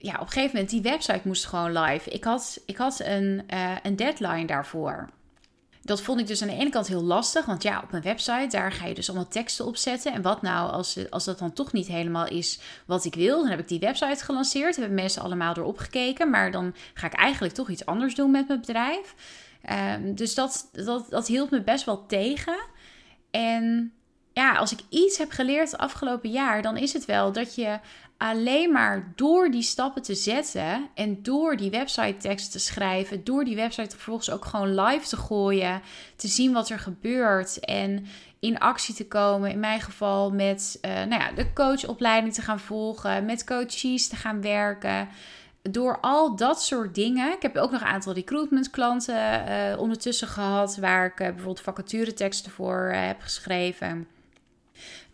ja, 0.06 0.14
op 0.14 0.20
een 0.20 0.32
gegeven 0.32 0.50
moment, 0.52 0.70
die 0.70 0.82
website 0.82 1.20
moest 1.22 1.46
gewoon 1.46 1.78
live. 1.78 2.10
Ik 2.10 2.24
had, 2.24 2.60
ik 2.66 2.76
had 2.76 3.00
een, 3.00 3.42
uh, 3.54 3.76
een 3.82 3.96
deadline 3.96 4.46
daarvoor. 4.46 5.08
Dat 5.82 6.00
vond 6.00 6.20
ik 6.20 6.26
dus 6.26 6.42
aan 6.42 6.48
de 6.48 6.54
ene 6.54 6.70
kant 6.70 6.86
heel 6.86 7.02
lastig. 7.02 7.44
Want 7.44 7.62
ja, 7.62 7.80
op 7.82 7.90
mijn 7.90 8.02
website, 8.02 8.46
daar 8.48 8.72
ga 8.72 8.86
je 8.86 8.94
dus 8.94 9.08
allemaal 9.08 9.28
teksten 9.28 9.66
op 9.66 9.76
zetten. 9.76 10.12
En 10.12 10.22
wat 10.22 10.42
nou 10.42 10.70
als, 10.70 11.10
als 11.10 11.24
dat 11.24 11.38
dan 11.38 11.52
toch 11.52 11.72
niet 11.72 11.86
helemaal 11.86 12.28
is 12.28 12.60
wat 12.86 13.04
ik 13.04 13.14
wil? 13.14 13.40
Dan 13.40 13.50
heb 13.50 13.58
ik 13.58 13.68
die 13.68 13.78
website 13.78 14.24
gelanceerd. 14.24 14.76
Hebben 14.76 14.94
mensen 14.94 15.22
allemaal 15.22 15.56
erop 15.56 15.78
gekeken. 15.78 16.30
Maar 16.30 16.50
dan 16.50 16.74
ga 16.94 17.06
ik 17.06 17.12
eigenlijk 17.12 17.54
toch 17.54 17.70
iets 17.70 17.86
anders 17.86 18.14
doen 18.14 18.30
met 18.30 18.48
mijn 18.48 18.60
bedrijf. 18.60 19.14
Um, 19.94 20.14
dus 20.14 20.34
dat, 20.34 20.68
dat, 20.72 21.06
dat 21.10 21.26
hield 21.26 21.50
me 21.50 21.62
best 21.62 21.84
wel 21.84 22.06
tegen. 22.06 22.58
En 23.30 23.92
ja, 24.32 24.56
als 24.56 24.72
ik 24.72 24.80
iets 24.88 25.18
heb 25.18 25.30
geleerd 25.30 25.70
het 25.70 25.80
afgelopen 25.80 26.30
jaar, 26.30 26.62
dan 26.62 26.76
is 26.76 26.92
het 26.92 27.04
wel 27.04 27.32
dat 27.32 27.54
je 27.54 27.78
alleen 28.18 28.72
maar 28.72 29.12
door 29.16 29.50
die 29.50 29.62
stappen 29.62 30.02
te 30.02 30.14
zetten 30.14 30.88
en 30.94 31.22
door 31.22 31.56
die 31.56 31.70
website 31.70 32.16
tekst 32.16 32.52
te 32.52 32.58
schrijven, 32.58 33.24
door 33.24 33.44
die 33.44 33.56
website 33.56 33.90
vervolgens 33.96 34.30
ook 34.30 34.44
gewoon 34.44 34.80
live 34.80 35.08
te 35.08 35.16
gooien, 35.16 35.82
te 36.16 36.28
zien 36.28 36.52
wat 36.52 36.68
er 36.68 36.78
gebeurt 36.78 37.60
en 37.60 38.06
in 38.40 38.58
actie 38.58 38.94
te 38.94 39.06
komen. 39.06 39.50
In 39.50 39.60
mijn 39.60 39.80
geval 39.80 40.30
met 40.30 40.78
uh, 40.82 40.92
nou 40.92 41.22
ja, 41.22 41.32
de 41.32 41.52
coachopleiding 41.52 42.34
te 42.34 42.42
gaan 42.42 42.60
volgen, 42.60 43.24
met 43.24 43.44
coaches 43.44 44.08
te 44.08 44.16
gaan 44.16 44.40
werken. 44.40 45.08
Door 45.62 46.00
al 46.00 46.36
dat 46.36 46.62
soort 46.62 46.94
dingen. 46.94 47.32
Ik 47.32 47.42
heb 47.42 47.56
ook 47.56 47.70
nog 47.70 47.80
een 47.80 47.86
aantal 47.86 48.12
recruitment 48.12 48.70
klanten 48.70 49.48
uh, 49.48 49.78
ondertussen 49.78 50.28
gehad. 50.28 50.76
Waar 50.76 51.06
ik 51.06 51.20
uh, 51.20 51.26
bijvoorbeeld 51.26 51.60
vacatureteksten 51.60 52.50
voor 52.50 52.92
heb 52.94 53.20
geschreven. 53.20 54.15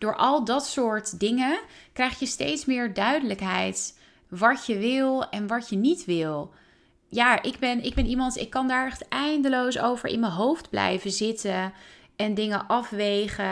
Door 0.03 0.15
al 0.15 0.45
dat 0.45 0.65
soort 0.65 1.19
dingen 1.19 1.59
krijg 1.93 2.19
je 2.19 2.25
steeds 2.25 2.65
meer 2.65 2.93
duidelijkheid 2.93 3.99
wat 4.29 4.65
je 4.65 4.77
wil 4.77 5.29
en 5.29 5.47
wat 5.47 5.69
je 5.69 5.75
niet 5.75 6.05
wil. 6.05 6.53
Ja, 7.07 7.41
ik 7.41 7.59
ben, 7.59 7.83
ik 7.83 7.93
ben 7.93 8.05
iemand, 8.05 8.37
ik 8.37 8.49
kan 8.49 8.67
daar 8.67 8.85
echt 8.85 9.07
eindeloos 9.07 9.79
over 9.79 10.09
in 10.09 10.19
mijn 10.19 10.31
hoofd 10.31 10.69
blijven 10.69 11.11
zitten 11.11 11.73
en 12.15 12.33
dingen 12.33 12.67
afwegen. 12.67 13.45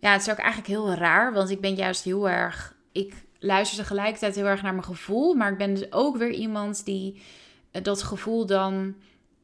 Ja, 0.00 0.12
het 0.12 0.20
is 0.20 0.30
ook 0.30 0.38
eigenlijk 0.38 0.68
heel 0.68 0.92
raar, 0.92 1.32
want 1.32 1.50
ik 1.50 1.60
ben 1.60 1.74
juist 1.74 2.04
heel 2.04 2.28
erg. 2.28 2.74
Ik 2.92 3.14
luister 3.38 3.78
tegelijkertijd 3.78 4.34
heel 4.34 4.44
erg 4.44 4.62
naar 4.62 4.74
mijn 4.74 4.84
gevoel, 4.84 5.34
maar 5.34 5.52
ik 5.52 5.58
ben 5.58 5.74
dus 5.74 5.92
ook 5.92 6.16
weer 6.16 6.32
iemand 6.32 6.84
die 6.84 7.22
eh, 7.70 7.82
dat 7.82 8.02
gevoel 8.02 8.46
dan 8.46 8.94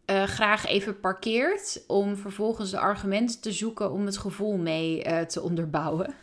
uh, 0.07 0.23
graag 0.23 0.67
even 0.67 1.01
parkeert 1.01 1.85
om 1.87 2.17
vervolgens 2.17 2.71
de 2.71 2.79
argumenten 2.79 3.40
te 3.40 3.53
zoeken 3.53 3.93
om 3.93 4.07
het 4.07 4.19
gevoel 4.19 4.57
mee 4.57 5.07
uh, 5.07 5.21
te 5.21 5.43
onderbouwen. 5.43 6.14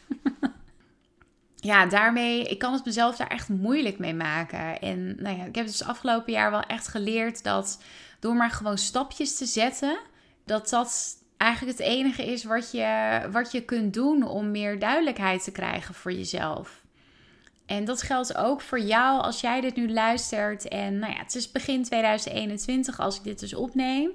ja, 1.56 1.86
daarmee, 1.86 2.44
ik 2.44 2.60
kan 2.60 2.74
het 2.74 2.86
mezelf 2.86 3.16
daar 3.16 3.28
echt 3.28 3.50
moeilijk 3.50 4.00
mee 4.00 4.14
maken. 4.14 4.80
En 4.80 5.16
nou 5.22 5.38
ja, 5.38 5.46
ik 5.46 5.56
heb 5.56 5.66
dus 5.66 5.84
afgelopen 5.84 6.34
jaar 6.34 6.52
wel 6.52 6.62
echt 6.62 6.88
geleerd 6.88 7.44
dat 7.44 7.84
door 8.20 8.36
maar 8.36 8.52
gewoon 8.52 8.78
stapjes 8.78 9.38
te 9.38 9.46
zetten, 9.46 10.00
dat 10.46 10.70
dat 10.70 11.18
eigenlijk 11.38 11.78
het 11.78 11.88
enige 11.88 12.26
is 12.26 12.44
wat 12.44 12.72
je, 12.72 13.22
wat 13.32 13.52
je 13.52 13.62
kunt 13.62 13.94
doen 13.94 14.28
om 14.28 14.52
meer 14.52 14.80
duidelijkheid 14.80 15.44
te 15.44 15.52
krijgen 15.52 15.94
voor 15.94 16.12
jezelf. 16.12 16.81
En 17.72 17.86
dat 17.86 18.02
geldt 18.02 18.38
ook 18.38 18.62
voor 18.62 18.80
jou 18.80 19.22
als 19.22 19.42
jij 19.42 19.62
dit 19.62 19.76
nu 19.76 19.92
luistert. 19.92 20.68
En 20.68 21.00
nou 21.00 21.14
ja, 21.14 21.20
het 21.20 21.36
is 21.36 21.52
begin 21.52 21.84
2021 21.84 23.00
als 23.00 23.18
ik 23.18 23.24
dit 23.24 23.40
dus 23.40 23.54
opneem. 23.54 24.12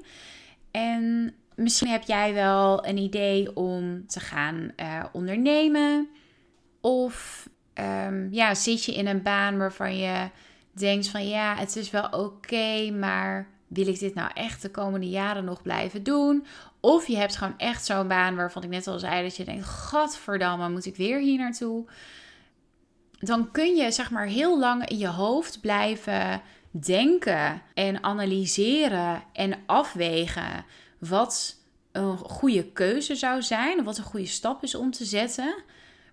En 0.71 1.35
misschien 1.55 1.89
heb 1.89 2.03
jij 2.03 2.35
wel 2.35 2.87
een 2.87 2.97
idee 2.97 3.57
om 3.57 4.07
te 4.07 4.21
gaan 4.21 4.73
uh, 4.77 5.05
ondernemen. 5.13 6.09
Of 6.81 7.49
um, 7.75 8.29
ja, 8.33 8.55
zit 8.55 8.85
je 8.85 8.95
in 8.95 9.07
een 9.07 9.23
baan 9.23 9.59
waarvan 9.59 9.97
je 9.97 10.29
denkt 10.73 11.09
van 11.09 11.29
ja, 11.29 11.55
het 11.55 11.77
is 11.77 11.91
wel 11.91 12.09
oké, 12.11 12.91
maar 12.91 13.49
wil 13.67 13.87
ik 13.87 13.99
dit 13.99 14.15
nou 14.15 14.31
echt 14.35 14.63
de 14.63 14.71
komende 14.71 15.09
jaren 15.09 15.45
nog 15.45 15.63
blijven 15.63 16.03
doen? 16.03 16.47
Of 16.81 17.07
je 17.07 17.17
hebt 17.17 17.37
gewoon 17.37 17.59
echt 17.59 17.85
zo'n 17.85 18.09
baan 18.09 18.37
waarvan 18.37 18.63
ik 18.63 18.69
net 18.69 18.87
al 18.87 18.99
zei 18.99 19.23
dat 19.23 19.37
je 19.37 19.45
denkt, 19.45 19.69
godverdamme, 19.69 20.69
moet 20.69 20.87
ik 20.87 20.97
weer 20.97 21.21
hier 21.21 21.39
naartoe? 21.39 21.87
Dan 23.19 23.51
kun 23.51 23.75
je 23.75 23.91
zeg 23.91 24.11
maar 24.11 24.27
heel 24.27 24.59
lang 24.59 24.89
in 24.89 24.99
je 24.99 25.09
hoofd 25.09 25.61
blijven 25.61 26.43
denken 26.71 27.63
en 27.75 28.03
analyseren 28.03 29.23
en 29.33 29.59
afwegen 29.67 30.65
wat 30.99 31.57
een 31.93 32.19
goede 32.19 32.73
keuze 32.73 33.15
zou 33.15 33.43
zijn, 33.43 33.85
wat 33.85 33.99
een 33.99 34.05
goede 34.05 34.27
stap 34.27 34.63
is 34.63 34.75
om 34.75 34.91
te 34.91 35.05
zetten. 35.05 35.55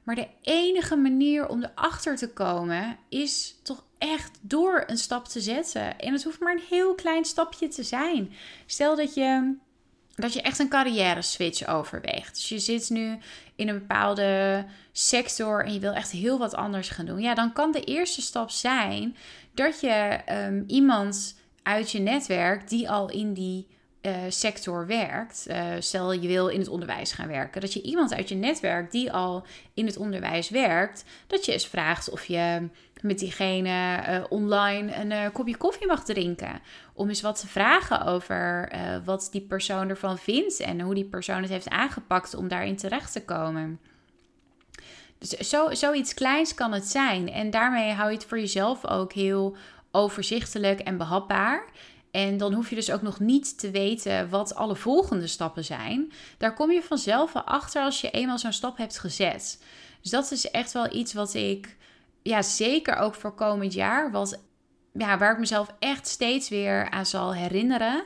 Maar 0.03 0.15
de 0.15 0.27
enige 0.41 0.95
manier 0.95 1.47
om 1.47 1.63
erachter 1.63 2.15
te 2.15 2.33
komen 2.33 2.97
is 3.09 3.55
toch 3.63 3.83
echt 3.97 4.39
door 4.41 4.83
een 4.87 4.97
stap 4.97 5.25
te 5.27 5.41
zetten. 5.41 5.99
En 5.99 6.13
het 6.13 6.23
hoeft 6.23 6.39
maar 6.39 6.53
een 6.53 6.63
heel 6.69 6.95
klein 6.95 7.25
stapje 7.25 7.67
te 7.67 7.83
zijn. 7.83 8.33
Stel 8.65 8.95
dat 8.95 9.13
je 9.13 9.55
dat 10.15 10.33
je 10.33 10.41
echt 10.41 10.59
een 10.59 10.69
carrière 10.69 11.21
switch 11.21 11.67
overweegt. 11.67 12.35
Dus 12.35 12.49
je 12.49 12.59
zit 12.59 12.89
nu 12.89 13.17
in 13.55 13.69
een 13.69 13.79
bepaalde 13.79 14.65
sector 14.91 15.65
en 15.65 15.73
je 15.73 15.79
wil 15.79 15.93
echt 15.93 16.11
heel 16.11 16.37
wat 16.37 16.55
anders 16.55 16.89
gaan 16.89 17.05
doen. 17.05 17.19
Ja, 17.19 17.33
dan 17.33 17.53
kan 17.53 17.71
de 17.71 17.83
eerste 17.83 18.21
stap 18.21 18.49
zijn 18.49 19.15
dat 19.53 19.79
je 19.79 20.19
um, 20.31 20.63
iemand 20.67 21.35
uit 21.63 21.91
je 21.91 21.99
netwerk 21.99 22.69
die 22.69 22.89
al 22.89 23.09
in 23.09 23.33
die 23.33 23.67
eh, 24.03 24.15
sector 24.27 24.87
werkt, 24.87 25.45
uh, 25.49 25.65
stel 25.79 26.13
je 26.13 26.27
wil 26.27 26.47
in 26.47 26.59
het 26.59 26.67
onderwijs 26.67 27.11
gaan 27.11 27.27
werken, 27.27 27.61
dat 27.61 27.73
je 27.73 27.81
iemand 27.81 28.13
uit 28.13 28.29
je 28.29 28.35
netwerk 28.35 28.91
die 28.91 29.11
al 29.11 29.45
in 29.73 29.85
het 29.85 29.97
onderwijs 29.97 30.49
werkt, 30.49 31.05
dat 31.27 31.45
je 31.45 31.51
eens 31.51 31.67
vraagt 31.67 32.09
of 32.09 32.25
je 32.25 32.69
met 33.01 33.19
diegene 33.19 34.03
uh, 34.09 34.23
online 34.29 34.95
een 34.95 35.31
kopje 35.31 35.57
koffie 35.57 35.87
mag 35.87 36.03
drinken. 36.03 36.61
Om 36.93 37.07
eens 37.09 37.21
wat 37.21 37.39
te 37.39 37.47
vragen 37.47 38.05
over 38.05 38.71
wat 39.05 39.29
die 39.31 39.41
persoon 39.41 39.89
ervan 39.89 40.17
vindt 40.17 40.59
en 40.59 40.81
hoe 40.81 40.93
die 40.93 41.05
persoon 41.05 41.41
het 41.41 41.49
heeft 41.49 41.69
aangepakt 41.69 42.35
om 42.35 42.47
daarin 42.47 42.75
terecht 42.75 43.11
te 43.11 43.23
komen. 43.25 43.79
Dus 45.17 45.49
zo, 45.49 45.73
zoiets 45.73 46.13
kleins 46.13 46.53
kan 46.53 46.71
het 46.71 46.85
zijn. 46.85 47.31
En 47.31 47.49
daarmee 47.49 47.91
hou 47.91 48.09
je 48.09 48.15
het 48.15 48.25
voor 48.25 48.39
jezelf 48.39 48.87
ook 48.87 49.13
heel 49.13 49.55
overzichtelijk 49.91 50.79
en 50.79 50.97
behapbaar. 50.97 51.65
En 52.13 52.37
dan 52.37 52.53
hoef 52.53 52.69
je 52.69 52.75
dus 52.75 52.91
ook 52.91 53.01
nog 53.01 53.19
niet 53.19 53.59
te 53.59 53.71
weten 53.71 54.29
wat 54.29 54.55
alle 54.55 54.75
volgende 54.75 55.27
stappen 55.27 55.65
zijn. 55.65 56.11
Daar 56.37 56.53
kom 56.53 56.71
je 56.71 56.81
vanzelf 56.81 57.35
achter 57.35 57.83
als 57.83 58.01
je 58.01 58.11
eenmaal 58.11 58.39
zo'n 58.39 58.53
stap 58.53 58.77
hebt 58.77 58.99
gezet. 58.99 59.63
Dus 60.01 60.11
dat 60.11 60.31
is 60.31 60.51
echt 60.51 60.71
wel 60.71 60.93
iets 60.95 61.13
wat 61.13 61.33
ik, 61.33 61.77
ja, 62.21 62.41
zeker 62.41 62.95
ook 62.95 63.15
voor 63.15 63.33
komend 63.33 63.73
jaar, 63.73 64.11
wat, 64.11 64.39
ja, 64.93 65.17
waar 65.17 65.31
ik 65.31 65.39
mezelf 65.39 65.73
echt 65.79 66.07
steeds 66.07 66.49
weer 66.49 66.89
aan 66.89 67.05
zal 67.05 67.33
herinneren, 67.33 68.03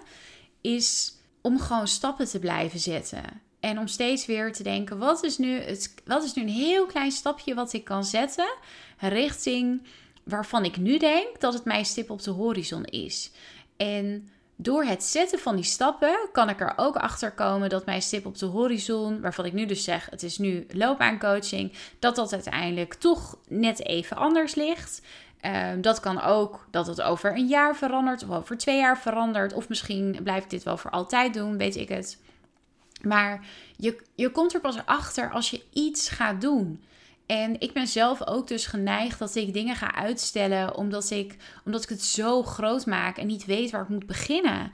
is 0.62 1.16
om 1.42 1.60
gewoon 1.60 1.88
stappen 1.88 2.28
te 2.28 2.40
blijven 2.40 2.80
zetten. 2.80 3.24
En 3.60 3.80
om 3.80 3.88
steeds 3.88 4.26
weer 4.26 4.54
te 4.54 4.64
denken: 4.64 4.98
wat 4.98 5.24
is 5.24 5.38
nu, 5.38 5.60
het, 5.60 5.94
wat 6.06 6.24
is 6.24 6.34
nu 6.34 6.42
een 6.42 6.50
heel 6.50 6.86
klein 6.86 7.12
stapje 7.12 7.54
wat 7.54 7.74
ik 7.74 7.84
kan 7.84 8.04
zetten 8.04 8.56
richting 9.00 9.82
waarvan 10.24 10.66
ik 10.66 10.78
nu 10.78 10.98
denk 10.98 11.40
dat 11.40 11.54
het 11.54 11.66
mijn 11.66 11.86
stip 11.86 12.10
op 12.10 12.22
de 12.22 12.32
horizon 12.32 12.86
is. 12.86 13.32
En 13.78 14.30
door 14.56 14.84
het 14.84 15.04
zetten 15.04 15.40
van 15.40 15.56
die 15.56 15.66
stappen 15.66 16.18
kan 16.32 16.50
ik 16.50 16.60
er 16.60 16.74
ook 16.76 16.96
achter 16.96 17.32
komen 17.32 17.70
dat 17.70 17.86
mijn 17.86 18.02
stip 18.02 18.26
op 18.26 18.38
de 18.38 18.46
horizon, 18.46 19.22
waarvan 19.22 19.46
ik 19.46 19.54
nu 19.54 19.66
dus 19.66 19.84
zeg, 19.84 20.10
het 20.10 20.24
is 20.24 20.38
nu 20.38 20.66
loopbaancoaching, 20.70 21.74
dat 22.00 22.16
dat 22.16 22.34
uiteindelijk 22.34 22.94
toch 22.94 23.38
net 23.48 23.86
even 23.86 24.18
anders 24.18 24.56
ligt. 24.56 25.02
Ehm, 25.42 25.82
dat 25.82 26.00
kan 26.00 26.22
ook 26.22 26.68
dat 26.72 26.88
het 26.88 27.02
over 27.02 27.36
een 27.36 27.48
jaar 27.48 27.76
verandert 27.76 28.24
of 28.24 28.36
over 28.36 28.58
twee 28.58 28.78
jaar 28.78 28.98
verandert. 28.98 29.54
Of 29.54 29.70
misschien 29.70 30.20
blijf 30.24 30.44
ik 30.44 30.50
dit 30.50 30.64
wel 30.64 30.78
voor 30.78 30.92
altijd 30.92 31.34
doen, 31.34 31.58
weet 31.58 31.76
ik 31.76 31.90
het. 31.90 32.18
Maar 33.02 33.46
je, 33.76 34.02
je 34.16 34.30
komt 34.30 34.54
er 34.54 34.60
pas 34.60 34.86
achter 34.86 35.32
als 35.32 35.50
je 35.50 35.62
iets 35.74 36.10
gaat 36.10 36.42
doen. 36.42 36.84
En 37.28 37.60
ik 37.60 37.74
ben 37.74 37.88
zelf 37.88 38.28
ook 38.28 38.48
dus 38.48 38.66
geneigd 38.66 39.20
dat 39.20 39.36
ik 39.36 39.54
dingen 39.54 39.76
ga 39.76 39.94
uitstellen 39.94 40.76
omdat 40.76 41.10
ik, 41.10 41.36
omdat 41.66 41.84
ik 41.84 41.90
het 41.90 42.04
zo 42.04 42.44
groot 42.44 42.86
maak 42.86 43.18
en 43.18 43.28
niet 43.28 43.46
weet 43.46 43.72
waar 43.72 43.82
ik 43.82 43.90
moet 43.90 44.06
beginnen. 44.06 44.72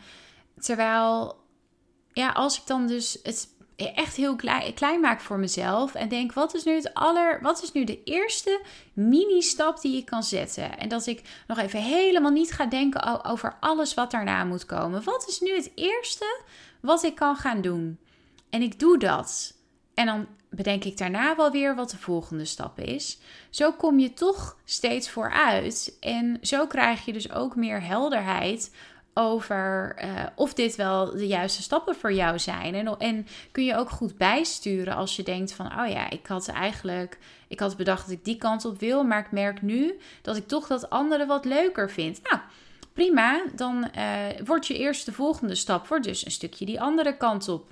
Terwijl, 0.60 1.36
ja, 2.12 2.32
als 2.32 2.58
ik 2.58 2.68
dan 2.68 2.88
dus 2.88 3.20
het 3.24 3.48
echt 3.76 4.16
heel 4.16 4.36
klein, 4.76 5.00
maak 5.02 5.22
voor 5.22 5.40
mezelf 5.40 5.96
en 5.96 6.10
denk, 6.10 6.34
wat 6.34 6.56
is 6.56 6.64
nu 6.64 6.76
het 6.76 6.94
aller, 6.94 7.42
wat 7.42 7.64
is 7.64 7.72
nu 7.72 7.84
de 7.84 8.04
eerste 8.04 8.62
mini-stap 8.94 9.82
die 9.82 9.98
ik 9.98 10.06
kan 10.06 10.24
zetten? 10.24 10.78
En 10.78 10.90
dat 10.90 11.06
ik 11.06 11.22
nog 11.48 11.58
even 11.58 11.82
helemaal 11.82 12.32
niet 12.32 12.52
ga 12.52 12.66
denken 12.66 13.26
over 13.26 13.58
alles 13.60 13.94
wat 13.94 14.12
daarna 14.12 14.44
moet 14.44 14.66
komen. 14.66 15.04
Wat 15.04 15.26
is 15.28 15.40
nu 15.40 15.56
het 15.56 15.72
eerste 15.76 16.42
wat 16.80 17.04
ik 17.04 17.16
kan 17.16 17.36
gaan 17.36 17.62
doen? 17.62 18.00
En 18.50 18.62
ik 18.62 18.80
doe 18.80 18.98
dat. 18.98 19.53
En 19.94 20.06
dan 20.06 20.28
bedenk 20.50 20.84
ik 20.84 20.98
daarna 20.98 21.36
wel 21.36 21.52
weer 21.52 21.76
wat 21.76 21.90
de 21.90 21.98
volgende 21.98 22.46
stap 22.46 22.80
is. 22.80 23.18
Zo 23.50 23.72
kom 23.72 24.00
je 24.00 24.14
toch 24.14 24.58
steeds 24.66 25.10
vooruit. 25.10 25.98
En 26.00 26.38
zo 26.42 26.68
krijg 26.68 27.06
je 27.06 27.14
dus 27.14 27.32
ook 27.32 27.56
meer 27.56 27.84
helderheid 27.84 28.72
over 29.14 29.96
uh, 30.04 30.10
of 30.36 30.54
dit 30.54 30.76
wel 30.76 31.12
de 31.12 31.28
juiste 31.28 31.62
stappen 31.62 31.96
voor 31.96 32.14
jou 32.14 32.40
zijn. 32.40 32.76
En, 32.76 33.00
en 33.00 33.28
kun 33.52 33.66
je 33.66 33.76
ook 33.76 33.90
goed 33.90 34.18
bijsturen 34.18 34.96
als 34.96 35.16
je 35.16 35.24
denkt 35.24 35.54
van, 35.54 35.66
oh 35.66 35.90
ja, 35.90 36.10
ik 36.10 36.28
had 36.28 36.48
eigenlijk, 36.48 37.18
ik 37.48 37.60
had 37.60 37.78
bedacht 37.78 38.02
dat 38.02 38.16
ik 38.16 38.26
die 38.26 38.38
kant 38.38 38.66
op 38.66 38.80
wil, 38.80 39.04
maar 39.04 39.20
ik 39.20 39.32
merk 39.32 39.62
nu 39.62 40.00
dat 40.22 40.38
ik 40.38 40.48
toch 40.48 40.68
dat 40.68 40.90
andere 40.90 41.26
wat 41.26 41.46
leuker 41.46 41.92
vind. 41.92 42.22
Nou, 42.24 42.42
prima, 42.94 43.44
dan 43.56 43.90
uh, 43.98 44.46
wordt 44.46 44.68
je 44.68 44.78
eerste 44.78 45.12
volgende 45.12 45.56
stap 45.56 45.88
wordt 45.88 46.04
dus 46.04 46.26
een 46.26 46.32
stukje 46.32 46.66
die 46.66 46.82
andere 46.82 47.18
kant 47.18 47.50
op. 47.50 47.72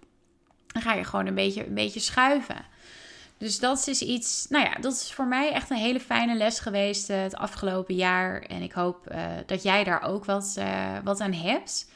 Dan 0.74 0.82
ga 0.82 0.94
je 0.94 1.04
gewoon 1.04 1.26
een 1.26 1.36
beetje, 1.36 1.68
een 1.68 1.74
beetje 1.74 2.00
schuiven. 2.00 2.66
Dus 3.38 3.60
dat 3.60 3.88
is 3.88 4.02
iets, 4.02 4.46
nou 4.50 4.66
ja, 4.66 4.76
dat 4.76 4.94
is 4.94 5.14
voor 5.14 5.28
mij 5.28 5.52
echt 5.52 5.70
een 5.70 5.78
hele 5.78 6.00
fijne 6.00 6.36
les 6.36 6.60
geweest 6.60 7.10
uh, 7.10 7.22
het 7.22 7.36
afgelopen 7.36 7.96
jaar. 7.96 8.42
En 8.42 8.62
ik 8.62 8.72
hoop 8.72 9.12
uh, 9.12 9.26
dat 9.46 9.64
jij 9.64 9.84
daar 9.84 10.02
ook 10.02 10.26
wat, 10.26 10.56
uh, 10.60 10.98
wat 11.04 11.20
aan 11.20 11.34
hebt. 11.34 11.90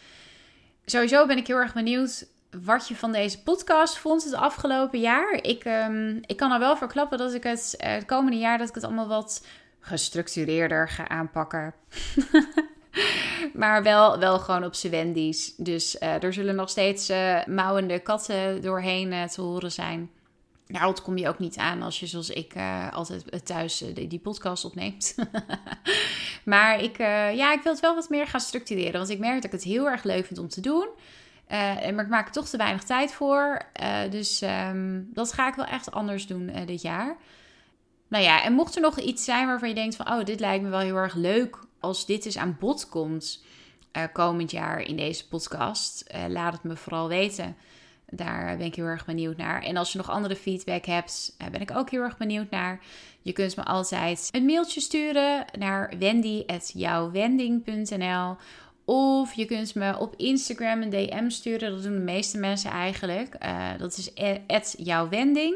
Sowieso 0.85 1.25
ben 1.25 1.37
ik 1.37 1.47
heel 1.47 1.57
erg 1.57 1.73
benieuwd 1.73 2.27
wat 2.63 2.87
je 2.87 2.95
van 2.95 3.11
deze 3.11 3.43
podcast 3.43 3.97
vond 3.97 4.23
het 4.23 4.33
afgelopen 4.33 4.99
jaar. 4.99 5.33
Ik, 5.41 5.65
um, 5.65 6.19
ik 6.25 6.37
kan 6.37 6.51
er 6.51 6.59
wel 6.59 6.77
voor 6.77 6.87
klappen 6.87 7.17
dat 7.17 7.33
ik 7.33 7.43
het, 7.43 7.75
het 7.77 8.05
komende 8.05 8.37
jaar 8.37 8.57
dat 8.57 8.69
ik 8.69 8.75
het 8.75 8.83
allemaal 8.83 9.07
wat 9.07 9.45
gestructureerder 9.79 10.89
ga 10.89 11.07
aanpakken. 11.07 11.73
maar 13.53 13.83
wel, 13.83 14.19
wel 14.19 14.39
gewoon 14.39 14.63
op 14.63 14.75
z'n 14.75 14.89
wendies. 14.89 15.55
Dus 15.57 15.99
er 15.99 16.33
zullen 16.33 16.55
nog 16.55 16.69
steeds 16.69 17.11
mouwende 17.45 17.99
katten 17.99 18.61
doorheen 18.61 19.27
te 19.27 19.41
horen 19.41 19.71
zijn. 19.71 20.09
Nou, 20.67 20.85
dat 20.85 21.01
kom 21.01 21.17
je 21.17 21.27
ook 21.27 21.39
niet 21.39 21.57
aan 21.57 21.81
als 21.81 21.99
je 21.99 22.07
zoals 22.07 22.29
ik 22.29 22.55
uh, 22.55 22.93
altijd 22.93 23.45
thuis 23.45 23.81
uh, 23.81 24.09
die, 24.09 24.19
podcast 24.19 24.65
opneemt. 24.65 25.15
maar 26.45 26.81
ik, 26.81 26.99
uh, 26.99 27.35
ja, 27.35 27.53
ik 27.53 27.61
wil 27.61 27.71
het 27.71 27.81
wel 27.81 27.95
wat 27.95 28.09
meer 28.09 28.27
gaan 28.27 28.39
structureren. 28.39 28.93
Want 28.93 29.09
ik 29.09 29.19
merk 29.19 29.35
dat 29.35 29.43
ik 29.43 29.51
het 29.51 29.63
heel 29.63 29.89
erg 29.89 30.03
leuk 30.03 30.25
vind 30.25 30.39
om 30.39 30.47
te 30.47 30.61
doen. 30.61 30.87
maar 31.47 31.99
ik 31.99 32.07
maak 32.07 32.25
er 32.25 32.31
toch 32.31 32.47
te 32.47 32.57
weinig 32.57 32.83
tijd 32.83 33.13
voor. 33.13 33.61
dus 34.09 34.41
um, 34.41 35.09
dat 35.13 35.33
ga 35.33 35.47
ik 35.47 35.55
wel 35.55 35.65
echt 35.65 35.91
anders 35.91 36.27
doen 36.27 36.51
dit 36.65 36.81
jaar. 36.81 37.17
Nou 38.07 38.23
ja, 38.23 38.43
en 38.43 38.53
mocht 38.53 38.75
er 38.75 38.81
nog 38.81 38.99
iets 38.99 39.23
zijn 39.23 39.47
waarvan 39.47 39.69
je 39.69 39.75
denkt 39.75 39.95
van... 39.95 40.07
oh, 40.11 40.23
dit 40.23 40.39
lijkt 40.39 40.63
me 40.63 40.69
wel 40.69 40.79
heel 40.79 40.95
erg 40.95 41.15
leuk 41.15 41.59
als 41.85 42.05
dit 42.05 42.25
eens 42.25 42.37
aan 42.37 42.57
bod 42.59 42.89
komt... 42.89 43.43
komend 44.13 44.51
jaar 44.51 44.81
in 44.81 44.95
deze 44.95 45.27
podcast. 45.27 46.13
laat 46.27 46.53
het 46.53 46.63
me 46.63 46.75
vooral 46.75 47.07
weten. 47.07 47.55
Daar 48.09 48.57
ben 48.57 48.65
ik 48.65 48.75
heel 48.75 48.85
erg 48.85 49.05
benieuwd 49.05 49.37
naar. 49.37 49.63
En 49.63 49.77
als 49.77 49.91
je 49.91 49.97
nog 49.97 50.09
andere 50.09 50.35
feedback 50.35 50.85
hebt, 50.85 51.35
ben 51.51 51.61
ik 51.61 51.75
ook 51.75 51.89
heel 51.89 52.01
erg 52.01 52.17
benieuwd 52.17 52.49
naar. 52.49 52.79
Je 53.21 53.33
kunt 53.33 53.55
me 53.55 53.63
altijd 53.63 54.29
een 54.31 54.45
mailtje 54.45 54.81
sturen 54.81 55.45
naar 55.59 55.93
wendy.jouwwending.nl 55.99 58.37
of 58.85 59.33
je 59.33 59.45
kunt 59.45 59.75
me 59.75 59.97
op 59.97 60.15
Instagram 60.15 60.81
een 60.81 60.89
DM 60.89 61.29
sturen. 61.29 61.71
Dat 61.71 61.83
doen 61.83 61.93
de 61.93 61.99
meeste 61.99 62.37
mensen 62.37 62.71
eigenlijk. 62.71 63.37
Dat 63.77 63.97
is 63.97 64.11
jouwwending. 64.77 65.55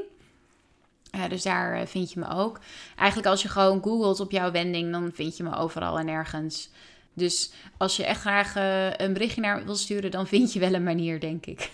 Dus 1.29 1.43
daar 1.43 1.73
eh, 1.73 1.87
vind 1.87 2.11
je 2.11 2.19
me 2.19 2.29
ook. 2.29 2.59
Eigenlijk 2.95 3.29
als 3.29 3.41
je 3.41 3.47
gewoon 3.47 3.83
googelt 3.83 4.19
op 4.19 4.31
jouw 4.31 4.51
wending, 4.51 4.91
dan 4.91 5.11
vind 5.13 5.37
je 5.37 5.43
me 5.43 5.55
overal 5.55 5.99
en 5.99 6.05
nergens. 6.05 6.69
Dus 7.13 7.51
als 7.77 7.95
je 7.95 8.05
echt 8.05 8.19
graag 8.19 8.55
een 8.97 9.13
berichtje 9.13 9.41
naar 9.41 9.65
wil 9.65 9.75
sturen, 9.75 10.11
dan 10.11 10.27
vind 10.27 10.53
je 10.53 10.59
wel 10.59 10.73
een 10.73 10.83
manier, 10.83 11.19
denk 11.19 11.45
ik. 11.45 11.69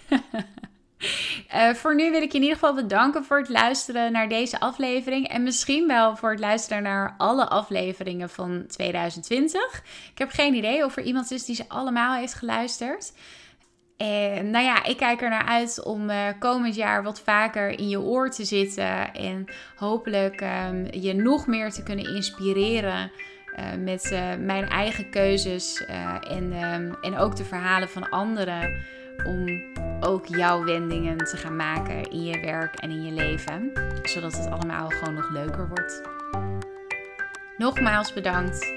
Uh, 1.56 1.74
voor 1.80 1.96
nu 1.96 2.12
wil 2.12 2.22
ik 2.22 2.32
je 2.32 2.38
in 2.38 2.44
ieder 2.44 2.58
geval 2.58 2.76
bedanken 2.76 3.24
voor 3.24 3.38
het 3.38 3.50
luisteren 3.50 4.12
naar 4.12 4.30
deze 4.30 4.60
aflevering. 4.60 5.28
En 5.28 5.44
misschien 5.44 5.88
wel 5.88 6.16
voor 6.16 6.30
het 6.30 6.40
luisteren 6.40 6.84
naar 6.84 7.16
alle 7.18 7.48
afleveringen 7.48 8.30
van 8.30 8.66
2020. 8.68 9.84
Ik 10.12 10.18
heb 10.18 10.30
geen 10.30 10.54
idee 10.54 10.86
of 10.86 10.98
er 10.98 11.04
iemand 11.04 11.32
is 11.32 11.46
die 11.46 11.56
ze 11.56 11.66
allemaal 11.68 12.16
heeft 12.16 12.34
geluisterd. 12.34 13.14
En 13.98 14.50
nou 14.50 14.66
ja, 14.66 14.84
ik 14.84 14.98
kijk 14.98 15.22
er 15.22 15.30
naar 15.30 15.46
uit 15.46 15.84
om 15.84 16.10
uh, 16.10 16.28
komend 16.40 16.76
jaar 16.76 17.04
wat 17.04 17.22
vaker 17.22 17.80
in 17.80 17.90
je 17.90 18.00
oor 18.00 18.30
te 18.30 18.46
zitten. 18.46 19.14
En 19.14 19.46
hopelijk 19.76 20.42
um, 20.42 20.88
je 20.92 21.14
nog 21.14 21.48
meer 21.48 21.72
te 21.72 21.84
kunnen 21.84 22.16
inspireren. 22.16 23.12
Uh, 23.60 23.84
met 23.84 24.20
mijn 24.40 24.70
eigen 24.70 25.10
keuzes 25.10 25.86
en, 26.30 26.64
um, 26.74 26.96
en 27.02 27.18
ook 27.18 27.36
de 27.36 27.46
verhalen 27.46 27.90
van 27.90 28.10
anderen. 28.10 28.74
Om 29.26 29.64
ook 30.00 30.26
jouw 30.26 30.64
wendingen 30.64 31.18
te 31.18 31.38
gaan 31.38 31.56
maken 31.56 32.04
in 32.04 32.24
je 32.24 32.40
werk 32.40 32.76
en 32.76 32.90
in 32.90 33.04
je 33.04 33.12
leven, 33.12 33.72
zodat 34.04 34.38
het 34.38 34.52
allemaal 34.52 34.90
gewoon 34.90 35.14
nog 35.14 35.30
leuker 35.30 35.68
wordt. 35.68 36.02
Nogmaals 37.58 38.14
bedankt 38.14 38.74